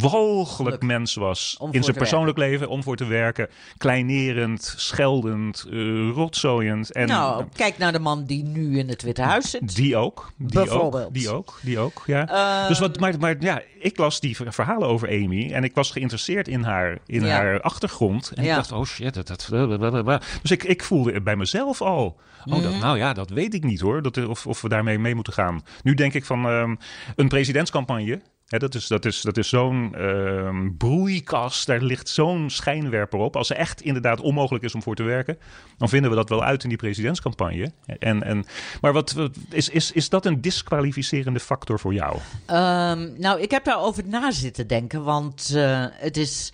walgelijk 0.00 0.82
mens 0.82 1.14
was. 1.14 1.56
Om 1.60 1.72
in 1.72 1.82
zijn 1.82 1.96
persoonlijk 1.96 2.38
leven, 2.38 2.68
om 2.68 2.82
voor 2.82 2.96
te 2.96 3.04
werken. 3.06 3.48
Kleinerend, 3.76 4.74
scheldend, 4.76 5.66
eh 5.70 6.10
rotzooiend. 6.10 6.92
En 6.92 7.06
nou, 7.08 7.44
kijk 7.54 7.78
naar 7.78 7.92
de 7.92 7.98
man 7.98 8.24
die 8.24 8.44
nu 8.44 8.78
in 8.78 8.88
het 8.88 9.02
Witte 9.02 9.22
Huis 9.22 9.50
zit. 9.50 9.76
die 9.76 9.96
ook. 9.96 10.32
Die 10.36 10.48
Bijvoorbeeld. 10.52 11.06
Ook, 11.06 11.14
die 11.14 11.30
ook. 11.30 11.58
Die 11.62 11.78
ook, 11.78 12.02
ja. 12.06 12.28
Ehm, 12.28 12.68
dus 12.68 12.78
wat, 12.78 13.00
maar, 13.00 13.14
maar 13.18 13.36
ja, 13.40 13.62
ik 13.78 13.96
las 13.98 14.20
die 14.20 14.36
ver- 14.36 14.52
verhalen 14.52 14.88
over 14.88 15.08
Amy. 15.08 15.52
En 15.52 15.64
ik 15.64 15.74
was 15.74 15.90
geïnteresseerd 15.90 16.48
in 16.48 16.62
haar, 16.62 16.98
in 17.06 17.24
Ja. 17.24 17.28
haar 17.36 17.60
achtergrond. 17.60 18.32
En 18.34 18.44
Ja. 18.44 18.50
ik 18.50 18.56
dacht, 18.56 18.72
oh 18.72 18.84
shit. 18.84 19.14
Dat, 19.14 19.26
dat, 19.26 19.46
blablabla. 19.50 20.20
dus 20.42 20.50
ik, 20.50 20.64
ik 20.64 20.82
voelde 20.84 21.20
bij 21.22 21.36
mezelf 21.36 21.80
al. 21.82 22.04
Oh, 22.44 22.54
Mhm. 22.54 22.62
dat, 22.62 22.80
nou 22.80 22.98
ja, 22.98 23.12
dat 23.12 23.30
weet 23.30 23.54
ik 23.54 23.64
niet 23.64 23.80
hoor. 23.80 24.02
Dat, 24.02 24.26
of, 24.26 24.46
of 24.46 24.60
we 24.62 24.68
daarmee 24.68 24.98
mee 24.98 25.14
moeten 25.14 25.32
gaan. 25.32 25.62
Nu 25.82 25.94
denk 25.94 26.14
ik 26.14 26.24
van 26.24 26.46
ehm, 26.46 26.74
een 27.16 27.28
presidentscampagne. 27.28 28.20
Dat 28.48 28.74
is, 28.74 28.86
dat 28.86 29.04
is, 29.04 29.20
dat 29.20 29.36
is 29.36 29.48
zo'n 29.48 29.94
ehm, 29.94 30.70
broeikas, 30.76 31.64
daar 31.64 31.80
ligt 31.80 32.08
zo'n 32.08 32.50
schijnwerper 32.50 33.18
op. 33.18 33.36
Als 33.36 33.48
het 33.48 33.58
echt 33.58 33.80
inderdaad 33.80 34.20
onmogelijk 34.20 34.64
is 34.64 34.74
om 34.74 34.82
voor 34.82 34.94
te 34.94 35.02
werken, 35.02 35.38
dan 35.76 35.88
vinden 35.88 36.10
we 36.10 36.16
dat 36.16 36.28
wel 36.28 36.44
uit 36.44 36.62
in 36.62 36.68
die 36.68 36.78
presidentscampagne. 36.78 37.72
En, 37.86 38.22
en, 38.22 38.44
maar 38.80 38.92
wat, 38.92 39.14
is, 39.50 39.68
is, 39.68 39.92
is 39.92 40.08
dat 40.08 40.26
een 40.26 40.40
disqualificerende 40.40 41.40
factor 41.40 41.78
voor 41.78 41.94
jou? 41.94 42.16
Ehm, 42.46 43.08
nou, 43.20 43.40
ik 43.40 43.50
heb 43.50 43.64
daarover 43.64 44.02
na 44.06 44.30
zitten 44.30 44.66
denken, 44.66 45.04
want 45.04 45.52
eh, 45.54 45.86
het 45.90 46.16
is. 46.16 46.52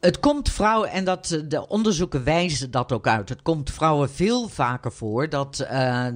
Het 0.00 0.20
komt 0.20 0.50
vrouwen, 0.50 0.90
en 0.90 1.04
dat, 1.04 1.30
eh, 1.30 1.40
de 1.48 1.68
onderzoeken 1.68 2.24
wijzen 2.24 2.70
dat 2.70 2.92
ook 2.92 3.06
uit. 3.06 3.28
Het 3.28 3.42
komt 3.42 3.70
vrouwen 3.70 4.10
veel 4.10 4.48
vaker 4.48 4.92
voor 4.92 5.28
dat. 5.28 5.60
eh, 5.60 6.06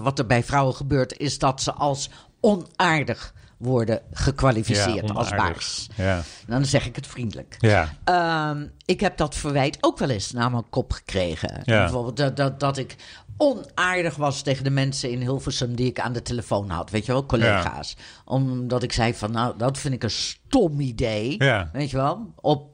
wat 0.00 0.18
er 0.18 0.26
bij 0.26 0.42
vrouwen 0.42 0.74
gebeurt, 0.74 1.18
is 1.18 1.38
dat 1.38 1.62
ze 1.62 1.72
als 1.72 2.10
onaardig 2.40 3.34
worden 3.60 4.00
gekwalificeerd 4.12 5.14
als 5.14 5.30
baas. 5.30 5.88
Ja. 5.94 6.22
Dan 6.46 6.64
zeg 6.64 6.86
ik 6.86 6.96
het 6.96 7.06
vriendelijk. 7.06 7.56
Ja. 7.58 7.88
Ehm, 8.04 8.66
ik 8.84 9.00
heb 9.00 9.16
dat 9.16 9.34
verwijt 9.34 9.78
ook 9.80 9.98
wel 9.98 10.10
eens 10.10 10.32
naar 10.32 10.50
mijn 10.50 10.68
kop 10.70 10.92
gekregen. 10.92 11.62
Bijvoorbeeld 11.64 12.16
dat, 12.16 12.36
dat, 12.36 12.60
dat 12.60 12.76
ik 12.76 12.96
onaardig 13.36 14.16
was 14.16 14.42
tegen 14.42 14.64
de 14.64 14.70
mensen 14.70 15.10
in 15.10 15.20
Hilversum 15.20 15.74
die 15.74 15.86
ik 15.86 16.00
aan 16.00 16.12
de 16.12 16.22
telefoon 16.22 16.70
had. 16.70 16.90
Weet 16.90 17.06
je 17.06 17.12
wel, 17.12 17.26
collega's. 17.26 17.96
Omdat 18.24 18.82
ik 18.82 18.92
zei 18.92 19.14
van, 19.14 19.32
nou, 19.32 19.54
dat 19.56 19.78
vind 19.78 19.94
ik 19.94 20.02
een 20.02 20.10
stom 20.10 20.80
idee. 20.80 21.36
Weet 21.72 21.90
je 21.90 21.96
wel, 21.96 22.32
op 22.36 22.70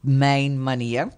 mijn 0.00 0.62
manier. 0.62 1.08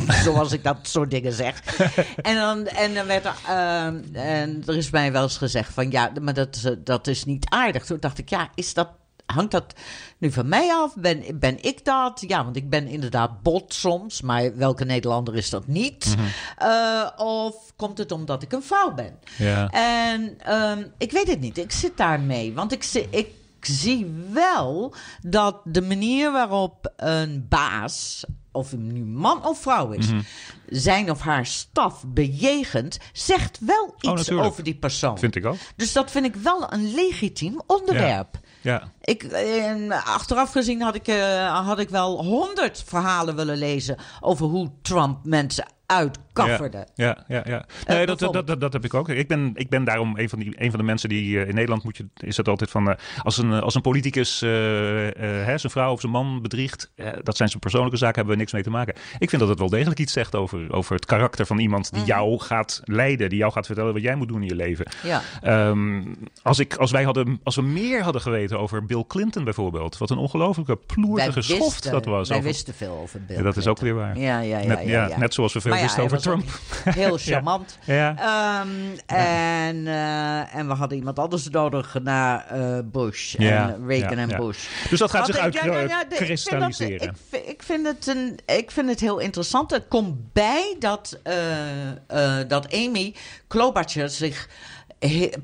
Zoals 0.24 0.52
ik 0.52 0.64
dat 0.64 0.78
soort 0.82 1.10
dingen 1.10 1.32
zeg. 1.32 1.62
en, 2.16 2.36
dan, 2.36 2.66
en 2.66 2.94
dan 2.94 3.06
werd 3.06 3.24
er. 3.24 3.34
ehm, 3.46 4.02
en 4.12 4.62
er 4.66 4.76
is 4.76 4.90
mij 4.90 5.12
wel 5.12 5.22
eens 5.22 5.36
gezegd 5.36 5.72
van 5.72 5.90
ja, 5.90 6.12
maar 6.20 6.34
dat, 6.34 6.76
dat 6.78 7.06
is 7.06 7.24
niet 7.24 7.46
aardig. 7.48 7.84
Toen 7.84 8.00
dacht 8.00 8.18
ik, 8.18 8.28
ja, 8.28 8.50
is 8.54 8.74
dat. 8.74 8.88
Hangt 9.26 9.50
dat 9.50 9.74
nu 10.18 10.32
van 10.32 10.48
mij 10.48 10.72
af? 10.72 10.94
Ben, 10.96 11.22
ben 11.34 11.62
ik 11.62 11.84
dat? 11.84 12.24
Ja, 12.26 12.44
want 12.44 12.56
ik 12.56 12.70
ben 12.70 12.86
inderdaad 12.86 13.42
bot 13.42 13.74
soms, 13.74 14.20
maar 14.20 14.56
welke 14.56 14.84
Nederlander 14.84 15.36
is 15.36 15.50
dat 15.50 15.66
niet? 15.66 16.14
Eh, 16.56 17.08
of 17.16 17.54
komt 17.76 17.98
het 17.98 18.12
omdat 18.12 18.42
ik 18.42 18.52
een 18.52 18.62
vrouw 18.62 18.94
ben? 18.94 19.18
Ja. 19.36 19.70
En 19.70 20.34
ehm, 20.38 20.84
ik 20.98 21.12
weet 21.12 21.28
het 21.28 21.40
niet. 21.40 21.58
Ik 21.58 21.72
zit 21.72 21.96
daarmee. 21.96 22.52
Want 22.52 22.72
ik, 22.72 22.84
ik 23.10 23.30
zie 23.60 24.26
wel 24.32 24.94
dat 25.20 25.60
de 25.64 25.82
manier 25.82 26.32
waarop 26.32 26.92
een 26.96 27.46
baas, 27.48 28.24
of 28.52 28.70
hij 28.70 28.78
nu 28.78 29.04
man 29.04 29.46
of 29.46 29.58
vrouw 29.60 29.90
is, 29.90 30.06
Mhm. 30.10 30.20
zijn 30.68 31.10
of 31.10 31.20
haar 31.20 31.46
staf 31.46 32.04
bejegent, 32.06 32.98
zegt 33.12 33.58
wel 33.60 33.94
iets 33.96 34.04
natuurlijk. 34.12 34.46
over 34.48 34.62
die 34.62 34.74
persoon. 34.74 35.18
Vind 35.18 35.36
ik 35.36 35.46
ook. 35.46 35.56
Dus 35.76 35.92
dat 35.92 36.10
vind 36.10 36.24
ik 36.26 36.34
wel 36.34 36.72
een 36.72 36.94
legitiem 36.94 37.60
onderwerp. 37.66 38.40
Ja. 38.60 38.92
Ik, 39.00 39.22
eh, 39.22 40.06
achteraf 40.06 40.52
gezien 40.52 40.80
had 40.82 40.94
ik, 40.94 41.08
eh, 41.08 41.66
had 41.66 41.78
ik 41.78 41.88
wel 41.88 42.24
honderd 42.24 42.82
verhalen 42.86 43.36
willen 43.36 43.56
lezen 43.58 43.96
over 44.20 44.46
hoe 44.46 44.70
Trump 44.82 45.24
mensen 45.24 45.66
uitkafferde. 45.86 46.86
Ja, 46.94 47.24
ja, 47.28 47.42
ja. 47.46 47.64
Nee, 47.86 48.06
dat, 48.06 48.18
dat, 48.18 48.46
dat, 48.46 48.60
dat 48.60 48.72
heb 48.72 48.84
ik 48.84 48.94
ook. 48.94 49.08
Ik 49.08 49.28
ben, 49.28 49.50
ik 49.54 49.68
ben 49.68 49.84
daarom 49.84 50.16
een 50.18 50.28
van, 50.28 50.38
die, 50.38 50.52
een 50.62 50.70
van 50.70 50.78
de 50.78 50.84
mensen 50.84 51.08
die 51.08 51.40
eh, 51.40 51.48
in 51.48 51.54
Nederland 51.54 51.84
moet 51.84 51.96
je, 51.96 52.06
is 52.16 52.36
het 52.36 52.48
altijd 52.48 52.70
van. 52.70 52.90
eh, 52.90 52.96
als, 53.22 53.38
een, 53.38 53.52
eh, 53.52 53.60
als 53.60 53.74
een 53.74 53.80
politicus 53.82 54.42
eh, 54.42 55.06
eh, 55.08 55.46
hè, 55.46 55.58
zijn 55.58 55.72
vrouw 55.72 55.92
of 55.92 56.00
zijn 56.00 56.12
man 56.12 56.42
bedriegt, 56.42 56.90
eh, 56.94 57.06
dat 57.22 57.36
zijn 57.36 57.48
zijn 57.48 57.60
persoonlijke 57.60 57.96
zaken, 57.96 58.14
hebben 58.16 58.34
we 58.34 58.40
niks 58.40 58.52
mee 58.52 58.62
te 58.62 58.70
maken. 58.70 58.94
Ik 59.18 59.28
vind 59.28 59.40
dat 59.40 59.50
het 59.50 59.58
wel 59.58 59.68
degelijk 59.68 60.00
iets 60.00 60.12
zegt 60.12 60.34
over, 60.34 60.72
over 60.72 60.94
het 60.94 61.04
karakter 61.06 61.46
van 61.46 61.58
iemand 61.58 61.92
die 61.92 62.04
jou 62.04 62.38
gaat 62.40 62.80
leiden, 62.84 63.28
die 63.28 63.38
jou 63.38 63.52
gaat 63.52 63.66
vertellen 63.66 63.92
wat 63.92 64.02
jij 64.02 64.14
moet 64.14 64.28
doen 64.28 64.42
in 64.42 64.48
je 64.48 64.54
leven. 64.54 64.86
Ja. 65.02 65.22
Ehm, 65.42 66.02
als, 66.42 66.58
ik, 66.58 66.74
als, 66.76 66.90
wij 66.90 67.02
hadden, 67.04 67.40
als 67.42 67.56
we 67.56 67.62
meer 67.62 68.02
hadden 68.02 68.22
geweten 68.22 68.58
over 68.58 68.86
Bill 68.86 69.04
Clinton 69.08 69.44
bijvoorbeeld, 69.44 69.98
wat 69.98 70.10
een 70.10 70.18
ongelofelijke 70.18 70.76
ploertige 70.76 71.42
schoft 71.42 71.90
dat 71.90 72.04
was. 72.04 72.28
Wij 72.28 72.36
over- 72.38 72.48
wisten 72.50 72.74
veel 72.74 72.98
over 73.02 73.20
Bill 73.26 73.36
Ja, 73.36 73.42
dat 73.42 73.56
is 73.56 73.66
ook 73.66 73.78
weer 73.78 73.94
waar. 73.94 74.18
Ja, 74.18 74.40
ja, 74.40 74.58
ja. 74.58 74.66
net, 74.66 74.82
ja, 74.84 75.08
ja. 75.08 75.18
net 75.18 75.34
zoals 75.34 75.52
we 75.52 75.60
veel 75.60 75.70
ja, 75.82 76.02
over 76.02 76.20
Trump. 76.20 76.44
Heel 76.84 77.18
charmant. 77.28 77.78
Ja. 77.84 78.14
Ehm, 78.16 78.68
en, 79.06 79.86
eh, 79.86 80.54
en 80.54 80.68
we 80.68 80.74
hadden 80.74 80.98
iemand 80.98 81.18
anders 81.18 81.48
nodig 81.48 81.96
na 82.02 82.46
eh, 82.48 82.78
Bush. 82.84 83.34
Ja, 83.38 83.68
En 83.68 83.86
Reagan 83.86 84.18
en. 84.18 84.36
Bush. 84.36 84.66
Dus 84.90 84.98
dat 84.98 85.10
gaat 85.10 85.26
Wat 85.26 85.36
zich 85.36 85.46
ik 85.46 85.90
uitkristalliseren. 85.90 87.14
Ik, 87.30 87.40
ik, 87.46 87.62
vind 87.62 87.86
het 87.86 88.06
een, 88.06 88.38
ik 88.46 88.70
vind 88.70 88.88
het 88.88 89.00
heel 89.00 89.18
interessant. 89.18 89.70
Het 89.70 89.84
komt 89.88 90.32
bij 90.32 90.76
dat, 90.78 91.18
eh, 91.22 92.38
dat 92.48 92.72
Amy 92.74 93.14
Klobuchar 93.48 94.08
zich 94.08 94.48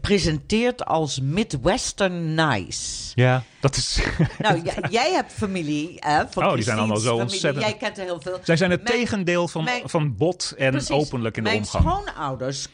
presenteert 0.01 0.85
als 0.85 1.21
Midwestern 1.21 2.35
nice. 2.35 3.13
Ja, 3.15 3.43
dat 3.61 3.77
is. 3.77 4.01
Nou, 4.39 4.63
jij 4.91 5.13
hebt 5.13 5.33
familie. 5.33 5.95
Hè, 5.97 6.23
van 6.31 6.47
Oh, 6.47 6.55
die 6.55 6.63
zijn 6.63 6.79
allemaal 6.79 6.97
zo 6.97 7.03
familie. 7.09 7.31
ontzettend- 7.33 7.65
Jij 7.65 7.77
kent 7.77 7.99
er 7.99 8.05
heel 8.05 8.21
veel. 8.21 8.39
Zij 8.43 8.57
zijn 8.57 8.71
het 8.71 8.83
Mijn- 8.83 8.95
tegendeel 8.97 9.49
van, 9.49 9.65
mijn- 9.65 9.89
van 9.89 10.17
bot 10.17 10.55
en 10.57 10.71
Precies. 10.71 10.91
openlijk 10.91 11.37
in 11.37 11.45
de 11.45 11.51
Mijn 11.51 11.63
omgang. 11.63 11.85
schoonouders 11.85 12.67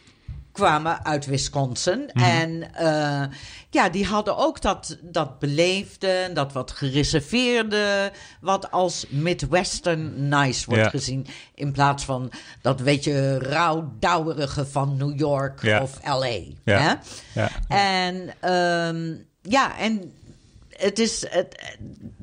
kwamen 0.55 1.05
uit 1.05 1.27
Wisconsin. 1.27 2.11
Mhm. 2.12 2.25
En 2.25 2.75
eh, 2.75 3.23
ja, 3.71 3.88
die 3.88 4.07
hadden 4.07 4.37
ook 4.37 4.61
dat, 4.61 4.99
dat 5.03 5.38
beleefde, 5.38 6.31
dat 6.35 6.53
wat 6.53 6.71
gereserveerde, 6.71 8.12
wat 8.40 8.71
als 8.71 9.07
Midwestern 9.09 10.29
nice 10.29 10.67
wordt 10.67 10.83
Ja. 10.83 10.88
gezien. 10.88 11.27
In 11.55 11.73
plaats 11.73 12.05
van 12.05 12.31
dat 12.62 12.81
weet 12.81 13.05
je 13.05 13.38
rauwdouwerige 13.38 14.67
van 14.67 14.97
New 14.97 15.19
York 15.19 15.62
Ja. 15.62 15.83
of 15.83 15.99
LA. 16.05 16.38
Ja. 16.64 17.01
Hè? 17.33 17.45
En 17.69 18.35
ehm, 18.40 19.14
ja, 19.43 19.79
en 19.79 20.12
het 20.77 20.99
is, 20.99 21.27
het, 21.29 21.77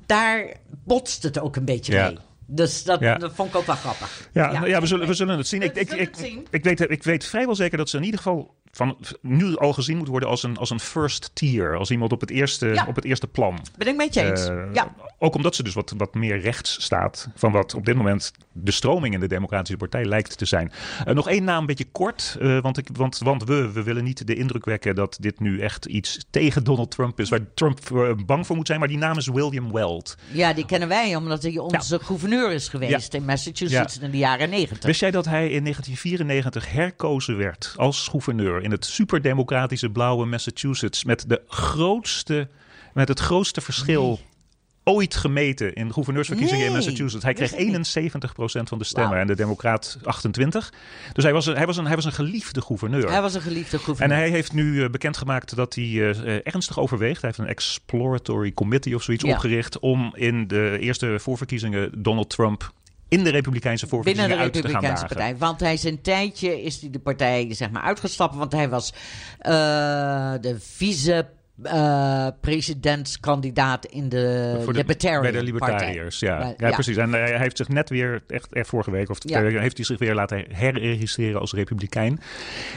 daar 0.06 0.54
botst 0.84 1.24
het 1.24 1.40
ook 1.40 1.56
een 1.56 1.66
beetje 1.66 2.02
mee. 2.04 2.18
Dus 2.54 2.84
dat, 2.84 3.00
Ja. 3.00 3.16
dat 3.18 3.32
vond 3.36 3.50
ik 3.50 3.56
ook 3.56 3.66
wel 3.66 3.76
grappig. 3.76 4.30
Ja, 4.34 4.66
ja, 4.66 4.80
we, 4.82 4.88
zullen, 4.88 5.08
we 5.08 5.14
zullen 5.14 5.38
het 5.38 5.48
zien. 5.48 5.60
We 5.60 5.66
Ik, 5.66 5.76
ik, 5.76 5.88
zullen 5.90 6.04
ik, 6.04 6.08
het 6.10 6.18
zien. 6.26 6.48
ik, 6.50 6.64
weet, 6.64 6.90
ik 6.90 7.04
weet 7.04 7.26
vrijwel 7.26 7.56
zeker 7.56 7.78
dat 7.78 7.90
ze 7.90 7.98
in 7.98 8.04
ieder 8.04 8.20
geval 8.20 8.56
van, 8.72 8.98
nu 9.22 9.56
al 9.58 9.74
gezien 9.74 9.98
moet 9.98 10.08
worden 10.08 10.30
als 10.30 10.44
een, 10.44 10.58
als 10.58 10.70
een 10.70 10.80
first 10.80 11.32
tier. 11.34 11.76
Als 11.78 11.92
iemand 11.92 12.12
op 12.12 12.22
het 12.22 12.30
eerste, 12.30 12.68
Ja. 12.68 12.86
op 12.88 12.96
het 12.96 13.06
eerste 13.06 13.28
plan. 13.28 13.60
Ben 13.78 13.88
ik 13.88 13.96
met 13.96 14.14
je 14.14 14.22
eens. 14.22 14.48
Eh, 14.48 14.64
ja. 14.74 14.94
Ook 15.20 15.36
omdat 15.36 15.56
ze 15.56 15.64
dus 15.64 15.74
wat, 15.74 15.94
wat 15.98 16.14
meer 16.14 16.40
rechts 16.40 16.84
staat 16.84 17.30
van 17.36 17.52
wat 17.52 17.74
op 17.74 17.86
dit 17.86 17.96
moment 17.96 18.32
de 18.52 18.72
stroming 18.72 19.14
in 19.14 19.20
de 19.20 19.28
Democratische 19.28 19.78
Partij 19.78 20.06
lijkt 20.06 20.38
te 20.38 20.46
zijn. 20.46 20.72
Eh, 21.06 21.14
nog 21.14 21.30
één 21.30 21.44
naam, 21.44 21.60
een 21.60 21.66
beetje 21.66 21.88
kort, 21.92 22.38
eh, 22.40 22.62
want, 22.62 22.78
ik, 22.78 22.88
want, 22.94 23.18
want 23.18 23.44
we, 23.44 23.72
we 23.72 23.84
willen 23.84 24.04
niet 24.04 24.28
de 24.28 24.36
indruk 24.36 24.66
wekken 24.66 24.96
dat 24.96 25.18
dit 25.20 25.40
nu 25.40 25.60
echt 25.60 25.86
iets 25.86 26.20
tegen 26.30 26.64
Donald 26.64 26.92
Trump 26.92 27.20
is, 27.20 27.30
waar 27.30 27.40
Trump 27.54 27.80
bang 28.26 28.46
voor 28.46 28.56
moet 28.56 28.68
zijn. 28.68 28.80
Maar 28.80 28.88
die 28.88 28.98
naam 28.98 29.18
is 29.18 29.28
William 29.28 29.72
Weld. 29.72 30.16
ja, 30.32 30.54
die 30.54 30.66
kennen 30.66 30.88
wij 30.88 31.16
omdat 31.16 31.42
hij 31.44 31.58
onze 31.58 32.00
gouverneur 32.00 32.52
is 32.52 32.68
geweest 32.68 33.14
in 33.14 33.26
Massachusetts 33.26 34.00
in 34.00 34.12
de 34.12 34.18
jaren 34.18 34.50
negentig. 34.50 34.86
Wist 34.86 35.00
jij 35.00 35.12
dat 35.12 35.26
hij 35.26 35.50
in 35.50 35.62
1994 35.64 36.72
herkozen 36.72 37.38
werd 37.38 37.74
als 37.76 38.08
gouverneur 38.08 38.61
in 38.64 38.72
het 38.72 38.86
superdemocratische 38.86 39.90
blauwe 39.90 40.26
Massachusetts 40.26 41.04
met 41.04 41.24
de 41.28 41.42
grootste, 41.48 42.48
met 42.94 43.08
het 43.08 43.20
grootste 43.20 43.62
verschil 43.62 44.20
ooit 44.84 45.16
gemeten 45.16 45.74
in 45.74 45.94
gouverneursverkiezingen 45.94 46.66
in 46.66 46.72
Massachusetts. 46.72 47.24
Hij 47.24 47.34
kreeg 47.34 47.52
wist 47.52 47.96
ik 47.96 48.14
niet. 48.14 48.22
71% 48.60 48.64
van 48.64 48.78
de 48.78 48.84
stemmen 48.84 49.20
en 49.20 49.28
de 49.28 49.36
democraat 49.36 49.98
28. 50.04 50.74
Dus 51.14 51.24
hij 51.24 51.34
was 51.34 51.46
een, 51.46 51.56
hij 51.56 51.66
was 51.66 51.78
een, 51.78 51.86
hij 51.86 51.96
was 51.96 52.06
een 52.06 52.12
geliefde 52.12 52.62
gouverneur. 52.62 53.10
Hij 53.10 53.22
was 53.22 53.34
een 53.34 53.42
geliefde 53.42 53.78
En 53.78 53.84
gouverneur. 53.84 54.18
hij 54.18 54.30
heeft 54.30 54.54
nu 54.54 54.84
eh, 54.84 54.90
bekendgemaakt 54.90 55.56
dat 55.56 55.76
hij 55.76 55.84
eh, 55.84 56.10
eh, 56.10 56.42
ernstig 56.44 56.80
overweegt. 56.80 57.22
Hij 57.22 57.30
heeft 57.30 57.42
een 57.42 57.56
exploratory 57.56 58.54
committee 58.54 58.96
of 58.96 59.04
zoiets 59.04 59.24
Ja. 59.24 59.32
opgericht 59.32 59.80
om 59.80 60.12
in 60.16 60.48
de 60.48 60.78
eerste 60.80 61.16
voorverkiezingen 61.20 62.04
Donald 62.04 62.30
Trump 62.30 62.72
in 63.12 63.24
de 63.24 63.30
Republikeinse 63.30 63.86
Binnen 63.86 64.04
voorverkiezingen 64.06 64.38
de 64.38 64.44
uit 64.44 64.54
te 64.54 64.62
gaan 64.62 64.68
Republikeinse 64.72 65.16
dagen. 65.16 65.18
Partij. 65.18 65.38
Want 65.48 65.60
hij 65.60 65.74
is 65.74 65.84
een 65.84 66.02
tijdje 66.02 66.62
is 66.62 66.82
hij 66.82 66.90
de 66.90 67.00
partij 67.00 67.48
zeg 67.50 67.72
maar, 67.72 67.82
uitgestapt. 67.82 68.36
Want 68.36 68.52
hij 68.52 68.70
was 68.70 68.94
eh, 69.40 69.54
de 70.42 70.58
eh, 71.64 72.28
presidentskandidaat 72.42 73.86
in 73.86 74.10
de 74.10 74.56
Voor 74.64 74.74
de- 74.74 74.80
Libertarian 74.80 75.22
bij 75.22 75.32
de 75.32 75.44
Libertariërs, 75.44 76.20
ja. 76.20 76.54
Ja. 76.58 76.70
precies. 76.72 76.98
En 76.98 77.14
eh, 77.14 77.24
hij 77.24 77.38
heeft 77.38 77.58
zich 77.58 77.68
net 77.68 77.90
weer, 77.90 78.24
echt, 78.28 78.54
echt 78.54 78.68
vorige 78.68 78.92
week, 78.92 79.10
of 79.10 79.18
Ja. 79.20 79.42
heeft 79.44 79.78
hij 79.78 79.86
zich 79.86 80.00
weer 80.00 80.14
laten 80.16 80.46
herregistreren 80.52 81.40
als 81.40 81.54
republikein. 81.54 82.20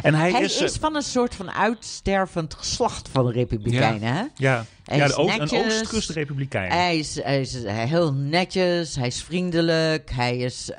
En 0.02 0.14
hij, 0.14 0.30
Hij 0.30 0.42
is... 0.42 0.60
is, 0.60 0.74
eh, 0.74 0.80
van 0.80 0.96
een 0.96 1.02
soort 1.02 1.34
van 1.34 1.50
uitstervend 1.52 2.54
geslacht 2.54 3.08
van 3.12 3.28
Republikeinen, 3.30 4.14
hè? 4.14 4.22
ja, 4.34 4.64
Hij 4.84 4.96
ja 4.98 5.04
is 5.04 5.10
de 5.14 5.16
Oost, 5.16 5.32
een 5.32 5.38
netjes. 5.40 5.80
Oostkust-republikein. 5.80 6.70
Hij 6.70 6.98
is, 6.98 7.22
hij 7.22 7.40
is 7.40 7.56
heel 7.66 8.12
netjes, 8.12 8.96
hij 8.96 9.06
is 9.06 9.22
vriendelijk, 9.22 10.10
hij 10.14 10.36
is... 10.36 10.70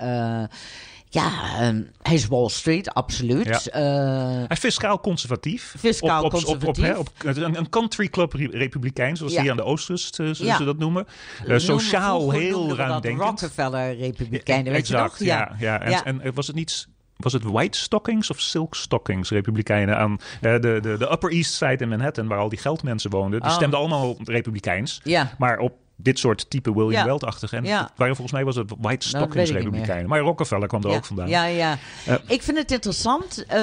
ja, 1.10 1.32
ehm, 1.60 1.82
hij 2.02 2.14
is 2.14 2.28
Wall 2.28 2.50
Street, 2.50 2.94
absoluut. 2.94 3.46
Ja. 3.64 3.72
Eh, 3.72 4.38
Hij 4.38 4.46
is 4.50 4.60
fiscaal 4.60 5.00
conservatief. 5.00 5.76
Fiscaal 5.78 6.24
op, 6.24 6.34
op, 6.34 6.40
Op, 6.40 6.46
conservatief. 6.46 6.84
hè, 6.86 6.94
op, 6.98 7.10
een, 7.24 7.58
een 7.58 7.70
country 7.70 8.08
club 8.08 8.34
re- 8.34 8.48
republikein, 8.52 9.18
zoals 9.18 9.34
Ja. 9.34 9.42
die 9.42 9.52
aan 9.52 9.58
de 9.58 9.64
Oostkust 9.64 10.20
eh, 10.20 10.34
Ja. 10.34 10.58
ze 10.58 10.64
dat 10.64 10.78
noemen. 10.78 11.06
Eh, 11.48 11.58
sociaal 11.58 12.32
heel 12.32 12.50
noemden 12.58 12.70
we 12.78 12.82
dat 12.84 12.88
ruimdenkend. 12.88 13.42
Rockefeller-republikeinen, 13.42 14.72
weet 14.72 14.82
exact, 14.82 15.20
je 15.20 15.26
nog? 15.26 15.34
ja. 15.60 15.80
ja, 15.80 16.04
En, 16.04 16.22
en 16.22 16.34
was 16.34 16.48
het 16.48 16.56
niet... 16.56 16.88
Was 17.16 17.34
het 17.34 17.44
White 17.44 17.78
Stockings 17.78 18.30
of 18.30 18.40
Silk 18.42 18.76
Stockings 18.76 19.30
republikeinen 19.30 19.98
aan 19.98 20.18
de, 20.42 20.58
de, 20.82 20.96
de 21.00 21.12
Upper 21.12 21.32
East 21.32 21.54
Side 21.54 21.76
in 21.78 21.90
Manhattan, 21.90 22.28
waar 22.28 22.40
al 22.40 22.50
die 22.50 22.60
geldmensen 22.60 23.10
woonden? 23.10 23.40
Die 23.42 23.50
Oh. 23.50 23.56
stemden 23.56 23.80
allemaal 23.80 24.16
republikeins. 24.24 25.00
Ja. 25.04 25.32
Maar 25.38 25.58
op 25.60 25.74
dit 25.98 26.20
soort 26.20 26.50
type 26.50 26.74
William 26.74 26.92
Ja. 26.92 27.06
Weld-achtige. 27.06 27.56
En 27.56 27.64
Ja. 27.64 27.92
waren 27.96 28.16
volgens 28.16 28.32
mij 28.32 28.46
was 28.46 28.56
het 28.56 28.72
White 28.80 29.08
Stockings 29.08 29.52
meer. 29.52 29.62
republikeinen. 29.62 30.10
Maar 30.10 30.20
Rockefeller 30.20 30.68
kwam 30.68 30.84
er 30.84 30.90
ja. 30.90 30.96
ook 30.96 31.06
vandaan. 31.06 31.28
Ja, 31.28 31.46
ja. 31.46 31.78
Eh. 32.06 32.16
ik 32.28 32.42
vind 32.42 32.58
het 32.58 32.72
interessant. 32.72 33.46
eh, 33.46 33.58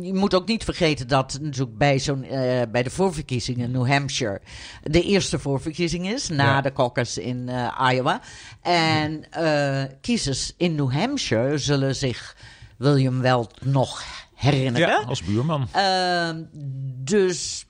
je 0.00 0.10
moet 0.14 0.34
ook 0.34 0.46
niet 0.46 0.64
vergeten 0.64 1.08
dat 1.08 1.38
natuurlijk 1.40 1.78
bij, 1.78 1.98
zo'n, 1.98 2.24
eh, 2.24 2.62
bij 2.70 2.82
de 2.82 2.90
voorverkiezingen 2.90 3.64
in 3.64 3.70
New 3.70 3.88
Hampshire 3.88 4.40
de 4.82 5.02
eerste 5.02 5.38
voorverkiezing 5.38 6.08
is 6.08 6.28
na 6.28 6.60
de 6.60 6.72
caucus 6.72 7.18
in 7.18 7.50
Iowa. 7.92 8.20
En 8.62 9.24
kiezers 10.00 10.54
in 10.56 10.74
New 10.74 10.92
Hampshire 10.92 11.58
zullen 11.58 11.96
zich 11.96 12.36
William 12.76 13.20
Weld 13.20 13.64
nog 13.64 14.02
herinneren. 14.34 14.88
Ja, 14.88 15.02
als 15.06 15.22
buurman. 15.22 15.68
Ehm, 15.72 16.42
dus 17.04 17.66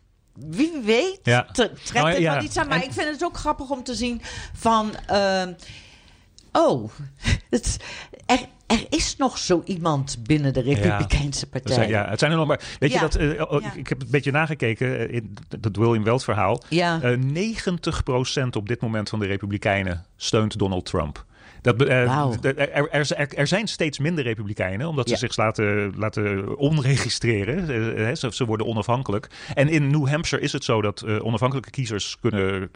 wie 0.47 0.81
weet 0.85 1.21
Ja. 1.23 1.47
tre- 1.53 1.73
trekt 1.85 1.93
Nou, 2.07 2.21
ja. 2.21 2.35
wel 2.35 2.43
iets 2.45 2.57
aan. 2.57 2.69
Maar 2.69 2.79
En- 2.81 2.85
ik 2.87 2.93
vind 2.93 3.09
het 3.09 3.25
ook 3.25 3.37
grappig 3.37 3.71
om 3.71 3.83
te 3.83 3.95
zien 3.95 4.21
van... 4.55 4.91
ehm, 5.07 5.53
oh, 6.53 6.91
het, 7.51 7.77
er, 8.27 8.39
er 8.67 8.87
is 8.89 9.17
nog 9.17 9.39
zo 9.39 9.63
iemand 9.65 10.17
binnen 10.23 10.53
de 10.53 10.61
Republikeinse 10.61 11.47
Partij. 11.49 11.75
zijn, 11.75 11.89
ja, 11.89 12.09
het 12.09 12.19
zijn 12.19 12.31
er 12.31 12.37
nog 12.37 12.47
maar. 12.47 12.61
Weet 12.79 12.93
Ja. 12.93 12.97
je 12.97 13.01
dat? 13.09 13.15
eh, 13.15 13.53
oh, 13.53 13.63
Ja. 13.63 13.73
Ik 13.75 13.89
heb 13.89 14.01
een 14.03 14.11
beetje 14.11 14.31
nagekeken 14.31 14.99
eh, 15.09 15.15
in 15.15 15.35
het 15.61 15.77
William 15.77 16.05
Weld 16.05 16.25
verhaal. 16.25 16.63
Ja. 16.69 17.01
Eh, 17.03 17.17
90% 17.19 18.57
op 18.57 18.69
dit 18.69 18.81
moment 18.81 19.09
van 19.09 19.19
de 19.19 19.27
Republikeinen 19.27 20.05
steunt 20.17 20.59
Donald 20.59 20.85
Trump. 20.87 21.25
Dat, 21.63 21.83
eh, 21.83 22.31
d- 22.31 22.45
er, 22.45 22.89
er, 23.37 23.47
zijn 23.47 23.69
steeds 23.69 23.99
minder 23.99 24.25
Republikeinen, 24.25 24.89
omdat 24.89 25.07
ze 25.07 25.13
Ja. 25.13 25.19
zich 25.19 25.37
laten, 25.37 25.93
laten 25.97 26.57
onregistreren. 26.57 27.69
Eh, 27.69 28.09
eh, 28.09 28.17
ze, 28.17 28.29
ze 28.33 28.45
worden 28.45 28.67
onafhankelijk. 28.67 29.29
En 29.55 29.69
in 29.69 29.91
New 29.91 30.09
Hampshire 30.09 30.43
is 30.45 30.53
het 30.53 30.65
zo 30.65 30.83
dat 30.83 31.01
eh, 31.03 31.25
onafhankelijke 31.25 31.71
kiezers 31.71 32.17
kunnen 32.21 32.71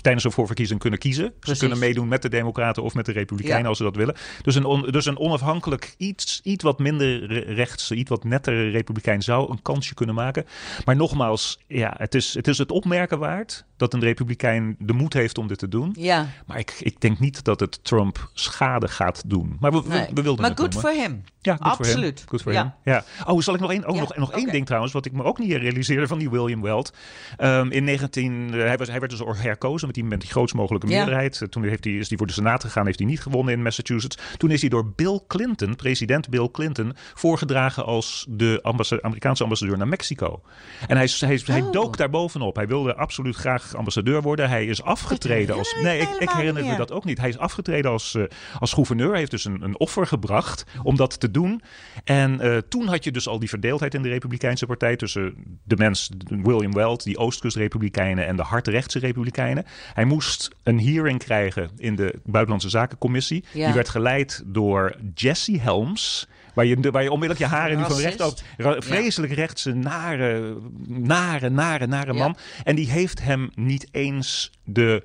tijdens 0.00 0.24
een 0.24 0.32
voorverkiezing 0.32 0.80
kunnen 0.80 0.98
kiezen. 0.98 1.32
Precies. 1.38 1.58
Ze 1.58 1.64
kunnen 1.66 1.84
meedoen 1.84 2.08
met 2.08 2.22
de 2.22 2.28
Democraten 2.28 2.82
of 2.82 2.94
met 2.94 3.06
de 3.06 3.12
Republikeinen 3.12 3.62
Ja. 3.62 3.68
als 3.68 3.76
ze 3.78 3.84
dat 3.84 3.96
willen. 3.96 4.14
Dus 4.42 4.54
een, 4.54 4.64
on- 4.64 4.90
dus 4.90 5.06
een 5.06 5.18
onafhankelijk, 5.18 5.94
iets, 5.98 6.40
iets 6.44 6.64
wat 6.64 6.78
minder 6.78 7.26
re- 7.26 7.54
rechts, 7.54 7.90
iets 7.90 8.10
wat 8.10 8.24
nettere 8.24 8.70
Republikein 8.70 9.22
zou 9.22 9.50
een 9.50 9.62
kansje 9.62 9.94
kunnen 9.94 10.14
maken. 10.14 10.44
Maar 10.84 10.96
nogmaals, 10.96 11.58
ja, 11.66 11.94
het 11.96 12.14
is 12.14 12.34
het, 12.34 12.48
is 12.48 12.58
het 12.58 12.70
opmerken 12.70 13.18
waard 13.18 13.64
dat 13.76 13.94
een 13.94 14.00
Republikein 14.00 14.76
de 14.78 14.92
moed 14.92 15.12
heeft 15.12 15.38
om 15.38 15.46
dit 15.46 15.58
te 15.58 15.68
doen. 15.68 15.94
Ja, 15.98 16.26
Maar 16.46 16.58
ik, 16.58 16.76
ik 16.80 17.00
denk 17.00 17.18
niet 17.18 17.44
dat 17.44 17.60
het 17.60 17.84
Trump 17.84 18.30
schade 18.32 18.88
gaat 18.88 19.22
doen. 19.26 19.56
Maar 19.60 19.72
we, 19.72 19.82
we- 19.82 19.88
nee. 19.88 20.06
we, 20.14 20.22
wilden 20.22 20.40
maar 20.42 20.54
noemen. 20.56 20.78
for 20.80 20.90
him. 20.90 21.22
Ja. 21.40 21.56
Absoluut. 21.58 22.24
Good 22.28 22.42
for 22.42 22.52
Ja. 22.52 22.62
him. 22.62 22.92
Ja. 22.94 23.04
Oh, 23.26 23.40
zal 23.40 23.54
ik 23.54 23.60
nog 23.60 23.70
één? 23.70 23.88
Oh, 23.88 23.94
Ja, 23.94 24.00
nog, 24.00 24.16
nog 24.16 24.32
één 24.32 24.52
ding 24.52 24.66
trouwens, 24.66 24.92
wat 24.92 25.06
ik 25.06 25.12
me 25.12 25.22
ook 25.22 25.38
niet 25.38 25.52
realiseerde 25.52 26.06
van 26.06 26.18
die 26.18 26.30
William 26.30 26.62
Weld. 26.62 26.92
Ehm, 27.36 27.70
in 27.70 27.84
19, 27.84 28.50
eh, 28.54 28.60
hij, 28.60 28.76
was, 28.76 28.88
hij 28.88 28.98
werd 29.00 29.10
dus 29.10 29.20
herkozen 29.42 29.83
met 29.86 29.94
die, 29.94 30.04
met 30.04 30.20
die 30.20 30.30
grootst 30.30 30.54
mogelijke 30.54 30.86
meerderheid. 30.86 31.42
Eh, 31.42 31.48
Toen 31.48 31.64
heeft 31.64 31.84
hij, 31.84 31.92
is 31.92 32.08
hij 32.08 32.18
voor 32.18 32.26
de 32.26 32.32
Senaat 32.32 32.64
gegaan, 32.64 32.86
heeft 32.86 32.98
hij 32.98 33.08
niet 33.08 33.20
gewonnen 33.20 33.54
in 33.54 33.62
Massachusetts. 33.62 34.18
Toen 34.36 34.50
is 34.50 34.60
hij 34.60 34.70
door 34.70 34.92
Bill 34.96 35.20
Clinton, 35.26 35.76
president 35.76 36.28
Bill 36.28 36.48
Clinton, 36.52 36.92
voorgedragen 37.14 37.84
als 37.84 38.26
de 38.28 38.58
ambassa- 38.62 38.98
Amerikaanse 39.02 39.42
ambassadeur 39.42 39.76
naar 39.78 39.88
Mexico. 39.88 40.42
En 40.86 40.96
hij, 40.96 41.08
hij, 41.18 41.40
hij 41.44 41.62
Oh. 41.62 41.72
dook 41.72 41.96
daar 41.96 42.10
bovenop. 42.10 42.56
Hij 42.56 42.66
wilde 42.66 42.94
absoluut 42.96 43.36
graag 43.36 43.74
ambassadeur 43.74 44.22
worden. 44.22 44.48
Hij 44.48 44.66
is 44.66 44.82
afgetreden 44.82 45.56
als. 45.56 45.74
Nee, 45.82 46.00
ik, 46.00 46.08
ik 46.18 46.30
herinner 46.30 46.64
me 46.64 46.76
dat 46.76 46.92
ook 46.92 47.04
niet. 47.04 47.18
Hij 47.18 47.28
is 47.28 47.38
afgetreden 47.38 47.90
als, 47.90 48.14
eh, 48.14 48.22
als 48.58 48.72
gouverneur. 48.72 49.08
Hij 49.10 49.18
heeft 49.18 49.30
dus 49.30 49.44
een, 49.44 49.62
een 49.62 49.78
offer 49.78 50.06
gebracht 50.06 50.64
om 50.82 50.96
dat 50.96 51.20
te 51.20 51.30
doen. 51.30 51.62
En 52.04 52.40
eh, 52.40 52.56
toen 52.68 52.86
had 52.88 53.04
je 53.04 53.12
dus 53.12 53.28
al 53.28 53.38
die 53.38 53.48
verdeeldheid 53.48 53.94
in 53.94 54.02
de 54.02 54.08
Republikeinse 54.08 54.66
Partij 54.66 54.96
tussen 54.96 55.34
de 55.64 55.76
mens, 55.76 56.10
William 56.28 56.72
Weld, 56.72 57.04
die 57.04 57.18
Oostkust-Republikeinen 57.18 58.26
en 58.26 58.36
de 58.36 58.42
hardrechtse 58.42 58.98
Republikeinen. 58.98 59.63
Hij 59.94 60.04
moest 60.04 60.50
een 60.62 60.80
hearing 60.80 61.18
krijgen 61.18 61.70
in 61.76 61.96
de 61.96 62.20
Buitenlandse 62.24 62.68
Zakencommissie. 62.68 63.44
Ja. 63.52 63.64
Die 63.64 63.74
werd 63.74 63.88
geleid 63.88 64.42
door 64.46 64.96
Jesse 65.14 65.60
Helms. 65.60 66.28
Waar 66.54 66.64
je, 66.64 66.90
waar 66.90 67.02
je 67.02 67.10
onmiddellijk 67.10 67.50
je 67.50 67.56
haren 67.56 67.78
nu 67.78 67.84
van 67.84 67.98
recht 67.98 68.20
op. 68.20 68.38
Vreselijk 68.82 69.32
rechtse, 69.32 69.72
nare, 69.72 70.56
nare, 70.86 71.48
nare, 71.50 71.86
nare 71.86 72.12
Ja. 72.12 72.18
man. 72.18 72.36
En 72.64 72.74
die 72.76 72.90
heeft 72.90 73.22
hem 73.22 73.50
niet 73.54 73.88
eens 73.90 74.50
de, 74.64 75.02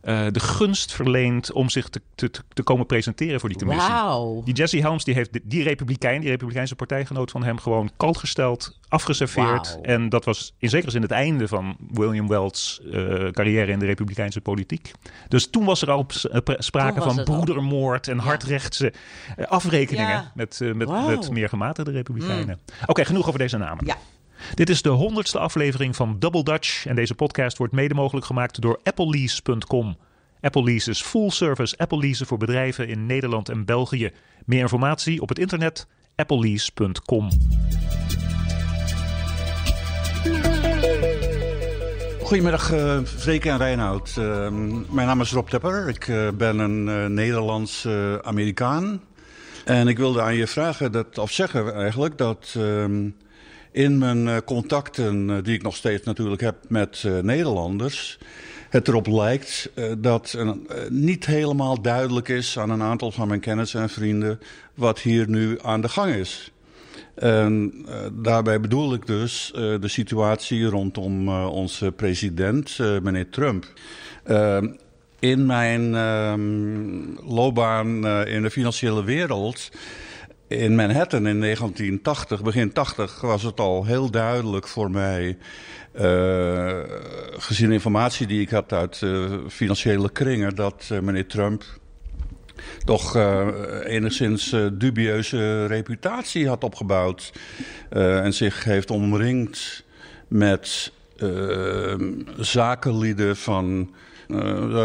eh, 0.00 0.26
de 0.30 0.40
gunst 0.40 0.92
verleend 0.92 1.52
om 1.52 1.68
zich 1.68 1.88
te, 1.88 2.00
te, 2.14 2.30
te 2.48 2.62
komen 2.62 2.86
presenteren 2.86 3.40
voor 3.40 3.48
die 3.48 3.58
commissie. 3.58 3.92
Die 4.44 4.54
Jesse 4.54 4.78
Helms 4.78 5.04
die 5.04 5.14
heeft 5.14 5.38
die, 5.42 5.62
republikein, 5.62 6.20
die 6.20 6.30
republikeinse 6.30 6.74
partijgenoot 6.74 7.30
van 7.30 7.42
hem, 7.44 7.58
gewoon 7.58 7.90
kalt 7.96 8.18
gesteld, 8.18 8.78
afgeserveerd. 8.88 9.78
En 9.82 10.08
dat 10.08 10.24
was 10.24 10.54
in 10.58 10.68
zekere 10.68 10.90
zin 10.90 11.02
het 11.02 11.10
einde 11.10 11.48
van 11.48 11.76
William 11.92 12.28
Weld's 12.28 12.80
eh, 12.92 13.28
carrière 13.30 13.72
in 13.72 13.78
de 13.78 13.86
republikeinse 13.86 14.40
politiek. 14.40 14.90
Dus 15.28 15.50
toen 15.50 15.64
was 15.64 15.82
er 15.82 15.90
al 15.90 16.06
eh, 16.30 16.40
pra- 16.44 16.54
sprake 16.60 17.00
van 17.02 17.24
broedermoord 17.24 18.08
en 18.08 18.18
hardrechtse 18.18 18.92
eh, 19.36 19.46
afrekeningen 19.46 20.08
Ja. 20.10 20.32
met, 20.34 20.60
met, 20.74 21.30
meer 21.30 21.48
gematigde 21.48 21.90
republikeinen. 21.90 22.60
Oké, 22.86 23.04
genoeg 23.04 23.26
over 23.26 23.38
deze 23.38 23.56
namen. 23.58 23.86
Ja. 23.86 23.96
Dit 24.54 24.68
is 24.68 24.82
de 24.82 24.88
honderdste 24.88 25.38
aflevering 25.38 25.96
van 25.96 26.16
Double 26.18 26.42
Dutch. 26.42 26.86
En 26.86 26.94
deze 26.94 27.14
podcast 27.14 27.58
wordt 27.58 27.72
mede 27.72 27.94
mogelijk 27.94 28.26
gemaakt 28.26 28.60
door 28.60 28.80
applelease.com. 28.82 29.96
Apple 30.40 30.62
Lease 30.62 30.90
is 30.90 31.02
full 31.02 31.30
service 31.30 31.78
Apple 31.78 31.98
leasen 31.98 32.26
voor 32.26 32.38
bedrijven 32.38 32.88
in 32.88 33.06
Nederland 33.06 33.48
en 33.48 33.64
België. 33.64 34.10
Meer 34.44 34.60
informatie 34.60 35.20
op 35.20 35.28
het 35.28 35.38
internet 35.38 35.86
applelease.com. 36.16 37.28
Goedemiddag, 42.30 42.72
eh 42.72 42.98
Vreke 43.04 43.48
en 43.48 43.58
Reinoud. 43.58 44.16
Eh, 44.18 44.50
mijn 44.90 45.06
naam 45.06 45.20
is 45.20 45.32
Rob 45.32 45.48
Tepper. 45.48 45.88
Ik 45.88 46.08
eh, 46.08 46.28
ben 46.34 46.58
een 46.58 46.88
eh, 46.88 47.06
Nederlands-Amerikaan. 47.06 49.00
en 49.64 49.88
ik 49.88 49.98
wilde 49.98 50.22
aan 50.22 50.34
je 50.34 50.46
vragen, 50.46 50.92
dat, 50.92 51.18
of 51.18 51.30
zeggen 51.30 51.74
eigenlijk, 51.74 52.18
dat 52.18 52.54
ehm, 52.56 53.08
in 53.72 53.98
mijn 53.98 54.28
eh, 54.28 54.36
contacten, 54.44 55.30
eh, 55.30 55.36
die 55.42 55.54
ik 55.54 55.62
nog 55.62 55.76
steeds 55.76 56.04
natuurlijk 56.04 56.40
heb 56.40 56.56
met 56.68 57.02
eh, 57.06 57.18
Nederlanders, 57.18 58.18
het 58.68 58.88
erop 58.88 59.06
lijkt 59.06 59.70
dat 59.98 60.38
niet 60.88 61.26
helemaal 61.26 61.82
duidelijk 61.82 62.28
is 62.28 62.58
aan 62.58 62.70
een 62.70 62.82
aantal 62.82 63.10
van 63.12 63.28
mijn 63.28 63.40
kennissen 63.40 63.80
en 63.80 63.88
vrienden 63.88 64.40
wat 64.74 64.98
hier 64.98 65.28
nu 65.28 65.58
aan 65.62 65.80
de 65.80 65.88
gang 65.88 66.14
is. 66.14 66.52
En 67.14 67.72
daarbij 68.12 68.60
bedoel 68.60 68.94
ik 68.94 69.06
dus 69.06 69.50
de 69.54 69.88
situatie 69.88 70.64
rondom 70.64 71.28
onze 71.28 71.92
president, 71.92 72.78
meneer 73.02 73.30
Trump. 73.30 73.66
Eh, 74.22 74.58
in 75.18 75.46
mijn 75.46 75.94
ehm, 75.94 77.32
loopbaan 77.34 78.06
in 78.26 78.42
de 78.42 78.50
financiële 78.50 79.04
wereld, 79.04 79.70
in 80.50 80.74
Manhattan 80.74 81.26
in 81.26 81.40
1980, 81.40 82.42
begin 82.42 82.72
80, 82.72 83.20
was 83.20 83.42
het 83.42 83.60
al 83.60 83.84
heel 83.84 84.10
duidelijk 84.10 84.68
voor 84.68 84.90
mij. 84.90 85.38
eh, 85.92 86.78
gezien 87.36 87.72
informatie 87.72 88.26
die 88.26 88.40
ik 88.40 88.50
had 88.50 88.72
uit 88.72 89.02
eh, 89.02 89.32
financiële 89.48 90.10
kringen, 90.10 90.54
dat 90.54 90.88
eh, 90.92 90.98
meneer 91.00 91.26
Trump 91.26 91.64
toch 92.84 93.16
enigszins 93.84 94.56
dubieuze 94.72 95.66
reputatie 95.66 96.48
had 96.48 96.64
opgebouwd. 96.64 97.32
en 97.90 98.32
zich 98.32 98.64
heeft 98.64 98.90
omringd 98.90 99.84
met 100.28 100.92
zakenlieden 102.36 103.36
van 103.36 103.90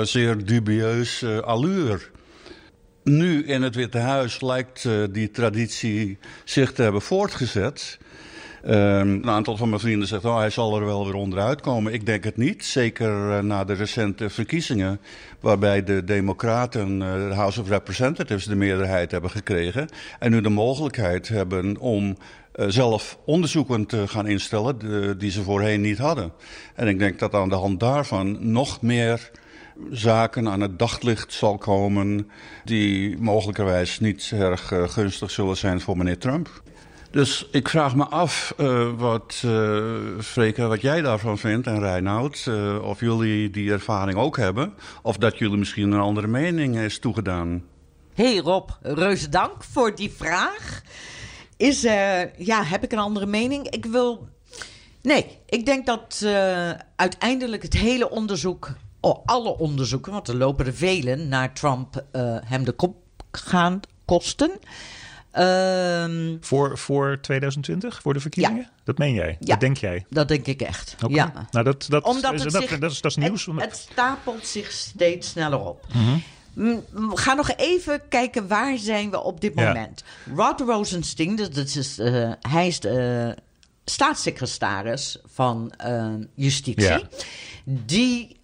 zeer 0.04 0.46
dubieus 0.46 1.22
eh, 1.22 1.38
allure. 1.38 2.00
Nu 3.06 3.44
in 3.44 3.62
het 3.62 3.76
Witte 3.76 3.98
Huis 3.98 4.42
lijkt 4.42 4.86
eh, 4.86 4.94
die 5.12 5.32
traditie 5.32 6.18
zich 6.44 6.74
te 6.74 6.82
hebben 6.82 7.02
voortgezet. 7.02 7.98
Ehm, 8.64 9.10
een 9.10 9.30
aantal 9.30 9.58
van 9.58 9.70
mijn 9.70 9.82
vrienden 9.82 10.08
zegt, 10.08 10.26
oh, 10.26 10.38
hij 10.38 10.50
zal 10.50 10.76
er 10.76 10.86
wel 10.86 11.06
weer 11.06 11.14
onderuit 11.14 11.62
komen. 11.62 11.94
Ik 11.94 12.06
denk 12.06 12.24
het 12.24 12.38
niet, 12.38 12.66
zeker 12.66 13.30
uh, 13.30 13.40
na 13.40 13.64
de 13.64 13.74
recente 13.74 14.30
verkiezingen... 14.30 15.00
waarbij 15.40 15.84
de 15.84 16.04
democraten, 16.04 17.02
uh, 17.02 17.30
de 17.30 17.36
House 17.36 17.62
of 17.62 17.70
Representatives, 17.70 18.46
de 18.46 18.56
meerderheid 18.56 19.12
hebben 19.12 19.30
gekregen... 19.30 19.90
en 20.20 20.32
nu 20.32 20.42
de 20.42 20.50
mogelijkheid 20.50 21.28
hebben 21.28 21.78
om 21.78 22.18
zelf 22.54 23.18
onderzoeken 23.26 23.86
te 23.86 24.08
gaan 24.08 24.28
instellen... 24.28 24.80
De, 24.80 25.16
die 25.18 25.32
ze 25.32 25.44
voorheen 25.44 25.82
niet 25.82 25.98
hadden. 25.98 26.32
En 26.76 26.88
ik 26.88 27.00
denk 27.00 27.20
dat 27.20 27.34
aan 27.34 27.50
de 27.50 27.56
hand 27.56 27.80
daarvan 27.80 28.52
nog 28.52 28.82
meer 28.82 29.32
zaken 29.92 30.50
aan 30.50 30.62
het 30.62 30.80
daglicht 30.80 31.34
zal 31.34 31.58
komen... 31.58 32.30
die 32.64 33.18
mogelijkerwijs 33.18 34.00
niet 34.00 34.32
erg 34.34 34.74
gunstig 34.88 35.32
zullen 35.32 35.58
zijn 35.58 35.82
voor 35.82 35.98
meneer 35.98 36.18
Trump. 36.18 36.64
Dus 37.12 37.48
ik 37.52 37.70
vraag 37.70 37.96
me 37.96 38.06
af 38.06 38.54
uh, 38.58 38.90
wat, 38.98 39.42
uh, 39.46 39.94
Freke, 40.20 40.68
wat 40.68 40.82
jij 40.82 41.02
daarvan 41.02 41.38
vindt 41.38 41.68
en 41.68 41.80
Reinoud. 41.80 42.50
Of 42.82 43.00
jullie 43.00 43.50
die 43.50 43.72
ervaring 43.72 44.18
ook 44.18 44.38
hebben. 44.38 44.74
Of 45.02 45.18
dat 45.18 45.38
jullie 45.38 45.58
misschien 45.58 45.92
een 45.92 46.00
andere 46.00 46.28
mening 46.28 46.78
is 46.78 47.00
toegedaan. 47.00 47.64
Hey 48.14 48.38
Rob, 48.38 48.70
reuze 48.82 49.30
dank 49.30 49.64
voor 49.64 49.96
die 49.96 50.12
vraag. 50.12 50.82
Is, 51.58 51.82
ja, 52.38 52.64
heb 52.64 52.84
ik 52.84 52.92
een 52.92 53.00
andere 53.00 53.26
mening? 53.26 53.70
Ik 53.70 53.86
wil... 53.86 54.28
Nee, 55.02 55.38
ik 55.46 55.66
denk 55.66 55.86
dat 55.86 56.26
uiteindelijk 56.96 57.64
het 57.64 57.74
hele 57.74 58.10
onderzoek... 58.10 58.72
Alle 59.26 59.58
onderzoeken, 59.58 60.12
want 60.12 60.28
er 60.28 60.36
lopen 60.36 60.66
er 60.66 60.74
velen 60.74 61.28
naar 61.28 61.54
Trump... 61.54 62.04
hem 62.46 62.64
de 62.64 62.72
kop 62.72 62.96
gaan 63.32 63.80
kosten... 64.06 64.60
Um, 65.38 66.38
voor, 66.42 66.78
voor 66.78 67.18
2020, 67.22 68.02
voor 68.02 68.14
de 68.14 68.20
verkiezingen? 68.20 68.62
Ja. 68.62 68.70
Dat 68.84 68.98
meen 68.98 69.14
jij? 69.14 69.38
Ja. 69.40 69.46
Dat 69.46 69.60
denk 69.60 69.78
jij? 69.78 70.06
Dat 70.10 70.28
denk 70.28 70.46
ik 70.46 70.62
echt. 70.62 70.96
Okay. 70.96 71.16
Ja. 71.16 71.48
Nou, 71.52 71.66
dat, 71.66 71.86
dat, 71.90 72.04
Omdat 72.04 72.34
is, 72.34 72.44
het 72.44 72.52
dat, 72.52 72.62
zich, 72.62 72.80
dat, 72.80 72.92
is, 72.92 73.02
dat 73.02 73.12
is 73.12 73.18
nieuws. 73.18 73.46
Het, 73.46 73.62
het, 73.62 73.88
stapelt 73.92 74.48
zich 74.48 74.72
steeds 74.72 75.30
sneller 75.30 75.60
op. 75.60 75.86
Mm 75.94 76.02
-hmm. 76.02 76.24
We 77.10 77.18
gaan 77.18 77.38
nog 77.38 77.52
even 77.56 78.02
kijken 78.10 78.48
waar 78.48 78.78
zijn 78.78 79.12
we 79.12 79.22
op 79.22 79.42
dit 79.42 79.56
moment. 79.56 80.04
Rod 80.36 80.60
Rosenstein, 80.60 81.36
dat 81.36 81.56
is, 81.56 82.00
uh, 82.00 82.32
hij 82.42 82.68
is 82.68 82.80
de 82.80 83.34
uh, 83.36 83.44
staatssecretaris 83.86 85.18
van 85.26 85.74
uh, 85.86 86.14
Justitie. 86.34 87.06
Die 87.66 88.38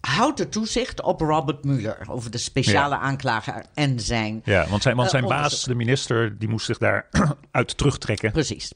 houdt 0.00 0.36
de 0.36 0.48
toezicht 0.48 1.02
op 1.02 1.20
Robert 1.20 1.64
Mueller 1.64 1.98
over 2.08 2.30
de 2.30 2.38
speciale 2.38 2.94
Ja. 2.94 3.00
aanklager 3.00 3.64
en 3.74 4.00
zijn. 4.00 4.40
Ja, 4.44 4.66
want 4.68 4.82
zijn, 4.82 4.96
want 4.96 5.06
Eh, 5.12 5.14
zijn 5.14 5.28
baas, 5.28 5.64
de 5.64 5.74
minister, 5.74 6.38
die 6.38 6.48
moest 6.48 6.66
zich 6.66 6.78
daar 6.78 7.08
uit 7.50 7.76
terugtrekken. 7.76 8.32
Precies. 8.32 8.72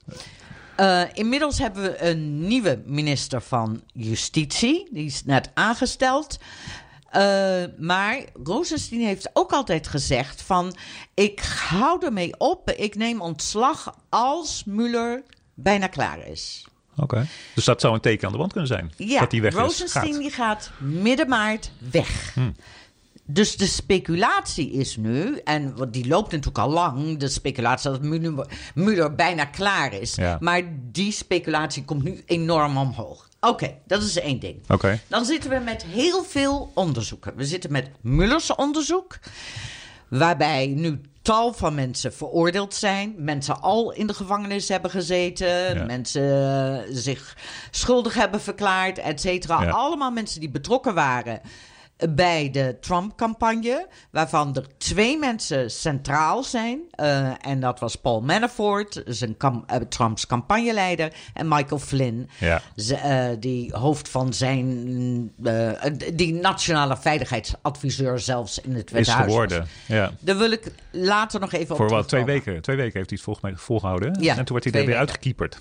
Uh, 0.80 1.02
inmiddels 1.12 1.58
hebben 1.58 1.82
we 1.82 2.02
een 2.02 2.46
nieuwe 2.46 2.82
minister 2.86 3.42
van 3.42 3.82
Justitie. 3.92 4.88
Die 4.92 5.04
is 5.06 5.24
net 5.24 5.50
aangesteld. 5.54 6.38
Uh, 7.16 7.64
maar 7.78 8.18
Rosenstein 8.44 9.00
heeft 9.00 9.30
ook 9.32 9.52
altijd 9.52 9.86
gezegd 9.86 10.42
van... 10.42 10.76
ik 11.14 11.40
hou 11.68 12.04
ermee 12.04 12.38
op, 12.38 12.70
ik 12.70 12.94
neem 12.94 13.20
ontslag 13.20 13.98
als 14.08 14.64
Mueller 14.64 15.22
bijna 15.54 15.86
klaar 15.86 16.26
is. 16.26 16.66
Oké. 16.96 17.26
Dus 17.54 17.64
dat 17.64 17.80
zou 17.80 17.94
een 17.94 18.00
teken 18.00 18.26
aan 18.26 18.32
de 18.32 18.38
wand 18.38 18.52
kunnen 18.52 18.70
zijn. 18.70 18.92
Ja, 18.96 19.20
dat 19.20 19.30
die 19.30 19.42
weg 19.42 19.54
Rosenstein 19.54 20.08
is. 20.08 20.18
die 20.18 20.30
gaat 20.30 20.70
midden 20.78 21.28
maart 21.28 21.70
weg. 21.90 22.34
Hm. 22.34 22.50
Dus 23.28 23.56
de 23.56 23.66
speculatie 23.66 24.70
is 24.72 24.96
nu, 24.96 25.40
en 25.44 25.74
die 25.90 26.08
loopt 26.08 26.30
natuurlijk 26.30 26.58
al 26.58 26.70
lang, 26.70 27.18
de 27.18 27.28
speculatie 27.28 27.90
dat 27.90 28.02
Mueller 28.74 29.14
bijna 29.14 29.44
klaar 29.44 29.92
is. 29.92 30.14
Ja. 30.14 30.36
Maar 30.40 30.62
die 30.92 31.12
speculatie 31.12 31.84
komt 31.84 32.02
nu 32.02 32.22
enorm 32.26 32.76
omhoog. 32.76 33.28
Oké, 33.40 33.74
dat 33.86 34.02
is 34.02 34.18
één 34.18 34.38
ding. 34.40 34.56
Oké. 34.68 35.00
Dan 35.06 35.24
zitten 35.24 35.50
we 35.50 35.58
met 35.58 35.84
heel 35.84 36.24
veel 36.24 36.70
onderzoeken. 36.74 37.36
We 37.36 37.44
zitten 37.44 37.72
met 37.72 37.90
Mullers 38.00 38.54
onderzoek, 38.54 39.18
waarbij 40.08 40.66
nu 40.66 41.00
tal 41.26 41.52
van 41.52 41.74
mensen 41.74 42.12
veroordeeld 42.12 42.74
zijn. 42.74 43.14
Mensen 43.16 43.60
al 43.60 43.92
in 43.92 44.06
de 44.06 44.14
gevangenis 44.14 44.68
hebben 44.68 44.90
gezeten. 44.90 45.74
Ja. 45.74 45.84
Mensen 45.84 46.22
eh, 46.22 46.94
zich 46.96 47.36
schuldig 47.70 48.14
hebben 48.14 48.40
verklaard, 48.40 48.98
et 48.98 49.20
cetera. 49.20 49.62
Ja. 49.62 49.70
Allemaal 49.70 50.10
mensen 50.10 50.40
die 50.40 50.50
betrokken 50.50 50.94
waren 50.94 51.40
bij 52.10 52.50
de 52.50 52.76
Trump-campagne, 52.80 53.86
waarvan 54.10 54.54
er 54.56 54.66
twee 54.78 55.18
mensen 55.18 55.70
centraal 55.70 56.42
zijn. 56.42 56.80
Uh, 57.00 57.46
en 57.46 57.60
dat 57.60 57.80
was 57.80 57.94
Paul 57.96 58.20
Manafort, 58.20 59.02
zijn 59.06 59.36
uh, 59.44 59.76
Trumps 59.88 60.26
campagneleider, 60.26 61.12
en 61.34 61.48
Michael 61.48 61.78
Flynn, 61.80 62.28
Ja. 62.40 62.62
ze, 62.76 62.94
uh, 62.94 63.40
die 63.40 63.74
hoofd 63.76 64.08
van 64.08 64.32
zijn, 64.34 65.32
die 66.14 66.32
nationale 66.32 66.96
veiligheidsadviseur 66.96 68.18
zelfs 68.18 68.60
in 68.60 68.74
het 68.74 68.86
Is 68.86 68.92
Witte 68.92 69.10
Huis 69.10 69.24
was. 69.24 69.32
geworden. 69.34 69.68
Ja. 69.86 70.12
Daar 70.20 70.36
wil 70.38 70.50
ik 70.50 70.72
later 70.90 71.40
nog 71.40 71.52
even 71.52 71.70
op 71.70 71.76
Voor 71.76 71.88
wat 71.88 72.08
twee 72.08 72.24
weken. 72.24 72.62
Twee 72.62 72.76
weken 72.76 72.96
heeft 72.96 73.10
hij 73.10 73.18
het 73.18 73.22
volgens 73.24 73.44
mij 73.44 73.54
volgehouden. 73.56 74.22
Ja, 74.22 74.36
en 74.36 74.44
toen 74.44 74.58
werd 74.60 74.72
hij 74.72 74.80
er 74.82 74.86
weer 74.88 74.96
uitgekieperd. 74.96 75.58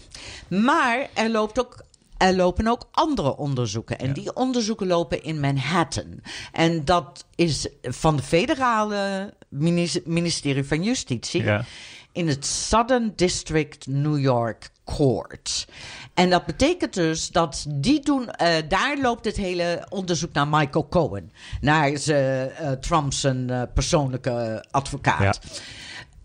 Maar 0.48 1.08
er 1.14 1.30
loopt 1.30 1.60
ook. 1.60 1.84
Er 2.18 2.36
lopen 2.36 2.68
ook 2.68 2.90
andere 2.92 3.38
onderzoeken. 3.38 4.00
En 4.00 4.08
Ja. 4.08 4.14
die 4.14 4.36
onderzoeken 4.36 4.88
lopen 4.88 5.24
in 5.24 5.40
Manhattan. 5.40 6.20
En 6.52 6.86
dat 6.86 7.26
is 7.36 7.68
van 7.82 8.16
de 8.16 8.24
federale 8.24 9.34
minis- 9.50 10.00
ministerie 10.06 10.64
van 10.64 10.84
Justitie. 10.84 11.44
Ja. 11.44 11.66
In 12.12 12.28
het 12.28 12.46
Southern 12.46 13.14
District 13.16 13.88
New 13.88 14.20
York 14.20 14.70
Court. 14.86 15.68
En 16.14 16.30
dat 16.30 16.46
betekent 16.46 16.94
dus 16.94 17.30
dat 17.30 17.66
die 17.70 18.00
doen. 18.00 18.30
eh, 18.30 18.56
daar 18.68 18.98
loopt 19.02 19.26
het 19.26 19.36
hele 19.38 19.86
onderzoek 19.90 20.34
naar 20.34 20.48
Michael 20.48 20.88
Cohen. 20.90 21.32
Naar 21.62 21.92
eh, 21.92 22.72
Trump's 22.72 23.24
eh, 23.24 23.62
persoonlijke 23.74 24.66
advocaat. 24.72 25.40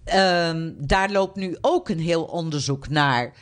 Ehm, 0.04 0.70
daar 0.76 1.10
loopt 1.10 1.36
nu 1.36 1.56
ook 1.60 1.88
een 1.88 1.98
heel 2.00 2.24
onderzoek 2.24 2.88
naar 2.88 3.32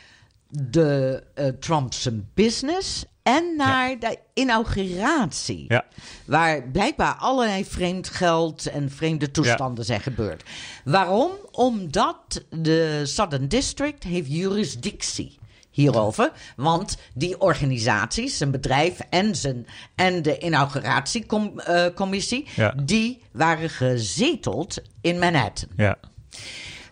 de 0.49 1.23
uh, 1.35 1.47
Trump's 1.47 2.09
business 2.33 3.05
en 3.23 3.55
naar 3.57 3.99
de 3.99 4.17
inauguratie. 4.33 5.65
Ja. 5.67 5.85
Waar 6.25 6.69
blijkbaar 6.71 7.15
allerlei 7.15 7.65
vreemd 7.65 8.09
geld 8.09 8.67
en 8.67 8.91
vreemde 8.91 9.31
toestanden 9.31 9.85
zijn 9.85 10.01
gebeurd. 10.01 10.43
Waarom? 10.83 11.31
Omdat 11.51 12.45
de 12.49 13.01
Southern 13.05 13.47
District 13.47 14.03
heeft 14.03 14.31
jurisdictie 14.31 15.37
hierover. 15.71 16.31
Want 16.55 16.97
die 17.13 17.41
organisaties, 17.41 18.37
zijn 18.37 18.51
bedrijf 18.51 18.99
en, 19.09 19.35
zijn, 19.35 19.67
en 19.95 20.21
de 20.21 20.39
inauguratiecommissie... 20.39 22.47
Die 22.83 23.21
waren 23.31 23.69
gezeteld 23.69 24.81
in 25.01 25.19
Manhattan. 25.19 25.69
Ja. 25.77 25.97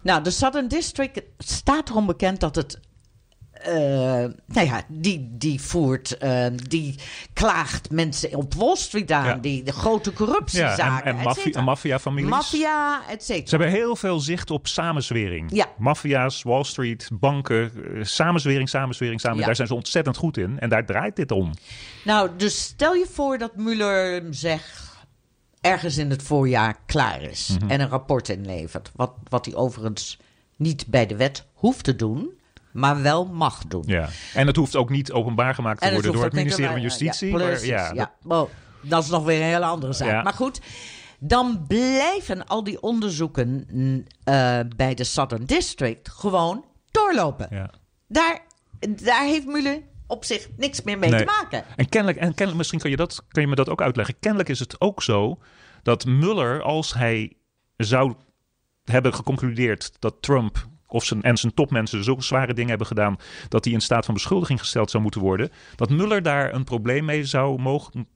Nou, 0.01 0.23
de 0.23 0.31
Southern 0.31 0.67
District 0.67 1.21
staat 1.37 1.89
erom 1.89 2.05
bekend 2.05 2.39
dat 2.39 2.55
het. 2.55 2.79
Uh, 3.67 3.73
nou 4.45 4.67
ja, 4.67 4.81
die, 4.87 5.29
die 5.31 5.61
voert, 5.61 6.17
uh, 6.23 6.45
die 6.67 6.95
klaagt 7.33 7.91
mensen 7.91 8.35
op 8.35 8.53
Wall 8.53 8.75
Street 8.75 9.11
aan, 9.11 9.25
Ja. 9.25 9.33
die 9.35 9.63
de 9.63 9.71
grote 9.71 10.09
Ja, 10.09 10.15
corruptiezaken, 10.15 10.83
en, 11.05 11.13
en 11.13 11.17
et 11.17 11.23
maffia- 11.23 11.41
cetera. 11.41 11.59
en 11.59 11.65
maffia-families. 11.65 12.29
Maffia, 12.29 13.01
et 13.09 13.23
Ze 13.23 13.33
cetera. 13.33 13.57
hebben 13.57 13.79
heel 13.79 13.95
veel 13.95 14.19
zicht 14.19 14.51
op 14.51 14.67
samenzwering. 14.67 15.55
Ja. 15.55 15.65
Maffia's, 15.77 16.43
Wall 16.43 16.63
Street, 16.63 17.09
banken, 17.13 17.71
eh, 17.95 18.03
samenzwering, 18.03 18.69
samenzwering, 18.69 19.19
samen. 19.21 19.39
Ja. 19.39 19.45
Daar 19.45 19.55
zijn 19.55 19.67
ze 19.67 19.73
ontzettend 19.75 20.17
goed 20.17 20.37
in. 20.37 20.59
En 20.59 20.69
daar 20.69 20.85
draait 20.85 21.15
dit 21.15 21.31
om. 21.31 21.51
Nou, 22.05 22.29
dus 22.37 22.61
stel 22.63 22.93
je 22.93 23.05
voor 23.11 23.37
dat 23.37 23.55
Mueller 23.55 24.23
zegt 24.29 24.85
ergens 25.61 25.97
in 25.97 26.09
het 26.09 26.23
voorjaar 26.23 26.75
klaar 26.85 27.21
is 27.21 27.57
Mhm. 27.61 27.69
en 27.71 27.79
een 27.81 27.89
rapport 27.89 28.29
inlevert. 28.29 28.91
Wat, 28.95 29.11
wat 29.29 29.45
hij 29.45 29.55
overigens 29.55 30.19
niet 30.55 30.87
bij 30.87 31.05
de 31.05 31.15
wet 31.15 31.45
hoeft 31.53 31.83
te 31.83 31.95
doen, 31.95 32.29
maar 32.77 33.01
wel 33.01 33.25
mag 33.25 33.65
doen. 33.67 33.83
Ja. 33.85 34.09
En 34.33 34.47
het 34.47 34.55
hoeft 34.55 34.75
ook 34.75 34.89
niet 34.89 35.11
openbaar 35.11 35.53
gemaakt 35.55 35.79
te 35.79 35.85
En 35.87 35.93
worden 35.93 36.11
door 36.11 36.23
het 36.23 36.33
ministerie 36.33 36.69
van 36.71 36.81
Justitie. 36.81 37.37
Ja, 37.37 37.37
maar 37.37 37.95
ja. 37.95 38.13
Wel, 38.21 38.49
dat 38.81 39.03
is 39.03 39.09
nog 39.09 39.23
weer 39.23 39.37
een 39.41 39.47
hele 39.47 39.65
andere 39.65 39.93
zaak. 39.93 40.23
Maar 40.23 40.33
goed, 40.33 40.61
dan 41.19 41.65
blijven 41.67 42.47
al 42.47 42.63
die 42.63 42.81
onderzoeken 42.81 43.67
mm, 43.71 44.03
eh, 44.23 44.59
bij 44.75 44.93
de 44.93 45.03
Southern 45.03 45.45
District 45.45 46.09
gewoon 46.09 46.65
doorlopen. 46.91 47.47
ja. 47.49 47.69
Daar, 48.07 48.39
daar 49.03 49.23
heeft 49.23 49.45
Mueller 49.45 49.81
op 50.07 50.25
zich 50.25 50.47
niks 50.57 50.81
meer 50.81 50.97
mee 50.97 51.09
Nee. 51.09 51.19
te 51.19 51.25
maken. 51.25 51.63
En 51.75 51.89
kennelijk, 51.89 52.19
en 52.19 52.27
kennelijk 52.27 52.57
misschien 52.57 52.79
kan 52.79 52.89
je, 52.89 52.95
dat, 52.95 53.23
kan 53.27 53.41
je 53.41 53.47
me 53.49 53.55
dat 53.55 53.69
ook 53.69 53.81
uitleggen. 53.81 54.19
Kennelijk 54.19 54.49
is 54.49 54.59
het 54.59 54.81
ook 54.81 55.03
zo 55.03 55.39
dat 55.83 56.05
Mueller, 56.05 56.61
als 56.61 56.93
hij 56.93 57.33
zou 57.77 58.13
hebben 58.85 59.13
geconcludeerd 59.13 59.91
dat 59.99 60.15
Trump 60.21 60.67
of 60.88 61.06
zijn, 61.06 61.21
en 61.21 61.38
zijn 61.38 61.54
topmensen 61.54 62.04
zulke 62.04 62.23
zware 62.23 62.54
dingen 62.54 62.69
hebben 62.69 62.88
gedaan 62.88 63.17
dat 63.50 63.65
hij 63.65 63.73
in 63.73 63.82
staat 63.82 64.06
van 64.06 64.13
beschuldiging 64.13 64.60
gesteld 64.60 64.91
zou 64.91 65.04
moeten 65.04 65.21
worden, 65.21 65.50
dat 65.76 65.89
Mueller 65.89 66.23
daar 66.23 66.54
een 66.54 66.63
probleem 66.63 67.06
mee 67.06 67.26
zou, 67.26 67.62
mogen, 67.62 68.08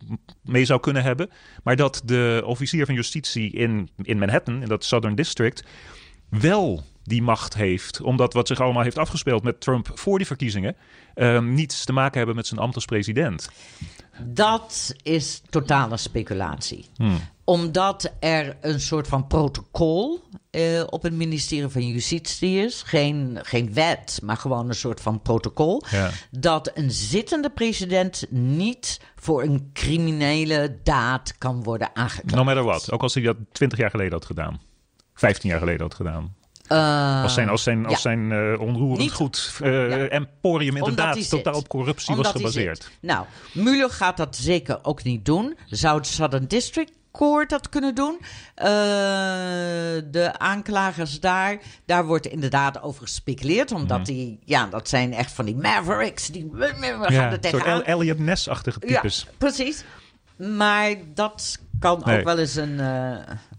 mee 0.41 0.65
zou 0.65 0.79
kunnen 0.79 1.03
hebben, 1.03 1.29
maar 1.63 1.75
dat 1.75 2.01
de 2.05 2.41
officier 2.45 2.85
van 2.85 2.95
justitie 2.95 3.51
in, 3.51 3.89
in 4.01 4.17
Manhattan, 4.17 4.61
in 4.61 4.67
dat 4.67 4.83
Southern 4.83 5.15
District, 5.15 5.63
wel 6.29 6.83
die 7.03 7.21
macht 7.21 7.53
heeft. 7.53 8.01
Omdat 8.01 8.33
wat 8.33 8.47
zich 8.47 8.59
allemaal 8.59 8.83
heeft 8.83 8.97
afgespeeld 8.97 9.43
met 9.43 9.61
Trump 9.61 9.91
voor 9.93 10.17
die 10.17 10.27
verkiezingen 10.27 10.75
ehm, 11.13 11.53
niets 11.53 11.85
te 11.85 11.93
maken 11.93 12.17
hebben 12.17 12.35
met 12.35 12.47
zijn 12.47 12.59
ambt 12.59 12.75
als 12.75 12.85
president. 12.85 13.49
Dat 14.23 14.95
is 15.03 15.41
totale 15.49 15.97
speculatie. 15.97 16.85
Hmm. 16.95 17.19
Omdat 17.51 18.11
er 18.19 18.57
een 18.61 18.79
soort 18.81 19.07
van 19.07 19.27
protocol 19.27 20.19
eh, 20.51 20.83
op 20.89 21.03
het 21.03 21.13
ministerie 21.13 21.67
van 21.69 21.87
Justitie 21.87 22.65
is. 22.65 22.81
Geen, 22.85 23.39
geen 23.41 23.73
wet, 23.73 24.19
maar 24.23 24.37
gewoon 24.37 24.67
een 24.69 24.75
soort 24.75 25.01
van 25.01 25.21
protocol. 25.21 25.83
Ja. 25.89 26.09
Dat 26.31 26.71
een 26.73 26.91
zittende 26.91 27.49
president 27.49 28.25
niet 28.29 28.99
voor 29.15 29.43
een 29.43 29.69
criminele 29.73 30.77
daad 30.83 31.37
kan 31.37 31.63
worden 31.63 31.89
aangeklaagd. 31.93 32.35
No 32.35 32.43
matter 32.43 32.63
what. 32.63 32.91
Ook 32.91 33.01
als 33.01 33.13
hij 33.13 33.23
dat 33.23 33.37
20 33.51 33.79
jaar 33.79 33.89
geleden 33.89 34.13
had 34.13 34.25
gedaan. 34.25 34.61
15 35.13 35.49
jaar 35.49 35.59
geleden 35.59 35.81
had 35.81 35.93
gedaan. 35.95 36.35
Eh, 36.67 37.23
Als 37.23 37.33
zijn, 37.33 37.49
als 37.49 37.63
zijn, 37.63 37.85
als 37.85 37.93
ja. 37.93 37.99
zijn 37.99 38.31
eh, 38.31 38.59
onroerend 38.59 38.99
Niet- 38.99 39.11
goed 39.11 39.59
eh, 39.63 39.89
Ja. 39.89 40.07
emporium 40.07 40.75
inderdaad 40.75 41.29
totaal 41.29 41.53
op 41.53 41.67
corruptie 41.67 42.09
Omdat 42.15 42.25
was 42.25 42.35
gebaseerd. 42.35 42.91
Nou, 43.01 43.25
Mueller 43.53 43.89
gaat 43.89 44.17
dat 44.17 44.35
zeker 44.35 44.79
ook 44.81 45.03
niet 45.03 45.25
doen. 45.25 45.57
Zou 45.65 45.97
het 45.97 46.07
Southern 46.07 46.47
District 46.47 46.99
Court 47.11 47.49
dat 47.49 47.69
kunnen 47.69 47.95
doen? 47.95 48.17
Eh, 48.55 48.65
de 50.11 50.31
aanklagers 50.37 51.19
daar, 51.19 51.57
daar 51.85 52.05
wordt 52.05 52.25
inderdaad 52.25 52.81
over 52.81 53.01
gespeculeerd. 53.01 53.71
Omdat 53.71 54.05
die, 54.05 54.39
ja, 54.45 54.65
dat 54.67 54.89
zijn 54.89 55.13
echt 55.13 55.31
van 55.31 55.45
die 55.45 55.55
mavericks. 55.55 56.27
Die 56.27 56.49
we 56.51 56.67
gaan 56.77 57.13
Ja, 57.13 57.31
er 57.31 57.39
tegenaan. 57.39 57.67
El- 57.67 57.83
Elliot 57.83 58.19
Ness-achtige 58.19 58.79
types. 58.79 59.25
Ja, 59.27 59.31
precies. 59.37 59.83
Maar 60.37 60.95
dat 61.13 61.59
kan 61.79 62.01
Nee. 62.05 62.17
ook 62.17 62.23
wel 62.23 62.37
eens 62.37 62.55
een... 62.55 62.79
eh, 62.79 63.15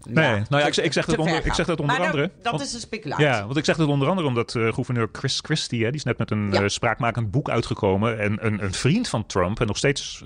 Nee, 0.09 0.25
ja, 0.25 0.31
nou 0.49 0.61
ja, 0.61 0.67
ik, 0.67 0.73
zeg- 0.73 0.85
ik 0.85 0.93
zeg 0.93 1.05
dat 1.05 1.17
onder, 1.17 1.45
ik 1.45 1.53
zeg 1.53 1.65
dat 1.65 1.79
onder 1.79 1.95
Maar 1.97 2.05
andere. 2.05 2.23
Dat, 2.23 2.43
dat 2.43 2.51
want- 2.51 2.63
is 2.65 2.73
een 2.73 2.79
speculatie. 2.79 3.25
Ja, 3.25 3.45
want 3.45 3.57
ik 3.57 3.65
zeg 3.65 3.77
dat 3.77 3.87
onder 3.87 4.07
andere 4.07 4.27
omdat 4.27 4.55
eh, 4.55 4.73
gouverneur 4.73 5.09
Chris 5.11 5.39
Christie, 5.43 5.83
hè, 5.83 5.87
die 5.89 5.97
is 5.99 6.03
net 6.03 6.17
met 6.17 6.31
een 6.31 6.51
Ja. 6.51 6.61
eh, 6.61 6.67
spraakmakend 6.67 7.31
boek 7.31 7.49
uitgekomen. 7.49 8.19
En 8.19 8.45
een, 8.45 8.63
een 8.63 8.73
vriend 8.73 9.07
van 9.09 9.25
Trump 9.25 9.59
en 9.59 9.67
nog 9.67 9.77
steeds, 9.77 10.23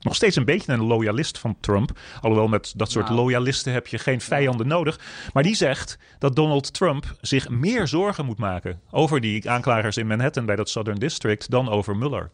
nog 0.00 0.14
steeds 0.14 0.36
een 0.36 0.44
beetje 0.44 0.72
een 0.72 0.82
loyalist 0.84 1.38
van 1.38 1.56
Trump. 1.60 1.98
Alhoewel 2.20 2.48
met 2.48 2.72
dat 2.76 2.90
soort 2.90 3.04
Nou. 3.08 3.16
loyalisten 3.16 3.72
heb 3.72 3.86
je 3.86 3.98
geen 3.98 4.20
vijanden 4.20 4.66
nodig. 4.66 4.98
Maar 5.32 5.42
die 5.42 5.54
zegt 5.56 5.98
dat 6.18 6.36
Donald 6.36 6.72
Trump 6.72 7.16
zich 7.20 7.48
meer 7.48 7.88
zorgen 7.88 8.24
moet 8.24 8.38
maken 8.38 8.80
over 8.90 9.20
die 9.20 9.50
aanklagers 9.50 9.96
in 9.96 10.06
Manhattan 10.06 10.46
bij 10.46 10.56
dat 10.56 10.68
Southern 10.68 10.98
District 10.98 11.50
dan 11.50 11.68
over 11.68 11.96
Mueller. 11.96 12.30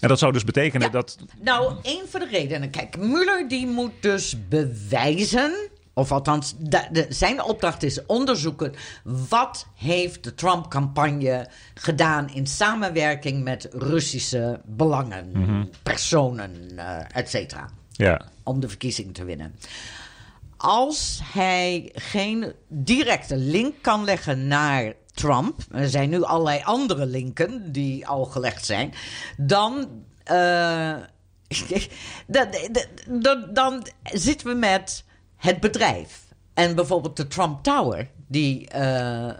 En 0.00 0.08
dat 0.08 0.18
zou 0.18 0.32
dus 0.32 0.44
betekenen 0.44 0.86
Ja. 0.86 0.92
dat. 0.92 1.18
Nou, 1.40 1.74
één 1.82 2.08
van 2.08 2.20
de 2.20 2.26
redenen. 2.30 2.70
Kijk, 2.70 2.96
Mueller 2.96 3.48
die 3.48 3.66
moet 3.66 3.92
dus 4.00 4.36
bewijzen. 4.48 5.68
Of 5.98 6.12
althans, 6.12 6.54
de, 6.58 6.86
de- 6.92 7.06
zijn 7.08 7.42
opdracht 7.42 7.82
is 7.82 8.06
onderzoeken. 8.06 8.74
Wat 9.28 9.66
heeft 9.74 10.24
de 10.24 10.34
Trump-campagne 10.34 11.48
gedaan 11.74 12.28
in 12.30 12.46
samenwerking 12.46 13.42
met 13.44 13.68
Russische 13.72 14.60
belangen, 14.64 15.32
personen, 15.82 16.78
eh 16.78 16.98
et 17.12 17.30
cetera. 17.30 17.68
Ja, 17.90 18.20
Om 18.42 18.60
de 18.60 18.68
verkiezing 18.68 19.14
te 19.14 19.24
winnen. 19.24 19.54
Als 20.56 21.20
hij 21.32 21.90
geen 21.94 22.52
directe 22.68 23.36
link 23.36 23.74
kan 23.80 24.04
leggen 24.04 24.46
naar 24.46 24.92
Trump, 25.14 25.60
er 25.70 25.88
zijn 25.88 26.10
nu 26.10 26.22
allerlei 26.22 26.60
andere 26.64 27.06
linken 27.06 27.72
die 27.72 28.06
al 28.06 28.24
gelegd 28.24 28.64
zijn, 28.64 28.94
dan, 29.36 29.88
eh, 30.24 30.94
dan, 32.26 32.46
dan, 33.08 33.44
dan 33.52 33.86
zitten 34.02 34.46
we 34.46 34.54
met 34.54 35.04
het 35.46 35.60
bedrijf. 35.60 36.24
En 36.54 36.74
bijvoorbeeld 36.74 37.16
de 37.16 37.26
Trump 37.28 37.62
Tower, 37.62 38.08
die 38.26 38.68
eh, 38.68 39.28
eh, 39.28 39.34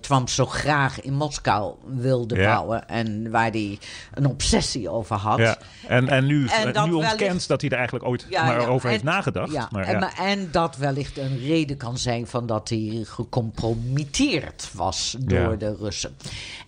Trump 0.00 0.28
zo 0.28 0.46
graag 0.46 1.00
in 1.00 1.14
Moskou 1.14 1.74
wilde 1.86 2.34
Ja. 2.34 2.54
bouwen 2.54 2.88
en 2.88 3.30
waar 3.30 3.50
hij 3.50 3.78
een 4.14 4.26
obsessie 4.26 4.88
over 4.90 5.16
had. 5.16 5.38
ja. 5.38 5.58
En, 5.88 6.08
en 6.08 6.26
nu, 6.26 6.46
En 6.46 6.72
dat 6.72 6.86
nu 6.86 6.92
ontkent 6.92 7.18
wellicht- 7.20 7.48
dat 7.48 7.60
hij 7.60 7.70
er 7.70 7.76
eigenlijk 7.76 8.06
ooit 8.06 8.26
Ja, 8.28 8.44
maar 8.44 8.68
over 8.68 8.88
heeft 8.90 9.02
nagedacht. 9.02 9.52
Ja, 9.52 9.68
maar, 9.70 9.84
en, 9.84 10.02
en 10.02 10.48
dat 10.50 10.76
wellicht 10.76 11.18
een 11.18 11.38
reden 11.38 11.76
kan 11.76 11.98
zijn 11.98 12.26
van 12.26 12.46
dat 12.46 12.68
hij 12.68 13.04
gecompromitteerd 13.06 14.70
was 14.72 15.16
door 15.18 15.58
de 15.58 15.76
Russen. 15.80 16.16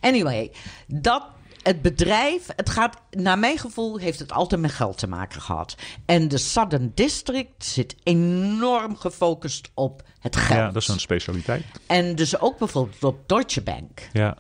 Anyway, 0.01 0.51
dat. 0.87 1.23
Het 1.63 1.83
bedrijf, 1.83 2.47
het 2.57 2.71
gaat, 2.71 2.97
naar 3.11 3.39
mijn 3.39 3.59
gevoel, 3.59 3.99
heeft 3.99 4.19
het 4.19 4.33
altijd 4.33 4.61
met 4.61 4.73
geld 4.73 4.99
te 4.99 5.07
maken 5.07 5.41
gehad. 5.41 5.75
En 6.07 6.29
de 6.29 6.39
Southern 6.39 6.93
District 6.95 7.65
zit 7.65 7.97
enorm 8.03 8.97
gefocust 8.97 9.71
op 9.75 10.03
het 10.21 10.37
geld. 10.37 10.59
ja, 10.59 10.71
dat 10.71 10.83
is 10.83 10.89
een 10.89 11.01
specialiteit. 11.01 11.65
En 11.87 12.15
dus 12.15 12.41
ook 12.41 12.59
bijvoorbeeld 12.59 13.05
op 13.05 13.29
Deutsche 13.29 13.63
Bank. 13.63 14.09
Ja. 14.13 14.37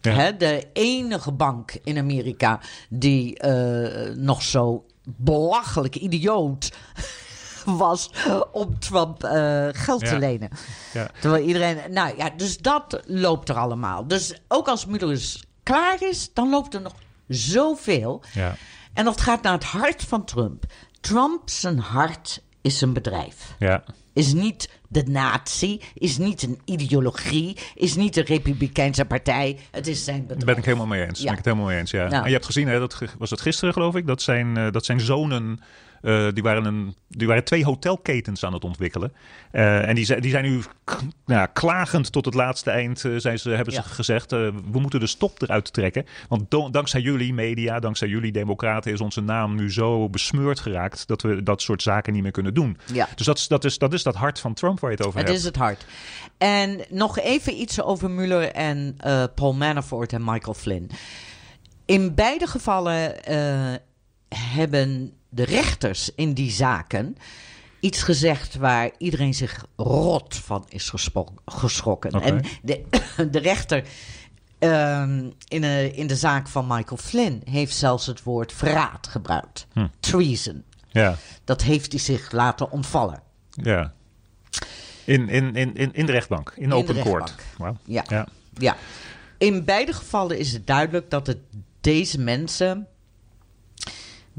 Ja. 0.00 0.12
Hè, 0.12 0.36
de 0.36 0.66
enige 0.72 1.32
bank 1.32 1.76
in 1.84 1.98
Amerika 1.98 2.60
die 2.88 3.38
eh, 3.38 4.14
nog 4.14 4.42
zo 4.42 4.86
belachelijk 5.04 5.94
idioot 5.94 6.72
was 7.64 8.10
om 8.52 8.78
Trump 8.78 9.24
eh, 9.24 9.68
geld 9.72 10.06
te 10.06 10.18
lenen. 10.18 10.48
Ja. 10.92 11.10
Terwijl 11.20 11.44
iedereen. 11.44 11.92
Nou 11.92 12.16
ja, 12.16 12.30
dus 12.36 12.58
dat 12.58 13.02
loopt 13.06 13.48
er 13.48 13.56
allemaal. 13.56 14.06
Dus 14.06 14.40
ook 14.48 14.68
als 14.68 14.86
Mueller 14.86 15.12
is 15.12 15.42
klaar 15.68 16.02
is, 16.02 16.30
dan 16.32 16.50
loopt 16.50 16.74
er 16.74 16.80
nog 16.80 16.94
zoveel. 17.28 18.22
Ja. 18.32 18.56
En 18.92 19.04
dat 19.04 19.20
gaat 19.20 19.42
naar 19.42 19.52
het 19.52 19.64
hart 19.64 20.02
van 20.02 20.24
Trump. 20.24 20.64
Trump, 21.00 21.42
zijn 21.44 21.78
hart 21.78 22.42
is 22.60 22.80
een 22.80 22.92
bedrijf 22.92 23.54
Ja. 23.58 23.84
is 24.12 24.32
niet 24.32 24.70
de 24.88 25.02
natie, 25.02 25.80
is 25.94 26.18
niet 26.18 26.42
een 26.42 26.60
ideologie, 26.64 27.56
is 27.74 27.94
niet 27.94 28.14
de 28.14 28.22
Republikeinse 28.22 29.04
partij. 29.04 29.58
Het 29.70 29.86
is 29.86 30.04
zijn 30.04 30.20
bedrijf. 30.20 30.38
Daar 30.38 30.48
ben 30.48 30.58
ik 30.58 30.64
helemaal 30.64 30.86
mee 30.86 31.06
eens. 31.06 31.18
Ja. 31.18 31.24
Ben 31.24 31.32
ik 31.32 31.38
het 31.38 31.46
helemaal 31.46 31.66
mee 31.66 31.78
eens, 31.78 31.90
ja. 31.90 32.10
En 32.10 32.24
je 32.24 32.32
hebt 32.32 32.46
gezien, 32.46 32.68
hè, 32.68 32.78
dat 32.78 32.98
was 33.18 33.30
het 33.30 33.40
gisteren 33.40 33.72
geloof 33.72 33.94
ik, 33.94 34.06
dat 34.06 34.22
zijn, 34.22 34.56
eh, 34.56 34.70
dat 34.70 34.84
zijn 34.84 35.00
zonen, 35.00 35.60
eh, 36.02 36.26
die, 36.32 36.42
waren 36.42 36.64
een, 36.64 36.94
die 37.08 37.26
waren 37.26 37.44
twee 37.44 37.64
hotelketens 37.64 38.44
aan 38.44 38.52
het 38.52 38.64
ontwikkelen. 38.64 39.12
Eh, 39.50 39.88
en 39.88 39.94
die, 39.94 40.04
zijn- 40.04 40.20
die 40.20 40.30
zijn 40.30 40.44
nu 40.44 40.50
nou, 41.26 41.40
ja, 41.40 41.46
klagend 41.46 42.12
tot 42.12 42.24
het 42.24 42.34
laatste 42.34 42.70
eind, 42.70 43.04
eh, 43.04 43.12
zijn 43.16 43.38
ze, 43.38 43.50
hebben 43.50 43.74
ze 43.74 43.80
Ja. 43.80 43.86
gezegd, 43.86 44.30
we 44.30 44.52
moeten 44.72 45.00
de 45.00 45.06
stop 45.06 45.42
eruit 45.42 45.72
trekken. 45.72 46.04
Want 46.28 46.50
do- 46.50 46.70
dankzij 46.70 47.00
jullie 47.00 47.34
media, 47.34 47.78
dankzij 47.80 48.08
jullie 48.08 48.32
democraten 48.32 48.92
is 48.92 49.00
onze 49.00 49.20
naam 49.20 49.54
nu 49.54 49.72
zo 49.72 50.08
besmeurd 50.08 50.60
geraakt 50.60 51.06
dat 51.06 51.22
we 51.22 51.42
dat 51.42 51.62
soort 51.62 51.82
zaken 51.82 52.12
niet 52.12 52.22
meer 52.22 52.30
kunnen 52.32 52.54
doen. 52.54 52.78
Ja. 52.92 53.08
Dus 53.14 53.26
dat 53.26 53.38
is, 53.38 53.48
dat, 53.48 53.64
is, 53.64 53.78
dat 53.78 53.92
is 53.92 54.02
dat 54.02 54.14
hart 54.14 54.40
van 54.40 54.54
Trump 54.54 54.80
waar 54.80 54.90
je 54.90 54.96
het 54.96 55.06
over 55.06 55.18
Het 55.18 55.28
hebt. 55.28 55.40
is 55.40 55.46
het 55.46 55.56
hart. 55.56 55.86
En 56.38 56.80
nog 56.90 57.18
even 57.18 57.60
iets 57.60 57.82
over 57.82 58.10
Mueller 58.10 58.52
en 58.52 58.96
Paul 59.34 59.54
Manafort 59.54 60.12
en 60.12 60.24
Michael 60.24 60.54
Flynn. 60.54 60.90
In 61.84 62.14
beide 62.14 62.46
gevallen 62.46 63.14
hebben 64.34 65.12
de 65.28 65.44
rechters 65.44 66.10
in 66.14 66.32
die 66.32 66.50
zaken 66.50 67.16
iets 67.80 68.02
gezegd 68.02 68.54
waar 68.54 68.90
iedereen 68.98 69.34
zich 69.34 69.64
rot 69.76 70.36
van 70.36 70.64
is 70.68 70.92
geschrokken. 71.44 72.10
En 72.10 72.44
de, 72.62 72.84
de 73.30 73.38
rechter 73.38 73.84
ehm, 74.58 75.30
in, 75.48 75.60
de, 75.60 75.90
in 75.94 76.06
de 76.06 76.16
zaak 76.16 76.48
van 76.48 76.66
Michael 76.66 76.96
Flynn 76.96 77.42
heeft 77.44 77.74
zelfs 77.74 78.06
het 78.06 78.22
woord 78.22 78.52
verraad 78.52 79.06
gebruikt. 79.06 79.66
Hm. 79.72 79.86
Treason. 80.00 80.64
Ja. 80.88 81.16
Dat 81.44 81.62
heeft 81.62 81.92
hij 81.92 82.00
zich 82.00 82.32
laten 82.32 82.70
ontvallen. 82.70 83.22
Ja. 83.50 83.92
In, 85.04 85.28
in, 85.28 85.56
in, 85.56 85.74
in, 85.74 85.94
in 85.94 86.06
de 86.06 86.12
rechtbank, 86.12 86.52
in, 86.56 86.72
open 86.72 87.02
court. 87.02 87.34
Ja. 87.84 88.04
Ja. 88.08 88.26
Ja, 88.58 88.76
in 89.38 89.64
beide 89.64 89.92
gevallen 89.92 90.38
is 90.38 90.52
het 90.52 90.66
duidelijk 90.66 91.10
dat 91.10 91.26
het 91.26 91.38
deze 91.80 92.20
mensen. 92.20 92.86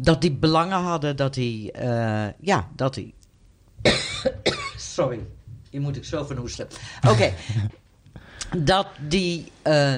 Dat 0.02 0.22
die 0.22 0.32
belangen 0.32 0.78
hadden 0.80 1.16
dat 1.16 1.36
hij. 1.36 1.70
eh, 1.74 2.34
ja, 2.40 2.70
dat 2.76 2.96
hij. 2.96 3.14
Sorry, 4.78 5.20
hier 5.70 5.82
moet 5.82 5.96
ik 5.96 6.06
zo 6.06 6.24
van 6.26 6.38
hoesten. 6.38 6.68
Oké. 7.08 7.34
dat 8.74 8.88
die 9.08 9.52
eh, 9.62 9.96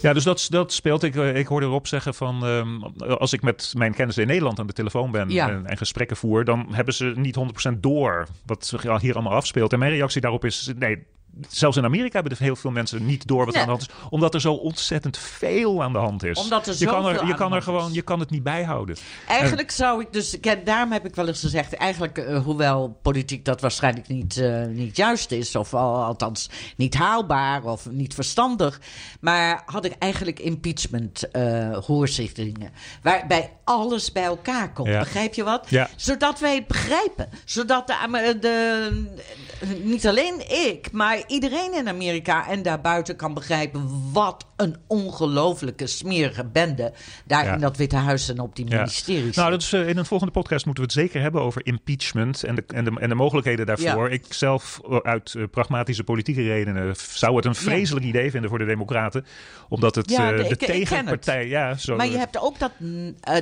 ja 0.01 0.13
dus 0.13 0.23
dat, 0.23 0.47
dat 0.49 0.73
speelt. 0.73 1.03
Ik, 1.03 1.15
eh, 1.15 1.35
ik 1.35 1.47
hoorde 1.47 1.65
Rob 1.65 1.85
zeggen 1.85 2.13
van... 2.13 2.43
Um, 2.43 2.83
als 2.97 3.33
ik 3.33 3.41
met 3.41 3.73
mijn 3.77 3.93
kennis 3.93 4.17
in 4.17 4.27
Nederland 4.27 4.59
aan 4.59 4.67
de 4.67 4.73
telefoon 4.73 5.11
ben 5.11 5.29
en, 5.29 5.65
en, 5.65 5.77
gesprekken 5.77 6.17
voer... 6.17 6.45
dan 6.45 6.67
hebben 6.71 6.93
ze 6.93 7.13
niet 7.15 7.37
100% 7.73 7.79
door 7.79 8.27
wat 8.45 8.65
zich 8.65 9.01
hier 9.01 9.13
allemaal 9.13 9.33
afspeelt. 9.33 9.73
En 9.73 9.79
mijn 9.79 9.91
reactie 9.91 10.21
daarop 10.21 10.45
is... 10.45 10.71
nee, 10.77 11.05
zelfs 11.49 11.77
in 11.77 11.83
Amerika 11.83 12.13
hebben 12.13 12.31
er 12.31 12.43
heel 12.43 12.55
veel 12.55 12.71
mensen 12.71 13.05
niet 13.05 13.27
door 13.27 13.45
wat 13.45 13.55
aan 13.55 13.63
de 13.63 13.69
hand 13.69 13.81
is. 13.81 13.89
Omdat 14.09 14.33
er 14.33 14.41
zo 14.41 14.53
ontzettend 14.53 15.17
veel 15.17 15.83
aan 15.83 15.93
de 15.93 15.99
hand 15.99 16.23
is. 16.23 16.39
Omdat 16.39 16.67
er 16.67 16.75
je 16.77 16.85
kan 16.85 17.05
er, 17.05 17.25
je 17.25 17.33
kan 17.33 17.53
er 17.53 17.61
gewoon, 17.61 17.93
je 17.93 18.01
kan 18.01 18.19
het 18.19 18.29
niet 18.29 18.43
bijhouden. 18.43 18.97
Eigenlijk 19.27 19.71
zou 19.71 20.01
ik 20.01 20.13
dus, 20.13 20.37
daarom 20.63 20.91
heb 20.91 21.05
ik 21.05 21.15
wel 21.15 21.27
eens 21.27 21.39
gezegd, 21.39 21.73
eigenlijk, 21.73 22.17
uh, 22.17 22.43
hoewel 22.43 22.99
politiek 23.01 23.45
dat 23.45 23.61
waarschijnlijk 23.61 24.07
niet, 24.07 24.37
uh, 24.37 24.65
niet 24.65 24.97
juist 24.97 25.31
is, 25.31 25.55
of 25.55 25.73
al, 25.73 26.03
althans 26.03 26.49
niet 26.75 26.93
haalbaar 26.93 27.63
of 27.63 27.89
niet 27.89 28.13
verstandig, 28.13 28.81
maar 29.19 29.61
had 29.65 29.85
ik 29.85 29.95
eigenlijk 29.99 30.39
impeachment 30.39 31.23
uh, 31.31 31.77
hoorzittingen. 31.77 32.71
Waarbij 33.01 33.49
alles 33.63 34.11
bij 34.11 34.23
elkaar 34.23 34.73
komt. 34.73 34.89
Begrijp 34.89 35.33
je 35.33 35.43
wat? 35.43 35.69
Ja. 35.69 35.89
Zodat 35.95 36.39
wij 36.39 36.55
het 36.55 36.67
begrijpen. 36.67 37.29
Zodat 37.45 37.87
de, 37.87 38.37
de, 38.39 38.89
niet 39.83 40.07
alleen 40.07 40.49
ik, 40.49 40.91
maar 40.91 41.20
iedereen 41.27 41.73
in 41.73 41.87
Amerika 41.87 42.49
en 42.49 42.61
daarbuiten 42.61 43.15
kan 43.15 43.33
begrijpen 43.33 44.11
wat 44.11 44.45
een 44.55 44.75
ongelofelijke 44.87 45.87
smerige 45.87 46.45
bende 46.45 46.93
daar 47.25 47.53
in 47.53 47.59
dat 47.59 47.77
Witte 47.77 47.95
Huis 47.95 48.29
en 48.29 48.39
op 48.39 48.55
die 48.55 48.65
ministeries. 48.65 49.35
Nou, 49.35 49.51
dat 49.51 49.61
is, 49.61 49.73
uh, 49.73 49.87
in 49.87 49.97
een 49.97 50.05
volgende 50.05 50.33
podcast 50.33 50.65
moeten 50.65 50.83
we 50.83 50.89
het 50.89 50.99
zeker 50.99 51.21
hebben 51.21 51.41
over 51.41 51.65
impeachment 51.65 52.43
en 52.43 52.55
de, 52.55 52.63
en 52.67 52.83
de, 52.83 52.91
en 52.99 53.09
de 53.09 53.15
mogelijkheden 53.15 53.65
daarvoor. 53.65 54.09
Ik 54.09 54.25
zelf, 54.29 54.81
eh, 54.89 54.97
uit 54.97 55.33
uh, 55.33 55.43
pragmatische 55.51 56.03
politieke 56.03 56.41
redenen, 56.41 56.95
zou 56.95 57.35
het 57.35 57.45
een 57.45 57.55
vreselijk 57.55 58.05
idee 58.05 58.31
vinden 58.31 58.49
voor 58.49 58.59
de 58.59 58.65
Democraten, 58.65 59.25
omdat 59.69 59.95
het 59.95 60.07
de, 60.07 60.55
tegenpartij. 60.57 61.47
Ja, 61.47 61.75
zo, 61.75 61.95
maar 61.95 62.09
je 62.09 62.17
hebt 62.17 62.39
ook 62.39 62.59
dat, 62.59 62.71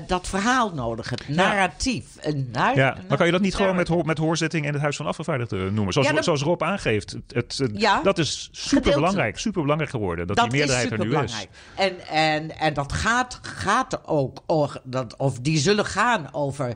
dat 0.07 0.27
verhaal 0.27 0.73
nodig, 0.73 1.09
het 1.09 1.27
narratief. 1.27 2.05
Een 2.21 2.49
ja, 2.53 2.97
maar 3.07 3.17
kan 3.17 3.25
je 3.25 3.31
dat 3.31 3.41
niet 3.41 3.55
gewoon 3.55 3.75
met, 3.75 4.05
met 4.05 4.17
hoorzitting 4.17 4.65
in 4.65 4.73
het 4.73 4.81
Huis 4.81 4.95
van 4.95 5.05
Afgevaardigden 5.05 5.73
noemen? 5.73 5.93
Zoals, 5.93 6.23
zoals 6.23 6.41
Rob 6.41 6.63
aangeeft. 6.63 7.17
Het, 7.27 7.68
ja, 7.73 8.01
dat 8.01 8.17
is 8.17 8.49
super 8.51 8.93
belangrijk, 8.93 9.37
super 9.37 9.61
belangrijk 9.61 9.91
geworden. 9.91 10.27
Dat, 10.27 10.37
die 10.37 10.51
meerderheid 10.51 10.91
er 10.91 10.99
nu 10.99 11.17
is. 11.17 11.47
En, 11.75 12.07
en, 12.07 12.59
en 12.59 12.73
dat 12.73 12.93
gaat, 12.93 13.39
gaat 13.41 14.07
ook, 14.07 14.43
of, 14.45 14.77
dat, 14.83 15.15
of 15.17 15.39
die 15.39 15.57
zullen 15.57 15.85
gaan 15.85 16.33
over 16.33 16.73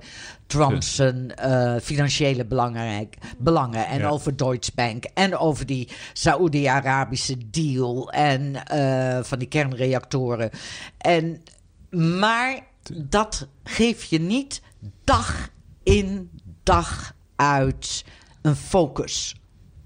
Trump's 0.48 1.00
uh, 1.00 1.76
financiële 1.82 2.46
belangrijk, 2.46 3.18
belangen. 3.38 3.88
En 3.88 4.06
over 4.06 4.38
Deutsche 4.38 4.72
Bank. 4.76 5.06
En 5.14 5.38
over 5.38 5.66
die 5.66 5.90
Saoedi-Arabische 6.14 7.50
deal. 7.50 8.12
En 8.12 8.56
uh, 8.74 9.24
van 9.24 9.40
die 9.40 9.48
kernreactoren. 9.48 10.50
En, 10.98 11.44
maar 11.90 12.60
dat 12.94 13.48
geef 13.64 14.04
je 14.04 14.20
niet 14.20 14.62
dag 15.04 15.50
in 15.84 16.30
dag 16.64 17.14
uit 17.36 18.06
een 18.42 18.56
focus 18.56 19.36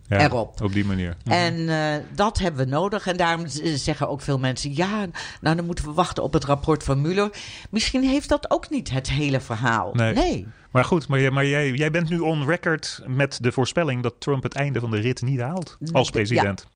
ja, 0.08 0.20
erop. 0.20 0.62
Op 0.62 0.74
die 0.74 0.86
manier. 0.86 1.18
En 1.24 1.54
uh, 1.54 1.96
dat 2.16 2.38
hebben 2.38 2.66
we 2.66 2.72
nodig. 2.72 3.08
En 3.08 3.18
daarom 3.18 3.48
zeggen 3.76 4.10
ook 4.10 4.22
veel 4.22 4.40
mensen: 4.40 4.76
ja, 4.76 5.06
nou 5.42 5.56
dan 5.56 5.66
moeten 5.66 5.86
we 5.86 5.94
wachten 5.94 6.24
op 6.24 6.34
het 6.34 6.44
rapport 6.44 6.84
van 6.84 7.02
Mueller. 7.02 7.30
Misschien 7.70 8.04
heeft 8.04 8.30
dat 8.30 8.52
ook 8.52 8.70
niet 8.70 8.90
het 8.90 9.10
hele 9.10 9.40
verhaal. 9.40 9.94
Nee. 9.94 10.14
nee. 10.14 10.48
Maar 10.72 10.86
goed, 10.86 11.08
maar, 11.08 11.34
maar 11.34 11.46
jij, 11.46 11.72
jij 11.72 11.92
bent 11.92 12.10
nu 12.10 12.20
on 12.20 12.46
record 12.46 13.02
met 13.06 13.38
de 13.42 13.52
voorspelling 13.52 14.04
dat 14.04 14.16
Trump 14.20 14.44
het 14.44 14.56
einde 14.56 14.80
van 14.80 14.92
de 14.92 15.00
rit 15.00 15.22
niet 15.22 15.40
haalt 15.40 15.78
als 15.92 16.10
president. 16.10 16.68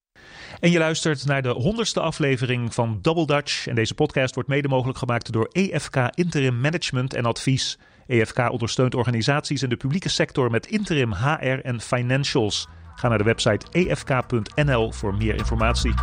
En 0.60 0.72
je 0.72 0.80
luistert 0.80 1.26
naar 1.26 1.42
de 1.42 1.50
honderdste 1.50 2.00
aflevering 2.00 2.74
van 2.74 3.00
Double 3.02 3.26
Dutch. 3.26 3.68
En 3.68 3.76
deze 3.76 3.94
podcast 3.94 4.34
wordt 4.34 4.50
mede 4.50 4.68
mogelijk 4.68 4.98
gemaakt 4.98 5.32
door 5.32 5.50
EFK 5.52 5.96
Interim 6.14 6.60
Management 6.60 7.14
en 7.14 7.26
Advies. 7.26 7.80
EFK 8.08 8.52
ondersteunt 8.52 8.96
organisaties 8.96 9.64
in 9.64 9.70
de 9.70 9.76
publieke 9.76 10.10
sector 10.10 10.52
met 10.52 10.68
interim 10.68 11.14
HR 11.14 11.60
en 11.64 11.82
financials. 11.82 12.68
Ga 13.02 13.08
naar 13.08 13.18
de 13.18 13.24
website 13.24 13.66
efk.nl 13.72 14.92
voor 14.92 15.14
meer 15.14 15.36
informatie. 15.36 15.94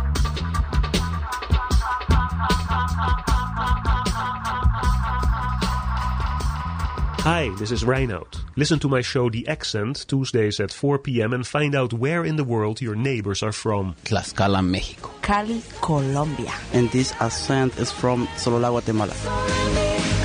Hi, 7.23 7.55
this 7.57 7.71
is 7.71 7.83
Reinoud. 7.83 8.43
Listen 8.55 8.79
to 8.79 8.89
my 8.89 9.01
show 9.01 9.29
The 9.29 9.47
Accent 9.47 10.07
Tuesdays 10.07 10.59
at 10.59 10.73
4 10.73 10.99
p.m. 10.99 11.33
and 11.33 11.47
find 11.47 11.75
out 11.75 11.93
where 11.93 12.25
in 12.25 12.35
the 12.35 12.43
world 12.43 12.81
your 12.81 12.97
neighbors 12.97 13.43
are 13.43 13.53
from. 13.53 13.95
Tlaxcala, 14.03 14.61
Mexico. 14.61 15.09
Cali, 15.21 15.61
Colombia. 15.81 16.53
And 16.73 16.89
this 16.91 17.13
accent 17.21 17.77
is 17.77 17.91
from 17.91 18.27
Sololá, 18.35 18.69
Guatemala. 18.69 20.18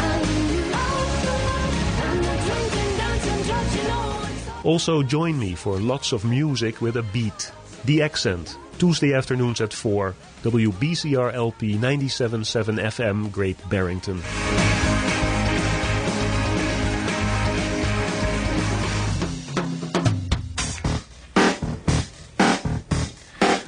Also 4.64 5.02
join 5.02 5.38
me 5.38 5.54
for 5.54 5.78
lots 5.78 6.12
of 6.12 6.24
music 6.24 6.80
with 6.80 6.96
a 6.96 7.02
beat. 7.12 7.52
The 7.84 8.00
Accent, 8.00 8.56
Tuesday 8.78 9.12
afternoons 9.12 9.60
at 9.60 9.74
4, 9.74 10.14
WBCR 10.42 11.34
LP 11.34 11.74
97.7 11.76 12.80
FM, 12.80 13.30
Great 13.30 13.58
Barrington. 13.68 14.22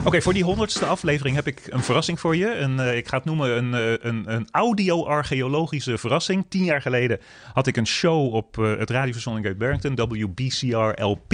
Oké, 0.07 0.23
voor 0.23 0.33
die 0.33 0.45
honderdste 0.45 0.85
aflevering 0.85 1.37
heb 1.37 1.47
ik 1.47 1.63
een 1.69 1.83
verrassing 1.83 2.21
voor 2.21 2.37
je. 2.37 2.55
Een, 2.55 2.79
uh, 2.79 2.97
ik 2.97 3.09
ga 3.09 3.17
het 3.17 3.25
noemen 3.25 3.57
een, 3.57 3.73
uh, 3.73 3.93
een, 4.01 4.35
een 4.35 4.49
audio-archeologische 4.51 5.99
verrassing. 5.99 6.47
Tien 6.49 6.65
jaar 6.65 6.83
geleden 6.83 7.21
had 7.53 7.67
ik 7.67 7.77
een 7.77 7.87
show 7.87 8.35
op 8.35 8.57
uh, 8.59 8.79
het 8.79 8.91
radiostation 8.91 9.37
in 9.37 9.43
Great 9.43 9.59
Barrington, 9.59 9.95
WBCR 9.95 11.03
LP. 11.03 11.31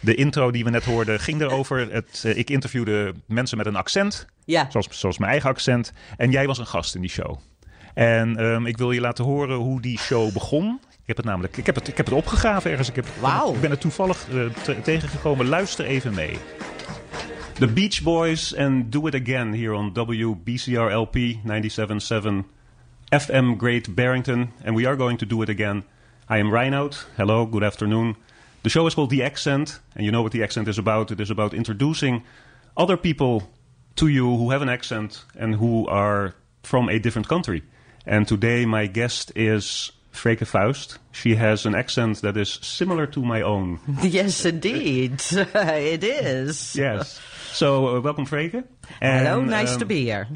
De 0.00 0.14
intro 0.14 0.50
die 0.50 0.64
we 0.64 0.70
net 0.70 0.84
hoorden 0.84 1.20
ging 1.20 1.40
erover. 1.40 1.92
Het, 1.92 2.24
ik 2.34 2.50
interviewde 2.50 3.14
mensen 3.26 3.56
met 3.56 3.66
een 3.66 3.76
accent, 3.76 4.26
ja. 4.44 4.66
zoals, 4.70 4.88
zoals 4.90 5.18
mijn 5.18 5.30
eigen 5.30 5.50
accent. 5.50 5.92
En 6.16 6.30
jij 6.30 6.46
was 6.46 6.58
een 6.58 6.66
gast 6.66 6.94
in 6.94 7.00
die 7.00 7.10
show. 7.10 7.38
En 7.94 8.44
um, 8.44 8.66
ik 8.66 8.76
wil 8.76 8.90
je 8.90 9.00
laten 9.00 9.24
horen 9.24 9.56
hoe 9.56 9.80
die 9.80 9.98
show 9.98 10.32
begon. 10.32 10.80
Ik 10.90 11.06
heb 11.06 11.16
het 11.16 11.26
namelijk, 11.26 11.56
ik 11.56 11.66
heb 11.66 11.74
het, 11.74 11.88
ik 11.88 11.96
heb 11.96 12.06
het 12.06 12.14
opgegraven 12.14 12.70
ergens. 12.70 12.88
Ik, 12.88 12.96
heb, 12.96 13.06
wow. 13.20 13.54
ik 13.54 13.60
ben 13.60 13.70
er 13.70 13.78
toevallig 13.78 14.26
tegengekomen. 14.82 15.46
Luister 15.46 15.84
even 15.84 16.14
mee. 16.14 16.38
The 17.56 17.66
Beach 17.66 18.04
Boys 18.04 18.52
and 18.52 18.90
Do 18.90 19.06
It 19.06 19.14
Again 19.14 19.54
here 19.54 19.74
on 19.74 19.94
WBCR 19.94 20.92
LP 20.92 21.40
97.7 21.44 22.44
FM 23.10 23.56
Great 23.56 23.96
Barrington. 23.96 24.52
And 24.62 24.74
we 24.74 24.84
are 24.84 24.94
going 24.94 25.16
to 25.16 25.26
do 25.26 25.40
it 25.40 25.48
again. 25.48 25.84
I 26.28 26.36
am 26.36 26.50
Reinoud. 26.50 26.96
Hello, 27.16 27.46
good 27.46 27.62
afternoon. 27.62 28.16
The 28.62 28.68
show 28.68 28.86
is 28.86 28.94
called 28.94 29.08
The 29.08 29.22
Accent. 29.22 29.80
And 29.94 30.04
you 30.04 30.12
know 30.12 30.20
what 30.20 30.32
The 30.32 30.42
Accent 30.42 30.68
is 30.68 30.78
about. 30.78 31.10
It 31.10 31.20
is 31.20 31.30
about 31.30 31.54
introducing 31.54 32.24
other 32.76 32.98
people 32.98 33.50
to 33.96 34.08
you 34.08 34.36
who 34.36 34.50
have 34.50 34.60
an 34.60 34.68
accent 34.68 35.24
and 35.34 35.54
who 35.54 35.86
are 35.86 36.34
from 36.62 36.88
a 36.90 36.98
different 36.98 37.28
country. 37.28 37.62
And 38.04 38.28
today 38.28 38.66
my 38.66 38.86
guest 38.86 39.32
is 39.34 39.92
Freke 40.16 40.46
Faust. 40.46 40.98
She 41.12 41.34
has 41.36 41.66
an 41.66 41.74
accent 41.74 42.22
that 42.22 42.36
is 42.36 42.58
similar 42.62 43.06
to 43.08 43.20
my 43.20 43.42
own. 43.42 43.78
Yes, 44.02 44.44
indeed. 44.44 45.22
it 45.32 46.04
is. 46.04 46.74
Yes. 46.74 47.20
So, 47.52 47.96
uh, 47.96 48.00
welcome, 48.00 48.26
Freke. 48.26 48.64
Hello, 49.00 49.42
nice 49.42 49.74
um, 49.74 49.78
to 49.80 49.86
be 49.86 50.04
here. 50.04 50.28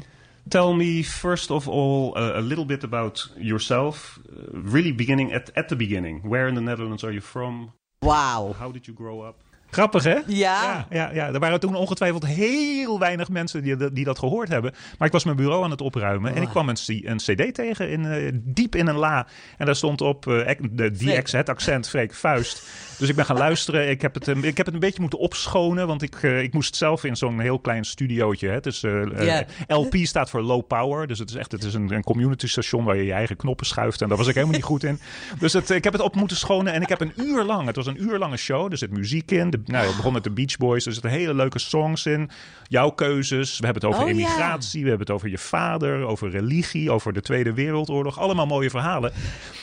Tell 0.49 0.73
me, 0.73 1.03
first 1.03 1.51
of 1.51 1.67
all, 1.69 2.13
uh, 2.17 2.33
a 2.35 2.41
little 2.41 2.65
bit 2.65 2.83
about 2.83 3.27
yourself. 3.37 4.19
Uh, 4.29 4.59
really 4.59 4.91
beginning 4.91 5.31
at, 5.33 5.49
at 5.55 5.69
the 5.69 5.75
beginning. 5.75 6.21
Where 6.29 6.47
in 6.47 6.55
the 6.55 6.61
Netherlands 6.61 7.03
are 7.03 7.11
you 7.11 7.21
from? 7.21 7.73
Wow. 8.01 8.55
How 8.57 8.71
did 8.71 8.87
you 8.87 8.93
grow 8.93 9.21
up? 9.21 9.43
Grappig, 9.71 10.03
hè? 10.03 10.13
Ja. 10.13 10.23
ja. 10.27 10.85
Ja, 10.89 11.09
ja. 11.13 11.27
Er 11.33 11.39
waren 11.39 11.59
toen 11.59 11.75
ongetwijfeld 11.75 12.25
heel 12.25 12.99
weinig 12.99 13.29
mensen 13.29 13.63
die, 13.63 13.91
die 13.93 14.05
dat 14.05 14.19
gehoord 14.19 14.49
hebben. 14.49 14.71
Maar 14.97 15.07
ik 15.07 15.13
was 15.13 15.23
mijn 15.23 15.35
bureau 15.37 15.63
aan 15.63 15.71
het 15.71 15.81
opruimen. 15.81 16.35
En 16.35 16.41
ik 16.41 16.47
kwam 16.47 16.69
een, 16.69 16.77
een 16.87 17.17
cd 17.17 17.53
tegen, 17.53 17.89
in, 17.89 18.05
eh, 18.05 18.31
diep 18.33 18.75
in 18.75 18.87
een 18.87 18.95
la. 18.95 19.27
En 19.57 19.65
daar 19.65 19.75
stond 19.75 20.01
op 20.01 20.27
ek- 20.27 20.77
de 20.77 20.91
DX, 20.91 21.31
het 21.31 21.49
accent, 21.49 21.89
Freek 21.89 22.13
Vuist. 22.13 22.63
Dus 23.01 23.09
ik 23.09 23.15
ben 23.15 23.25
gaan 23.25 23.37
luisteren. 23.37 23.89
Ik 23.89 24.01
heb 24.01 24.13
het, 24.13 24.27
een- 24.27 24.43
ik 24.43 24.57
heb 24.57 24.65
het 24.65 24.75
een 24.75 24.81
beetje 24.81 25.01
moeten 25.01 25.19
opschonen. 25.19 25.87
Want 25.87 26.01
ik, 26.01 26.15
eh, 26.15 26.41
ik 26.41 26.53
moest 26.53 26.75
zelf 26.75 27.03
in 27.03 27.15
zo'n 27.15 27.39
heel 27.39 27.59
klein 27.59 27.83
studiootje. 27.85 28.47
Hè. 28.47 28.53
Het 28.53 28.65
is, 28.65 28.83
eh, 28.83 29.01
eh. 29.01 29.47
LP 29.67 29.95
staat 29.95 30.29
voor 30.29 30.41
low 30.41 30.67
power. 30.67 31.07
Dus 31.07 31.19
het 31.19 31.29
is 31.29 31.35
echt 31.35 31.51
het 31.51 31.63
is 31.63 31.73
een, 31.73 31.91
een 31.93 32.03
community 32.03 32.47
station 32.47 32.83
waar 32.83 32.95
je 32.95 33.03
je 33.03 33.13
eigen 33.13 33.35
knoppen 33.35 33.65
schuift. 33.65 34.01
En 34.01 34.07
daar 34.07 34.17
was 34.17 34.27
ik 34.27 34.33
helemaal 34.33 34.55
niet 34.55 34.63
goed 34.65 34.83
in. 34.83 34.99
Dus 35.39 35.53
het, 35.53 35.69
ik 35.69 35.83
heb 35.83 35.93
het 35.93 36.01
op 36.01 36.15
moeten 36.15 36.37
schonen. 36.37 36.73
En 36.73 36.81
ik 36.81 36.89
heb 36.89 37.01
een 37.01 37.13
uur 37.15 37.43
lang, 37.43 37.67
het 37.67 37.75
was 37.75 37.85
een 37.87 38.01
uur 38.03 38.17
lange 38.17 38.37
show. 38.37 38.71
Er 38.71 38.77
zit 38.77 38.91
muziek 38.91 39.31
in. 39.31 39.49
De, 39.49 39.59
nou, 39.65 39.87
het 39.87 39.95
begon 39.95 40.13
met 40.13 40.23
de 40.23 40.31
Beach 40.31 40.57
Boys. 40.57 40.85
Er 40.85 40.93
zitten 40.93 41.11
hele 41.11 41.33
leuke 41.33 41.59
songs 41.59 42.05
in. 42.05 42.29
Jouw 42.67 42.89
keuzes. 42.89 43.59
We 43.59 43.65
hebben 43.65 43.83
het 43.83 43.91
over 43.91 44.03
Oh, 44.05 44.09
immigratie. 44.09 44.83
We 44.83 44.89
hebben 44.89 45.07
het 45.07 45.15
over 45.15 45.29
je 45.29 45.37
vader. 45.37 46.03
Over 46.05 46.29
religie. 46.29 46.91
Over 46.91 47.13
de 47.13 47.21
Tweede 47.21 47.53
Wereldoorlog. 47.53 48.19
Allemaal 48.19 48.45
mooie 48.45 48.69
verhalen. 48.69 49.11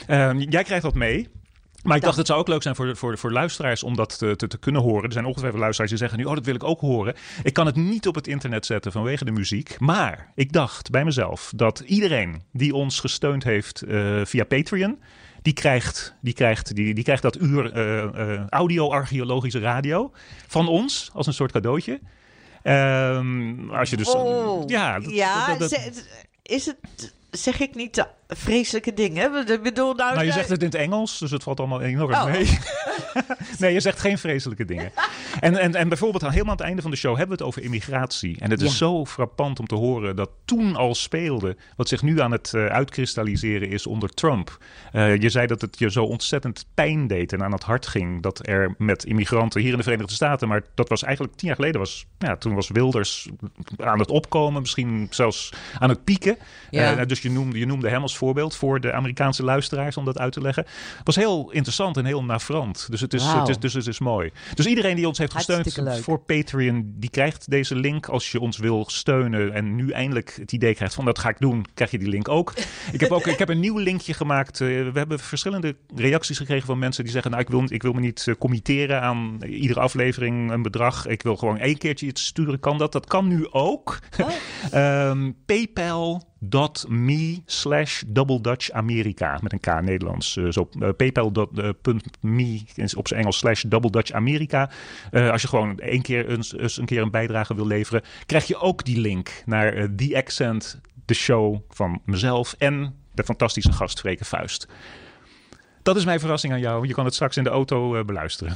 Ehm, 0.07 0.37
jij 0.37 0.63
krijgt 0.63 0.83
dat 0.83 0.93
mee. 0.95 1.27
Maar 1.83 1.97
ik 1.97 2.03
dacht, 2.03 2.17
het 2.17 2.27
zou 2.27 2.39
ook 2.39 2.47
leuk 2.47 2.61
zijn 2.61 2.75
voor, 2.75 2.95
voor, 2.95 3.17
voor 3.17 3.31
luisteraars 3.31 3.83
om 3.83 3.95
dat 3.95 4.17
te, 4.17 4.35
te, 4.35 4.47
te 4.47 4.57
kunnen 4.57 4.81
horen. 4.81 5.03
Er 5.03 5.11
zijn 5.11 5.25
ongetwijfeld 5.25 5.61
luisteraars 5.61 5.91
die 5.91 5.99
zeggen 5.99 6.17
nu, 6.19 6.25
oh, 6.25 6.35
dat 6.35 6.45
wil 6.45 6.55
ik 6.55 6.63
ook 6.63 6.79
horen. 6.79 7.15
Ik 7.43 7.53
kan 7.53 7.65
het 7.65 7.75
niet 7.75 8.07
op 8.07 8.15
het 8.15 8.27
internet 8.27 8.65
zetten 8.65 8.91
vanwege 8.91 9.25
de 9.25 9.31
muziek. 9.31 9.79
Maar 9.79 10.31
ik 10.35 10.51
dacht 10.51 10.89
bij 10.89 11.05
mezelf 11.05 11.51
dat 11.55 11.79
iedereen 11.79 12.41
die 12.51 12.73
ons 12.75 12.99
gesteund 12.99 13.43
heeft 13.43 13.81
eh, 13.81 14.21
via 14.23 14.43
Patreon... 14.43 14.99
Die 15.41 15.53
krijgt, 15.53 16.15
die, 16.21 16.33
krijgt, 16.33 16.75
die, 16.75 16.93
die 16.93 17.03
krijgt 17.03 17.21
dat 17.21 17.41
uur 17.41 17.71
eh, 17.73 18.47
audio-archeologische 18.49 19.59
radio 19.59 20.11
van 20.47 20.67
ons 20.67 21.09
als 21.13 21.27
een 21.27 21.33
soort 21.33 21.51
cadeautje. 21.51 21.99
Ehm, 22.63 23.69
als 23.69 23.89
je 23.89 23.97
dus. 23.97 24.09
Oh. 24.15 24.63
ja, 24.67 24.99
dat- 24.99 25.11
ja 25.11 25.47
dat- 25.47 25.59
dat- 25.59 25.69
ze- 25.69 26.03
is 26.43 26.65
het... 26.65 26.77
Zeg 27.31 27.59
ik 27.59 27.75
niet 27.75 28.05
vreselijke 28.27 28.93
dingen? 28.93 29.47
Ik 29.47 29.63
bedoel, 29.63 29.93
nou... 29.93 30.13
Nou, 30.13 30.25
je 30.25 30.31
zegt 30.31 30.49
het 30.49 30.59
in 30.59 30.65
het 30.65 30.75
Engels, 30.75 31.19
dus 31.19 31.31
het 31.31 31.43
valt 31.43 31.59
allemaal 31.59 31.81
enorm 31.81 32.13
Oh. 32.13 32.25
mee. 32.25 32.57
nee, 33.59 33.73
je 33.73 33.79
zegt 33.79 33.99
geen 33.99 34.17
vreselijke 34.17 34.65
dingen. 34.65 34.91
En, 35.39 35.57
en, 35.57 35.75
en 35.75 35.87
bijvoorbeeld 35.87 36.23
aan- 36.23 36.31
helemaal 36.31 36.51
aan 36.51 36.57
het 36.57 36.65
einde 36.67 36.81
van 36.81 36.91
de 36.91 36.97
show 36.97 37.17
hebben 37.17 37.37
we 37.37 37.43
het 37.43 37.51
over 37.51 37.63
immigratie. 37.63 38.37
En 38.39 38.51
het 38.51 38.61
is 38.61 38.77
zo 38.77 39.05
frappant 39.05 39.59
om 39.59 39.67
te 39.67 39.75
horen 39.75 40.15
dat 40.15 40.29
toen 40.45 40.75
al 40.75 40.95
speelde... 40.95 41.57
wat 41.75 41.87
zich 41.87 42.01
nu 42.01 42.21
aan 42.21 42.31
het 42.31 42.53
eh, 42.53 42.65
uitkristalliseren 42.65 43.69
is 43.69 43.87
onder 43.87 44.09
Trump. 44.09 44.57
Eh, 44.91 45.15
je 45.15 45.29
zei 45.29 45.47
dat 45.47 45.61
het 45.61 45.79
je 45.79 45.91
zo 45.91 46.03
ontzettend 46.03 46.65
pijn 46.73 47.07
deed 47.07 47.33
en 47.33 47.43
aan 47.43 47.51
het 47.51 47.63
hart 47.63 47.87
ging... 47.87 48.21
dat 48.21 48.47
er 48.47 48.75
met 48.77 49.03
immigranten 49.03 49.61
hier 49.61 49.71
in 49.71 49.77
de 49.77 49.83
Verenigde 49.83 50.13
Staten... 50.13 50.47
maar 50.47 50.63
dat 50.75 50.89
was 50.89 51.03
eigenlijk 51.03 51.35
tien 51.35 51.47
jaar 51.47 51.57
geleden... 51.57 51.79
Was, 51.79 52.05
ja, 52.17 52.35
toen 52.35 52.55
was 52.55 52.69
Wilders 52.69 53.29
aan 53.77 53.99
het 53.99 54.09
opkomen, 54.09 54.61
misschien 54.61 55.07
zelfs 55.09 55.53
aan 55.79 55.89
het 55.89 56.03
pieken. 56.03 56.37
Ja. 56.69 56.97
Eh, 56.97 57.07
dus 57.07 57.18
je 57.21 57.31
noemde, 57.31 57.59
je 57.59 57.65
noemde 57.65 57.89
hem 57.89 58.01
als 58.01 58.17
voorbeeld 58.17 58.55
voor 58.55 58.79
de 58.79 58.93
Amerikaanse 58.93 59.43
luisteraars 59.43 59.97
om 59.97 60.05
dat 60.05 60.17
uit 60.17 60.33
te 60.33 60.41
leggen. 60.41 60.63
Het 60.97 61.05
was 61.05 61.15
heel 61.15 61.51
interessant 61.51 61.97
en 61.97 62.05
heel 62.05 62.23
navrant. 62.23 62.87
Dus 62.89 63.01
het 63.01 63.13
is, 63.13 63.23
het 63.25 63.47
is, 63.47 63.59
dus 63.59 63.73
het 63.73 63.87
is 63.87 63.99
mooi. 63.99 64.31
Dus 64.53 64.65
iedereen 64.65 64.95
die 64.95 65.07
ons 65.07 65.17
heeft 65.17 65.33
gesteund 65.33 65.73
voor 66.01 66.19
Patreon, 66.19 66.93
die 66.95 67.09
krijgt 67.09 67.49
deze 67.49 67.75
link 67.75 68.07
als 68.07 68.31
je 68.31 68.39
ons 68.39 68.57
wil 68.57 68.85
steunen. 68.87 69.53
En 69.53 69.75
nu 69.75 69.91
eindelijk 69.91 70.35
het 70.39 70.51
idee 70.51 70.75
krijgt 70.75 70.93
van 70.93 71.05
dat 71.05 71.19
ga 71.19 71.29
ik 71.29 71.39
doen, 71.39 71.65
krijg 71.73 71.91
je 71.91 71.97
die 71.97 72.09
link 72.09 72.27
ook. 72.27 72.53
ik, 72.91 72.99
heb 72.99 73.11
ook 73.11 73.27
ik 73.27 73.39
heb 73.39 73.49
een 73.49 73.59
nieuw 73.59 73.77
linkje 73.77 74.13
gemaakt. 74.13 74.61
Eh, 74.61 74.67
we 74.67 74.91
hebben 74.93 75.19
verschillende 75.19 75.75
reacties 75.95 76.37
gekregen 76.37 76.65
van 76.65 76.79
mensen 76.79 77.03
die 77.03 77.13
zeggen, 77.13 77.31
nou 77.31 77.43
ik 77.43 77.49
wil, 77.49 77.63
ik 77.67 77.81
wil 77.81 77.93
me 77.93 77.99
niet 77.99 78.27
eh, 78.27 78.35
committeren 78.35 79.01
aan 79.01 79.39
iedere 79.43 79.79
aflevering 79.79 80.51
een 80.51 80.61
bedrag. 80.61 81.07
Ik 81.07 81.21
wil 81.21 81.35
gewoon 81.35 81.57
één 81.57 81.77
keertje 81.77 82.05
iets 82.05 82.25
sturen. 82.25 82.59
Kan 82.59 82.77
dat? 82.77 82.91
Dat 82.91 83.07
kan 83.07 83.27
nu 83.27 83.47
ook. 83.51 83.99
Ehm, 84.71 85.31
PayPal.me 86.39 87.41
slash 87.45 88.03
Double 88.07 88.41
Dutch 88.41 88.71
Amerika 88.71 89.39
met 89.41 89.53
een 89.53 89.59
K 89.59 89.81
Nederlands. 89.81 90.37
Eh, 90.37 90.45
zo 90.49 90.69
eh, 90.79 90.89
PayPal.me 90.97 92.61
is 92.75 92.95
op 92.95 93.07
zijn 93.07 93.19
Engels 93.19 93.37
slash 93.37 93.63
Double 93.63 93.91
Dutch 93.91 94.11
Amerika. 94.11 94.69
Eh, 95.11 95.29
als 95.29 95.41
je 95.41 95.47
gewoon 95.47 95.79
één 95.79 96.01
keer 96.01 96.29
eens 96.29 96.77
een 96.77 96.85
keer 96.85 97.01
een 97.01 97.11
bijdrage 97.11 97.55
wil 97.55 97.67
leveren, 97.67 98.01
krijg 98.25 98.47
je 98.47 98.57
ook 98.57 98.85
die 98.85 98.99
link 98.99 99.43
naar 99.45 99.73
eh, 99.73 99.83
The 99.95 100.17
Accent, 100.17 100.79
de 101.05 101.13
show 101.13 101.57
van 101.69 102.01
mezelf 102.05 102.55
en 102.57 102.95
de 103.13 103.23
fantastische 103.23 103.71
gast 103.71 103.99
Freke 103.99 104.25
Vuist. 104.25 104.67
Dat 105.83 105.95
is 105.95 106.05
mijn 106.05 106.19
verrassing 106.19 106.53
aan 106.53 106.59
jou. 106.59 106.87
Je 106.87 106.93
kan 106.93 107.05
het 107.05 107.13
straks 107.13 107.37
in 107.37 107.43
de 107.43 107.49
auto 107.49 107.95
eh, 107.95 108.05
beluisteren. 108.05 108.55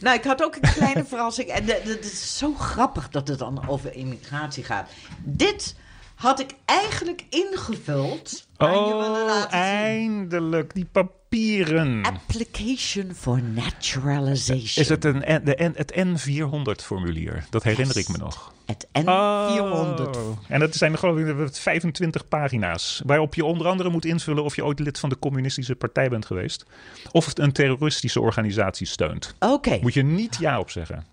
Nou, 0.00 0.16
ik 0.16 0.24
had 0.24 0.42
ook 0.42 0.54
een 0.54 0.72
kleine 0.72 1.04
verrassing. 1.14 1.48
En 1.48 1.64
het 1.64 2.04
is 2.04 2.38
zo 2.38 2.54
grappig 2.54 3.08
dat 3.08 3.28
het 3.28 3.38
dan 3.38 3.68
over 3.68 3.94
immigratie 3.94 4.64
gaat. 4.64 4.90
Dit 5.24 5.76
had 6.22 6.40
ik 6.40 6.54
eigenlijk 6.64 7.24
ingevuld. 7.30 8.46
Oh, 8.58 9.44
eindelijk. 9.50 10.74
Die 10.74 10.84
papieren. 10.84 12.02
Application 12.02 13.14
for 13.14 13.42
Naturalization. 13.42 14.84
Is 14.84 14.88
het 14.88 15.04
een, 15.04 15.20
de 15.44 15.56
N, 15.58 15.72
het 15.76 15.92
N400-formulier? 15.92 17.48
Dat 17.50 17.62
herinner 17.62 17.96
ik 17.98 18.08
me 18.08 18.16
nog. 18.18 18.52
Het 18.66 18.86
N400. 18.86 19.04
Oh. 19.04 20.38
En 20.48 20.60
dat 20.60 20.74
zijn 20.74 20.98
geloof 20.98 21.18
ik 21.18 21.54
25 21.56 22.28
pagina's. 22.28 23.02
Waarop 23.06 23.34
je 23.34 23.44
onder 23.44 23.66
andere 23.66 23.88
moet 23.88 24.04
invullen 24.04 24.44
of 24.44 24.56
je 24.56 24.64
ooit 24.64 24.78
lid 24.78 24.98
van 24.98 25.08
de 25.08 25.18
communistische 25.18 25.74
partij 25.74 26.08
bent 26.08 26.26
geweest. 26.26 26.64
Of 27.12 27.26
het 27.26 27.38
een 27.38 27.52
terroristische 27.52 28.20
organisatie 28.20 28.86
steunt. 28.86 29.34
Oké, 29.38 29.78
Moet 29.80 29.94
je 29.94 30.02
niet 30.02 30.36
ja 30.40 30.58
op 30.58 30.70
zeggen. 30.70 31.11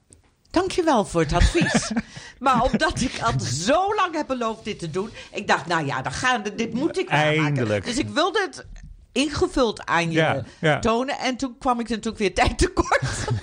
Dankjewel 0.52 1.06
voor 1.06 1.22
het 1.22 1.34
advies. 1.34 1.92
maar 2.40 2.62
omdat 2.64 3.02
ik 3.02 3.20
al 3.22 3.40
zo 3.40 3.96
lang 3.96 4.16
heb 4.16 4.28
beloofd 4.28 4.64
dit 4.64 4.80
te 4.80 4.90
doen, 4.90 5.10
ik 5.32 5.48
dacht, 5.48 5.66
nou 5.66 5.86
ja, 5.86 6.02
dan 6.02 6.12
gaan, 6.12 6.44
dit 6.56 6.74
moet 6.74 7.00
ik. 7.00 7.10
Eindelijk. 7.10 7.86
Dus 7.86 7.98
ik 7.98 8.10
wilde 8.10 8.42
het 8.42 8.66
ingevuld 9.12 9.86
aan 9.86 10.12
je 10.12 10.18
Ja, 10.18 10.44
ja. 10.60 10.80
tonen. 10.80 11.18
En 11.20 11.36
toen 11.38 11.56
kwam 11.60 11.80
ik 11.80 11.90
natuurlijk 11.90 12.18
weer 12.18 12.34
tijd 12.34 12.58
tekort. 12.58 13.02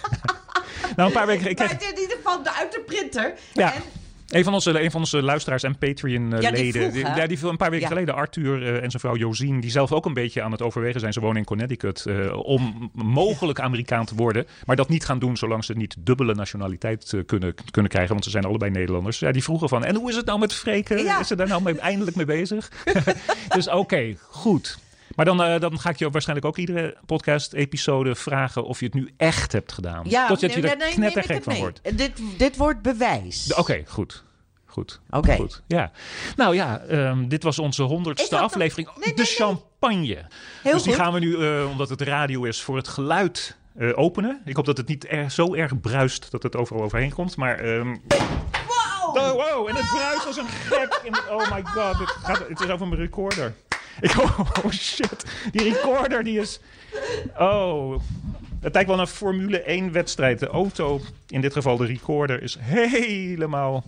Nou, 0.96 1.09
een 1.09 1.14
paar 1.14 1.26
weken. 1.26 1.50
Ik 1.50 1.57
kreeg, 1.57 1.72
in 1.72 2.00
ieder 2.00 2.16
geval 2.16 2.44
uit 2.44 2.72
de 2.72 2.80
printer. 2.86 3.34
Ja. 3.52 3.74
En 3.74 3.82
Een 4.27 4.45
van 4.45 4.55
onze, 4.55 4.81
een 4.83 4.91
van 4.91 5.01
onze 5.01 5.22
luisteraars 5.22 5.62
en 5.62 5.68
Ja, 5.70 5.77
die 5.79 5.89
Patreon-leden. 5.95 6.93
vroeg, 6.93 7.03
hè? 7.03 7.16
ja, 7.16 7.27
die 7.27 7.39
viel 7.39 7.49
een 7.49 7.57
paar 7.57 7.70
weken 7.70 7.89
Ja. 7.89 7.93
geleden. 7.93 8.14
Arthur 8.14 8.62
eh, 8.62 8.74
en 8.83 8.91
zijn 8.91 9.01
vrouw 9.03 9.16
Josien, 9.16 9.61
die 9.61 9.70
zelf 9.70 9.93
ook 9.93 10.05
een 10.07 10.14
beetje 10.14 10.43
aan 10.43 10.53
het 10.53 10.62
overwegen 10.62 11.01
zijn. 11.01 11.12
Ze 11.12 11.20
wonen 11.20 11.37
in 11.37 11.45
Connecticut. 11.45 12.05
eh, 12.07 12.39
om 12.47 12.91
mogelijk 12.95 13.61
Amerikaan 13.61 14.05
te 14.05 14.14
worden. 14.14 14.47
Maar 14.66 14.77
dat 14.77 14.89
niet 14.89 15.05
gaan 15.05 15.18
doen 15.18 15.37
zolang 15.37 15.64
ze 15.64 15.72
niet 15.72 15.97
dubbele 15.99 16.35
nationaliteit 16.35 17.12
eh, 17.12 17.20
kunnen, 17.27 17.55
kunnen 17.70 17.91
krijgen. 17.91 18.12
Want 18.12 18.24
ze 18.24 18.31
zijn 18.31 18.45
allebei 18.45 18.70
Nederlanders. 18.70 19.18
Ja, 19.18 19.33
die 19.33 19.43
vroegen 19.43 19.68
van. 19.68 19.85
En 19.85 19.95
hoe 19.97 20.11
is 20.11 20.16
het 20.16 20.27
nou 20.27 20.39
met 20.39 20.55
Freken? 20.55 21.03
Ja. 21.05 21.20
Is 21.20 21.27
ze 21.29 21.37
daar 21.37 21.49
nou 21.49 21.62
mee, 21.62 21.79
eindelijk 21.79 22.16
mee 22.16 22.27
bezig? 22.27 22.70
dus 23.55 23.68
oké, 23.68 24.16
goed. 24.29 24.79
Maar 25.17 25.25
dan, 25.25 25.43
eh, 25.43 25.61
dan 25.61 25.81
ga 25.81 25.91
ik 25.91 25.99
je 25.99 26.11
waarschijnlijk 26.11 26.47
ook 26.49 26.57
iedere 26.57 26.97
podcast-episode 27.07 28.14
vragen 28.14 28.64
of 28.64 28.81
je 28.81 28.85
het 28.87 28.95
nu 28.95 29.12
echt 29.17 29.53
hebt 29.53 29.73
gedaan. 29.73 30.05
ja, 30.09 30.27
Tot 30.27 30.41
je 30.41 30.49
er 30.49 30.77
nee, 30.77 30.91
knettergek 30.93 31.43
van 31.43 31.53
mee. 31.53 31.62
wordt. 31.62 31.81
Dit, 31.99 32.12
dit 32.39 32.57
wordt 32.57 32.83
bewijs. 32.83 33.55
Oké, 33.55 33.83
goed. 33.87 34.25
Goed. 34.64 35.01
Oké. 35.11 35.37
Goed. 35.37 35.62
Ja. 35.67 35.91
Nou 36.37 36.55
ja, 36.55 36.79
ehm, 36.79 37.29
dit 37.29 37.43
was 37.43 37.59
onze 37.59 37.83
honderdste 37.83 38.39
aflevering. 38.39 38.89
Nee, 38.89 38.97
nee, 39.05 39.14
de 39.14 39.23
nee. 39.23 39.33
champagne. 39.33 40.25
Heel 40.62 40.73
dus 40.73 40.83
die 40.83 40.93
goed. 40.93 41.03
gaan 41.03 41.12
we 41.12 41.19
nu, 41.19 41.37
eh, 41.45 41.71
omdat 41.71 41.89
het 41.89 42.01
radio 42.01 42.45
is, 42.45 42.62
voor 42.62 42.77
het 42.77 42.89
geluid 42.89 43.57
eh, 43.79 43.99
openen. 43.99 44.41
Ik 44.45 44.57
hoop 44.57 44.64
dat 44.64 44.77
het 44.77 44.89
niet 44.89 45.07
er, 45.11 45.31
zo 45.31 45.55
erg 45.55 45.81
bruist 45.81 46.31
dat 46.31 46.43
het 46.43 46.57
overal 46.57 46.83
overheen 46.83 47.12
komt. 47.12 47.37
Maar. 47.37 47.59
ehm, 47.59 47.97
Wow! 48.67 49.17
Oh, 49.17 49.31
wow, 49.33 49.69
en 49.69 49.75
het 49.77 49.87
bruist 49.95 50.27
als 50.27 50.37
een 50.37 50.49
gek. 50.49 51.01
Oh 51.31 51.51
my 51.55 51.62
god, 51.64 51.99
het, 51.99 52.09
gaat, 52.09 52.49
het 52.49 52.61
is 52.61 52.69
over 52.71 52.87
mijn 52.89 53.01
recorder. 53.01 53.55
Ik, 54.01 54.16
oh 54.64 54.70
shit, 54.70 55.24
die 55.53 55.62
recorder 55.62 56.24
die 56.24 56.40
is... 56.40 56.61
Oh, 57.38 58.01
het 58.61 58.74
lijkt 58.74 58.88
wel 58.88 59.01
een 59.01 59.07
Formule 59.07 59.62
1 59.62 59.92
wedstrijd. 59.92 60.38
De 60.38 60.47
auto, 60.47 61.01
in 61.28 61.40
dit 61.40 61.53
geval 61.53 61.76
de 61.76 61.86
recorder, 61.86 62.42
is 62.42 62.57
helemaal... 62.61 63.84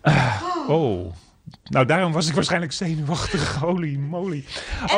Ah, 0.00 0.42
oh, 0.68 1.12
nou 1.64 1.86
daarom 1.86 2.12
was 2.12 2.28
ik 2.28 2.34
waarschijnlijk 2.34 2.72
zenuwachtig. 2.72 3.54
Holy 3.60 3.96
moly. 3.96 4.44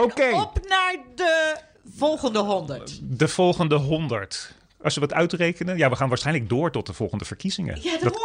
Oké, 0.03 0.31
op 0.35 0.61
naar 0.69 0.97
de 1.15 1.57
volgende 1.97 2.39
honderd. 2.39 3.01
de 3.03 3.29
volgende 3.29 3.77
100. 3.77 4.55
Als 4.83 4.95
we 4.95 5.01
wat 5.01 5.13
uitrekenen, 5.13 5.77
ja, 5.77 5.91
we 5.91 5.97
gaan 5.97 6.09
waarschijnlijk 6.09 6.49
door 6.49 6.71
tot 6.71 6.87
de 6.87 6.93
volgende 6.93 7.25
verkiezingen. 7.25 7.79
Ja, 7.83 7.99
Dat-. 7.99 8.21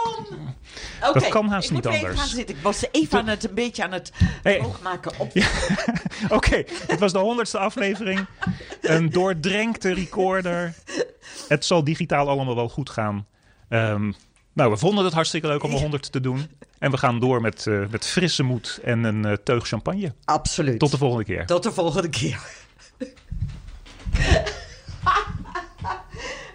Oké, 1.01 1.19
dat 1.19 1.27
kan 1.27 1.47
haast 1.49 1.71
niet 1.71 1.85
even 1.85 1.99
anders. 1.99 2.19
gaan 2.19 2.27
zitten. 2.27 2.55
Ik 2.55 2.61
was 2.61 2.83
even 2.91 3.19
aan 3.19 3.27
het, 3.27 3.43
een 3.47 3.53
beetje 3.53 3.83
aan 3.83 3.91
het 3.91 4.11
Hey. 4.43 4.61
oogmaken 4.61 5.11
op. 5.19 5.31
Oké, 6.37 6.63
het 6.87 6.99
was 6.99 7.11
de 7.11 7.17
honderdste 7.19 7.57
aflevering. 7.57 8.25
Een 8.81 9.09
doordrenkte 9.09 9.93
recorder. 9.93 10.73
Het 11.47 11.65
zal 11.65 11.83
digitaal 11.83 12.29
allemaal 12.29 12.55
wel 12.55 12.69
goed 12.69 12.89
gaan. 12.89 13.27
Ehm, 13.69 14.11
nou, 14.53 14.71
we 14.71 14.77
vonden 14.77 15.05
het 15.05 15.13
hartstikke 15.13 15.47
leuk 15.47 15.63
om 15.63 15.71
een 15.71 15.79
100 15.79 16.11
te 16.11 16.19
doen. 16.21 16.49
En 16.79 16.91
we 16.91 16.97
gaan 16.97 17.19
door 17.19 17.41
met, 17.41 17.67
eh, 17.67 17.79
met 17.89 18.05
frisse 18.07 18.43
moed 18.43 18.79
en 18.83 19.03
een 19.03 19.25
eh, 19.25 19.33
teug 19.33 19.67
champagne. 19.67 20.13
Absoluut. 20.25 20.79
Tot 20.79 20.91
de 20.91 20.97
volgende 20.97 21.23
keer. 21.25 21.45
Tot 21.45 21.63
de 21.63 21.71
volgende 21.71 22.09
keer. 22.09 22.39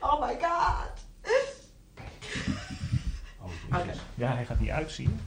oh 0.00 0.20
my 0.20 0.36
god. 0.40 0.88
Ja, 4.14 4.34
hij 4.34 4.44
gaat 4.44 4.60
niet 4.60 4.70
uitzien. 4.70 5.20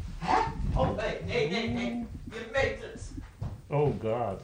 Oh 0.73 0.97
nee, 0.97 1.23
nee, 1.25 1.49
nee, 1.49 1.69
nee. 1.69 2.05
Je 2.23 2.49
weet 2.53 2.81
het. 2.81 3.11
Oh 3.67 4.01
god. 4.01 4.41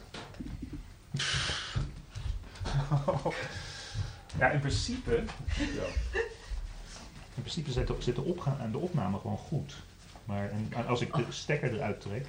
ja, 4.39 4.49
in 4.49 4.59
principe. 4.59 5.23
In 7.35 7.41
principe 7.41 7.71
zit 7.71 7.87
de, 7.87 7.95
zit 7.99 8.15
de, 8.15 8.77
opname 8.77 9.19
gewoon 9.19 9.37
goed. 9.37 9.75
Maar 10.25 10.49
en 10.49 10.87
als 10.87 11.01
ik 11.01 11.13
de 11.13 11.25
stekker 11.29 11.73
eruit 11.73 12.01
trek. 12.01 12.25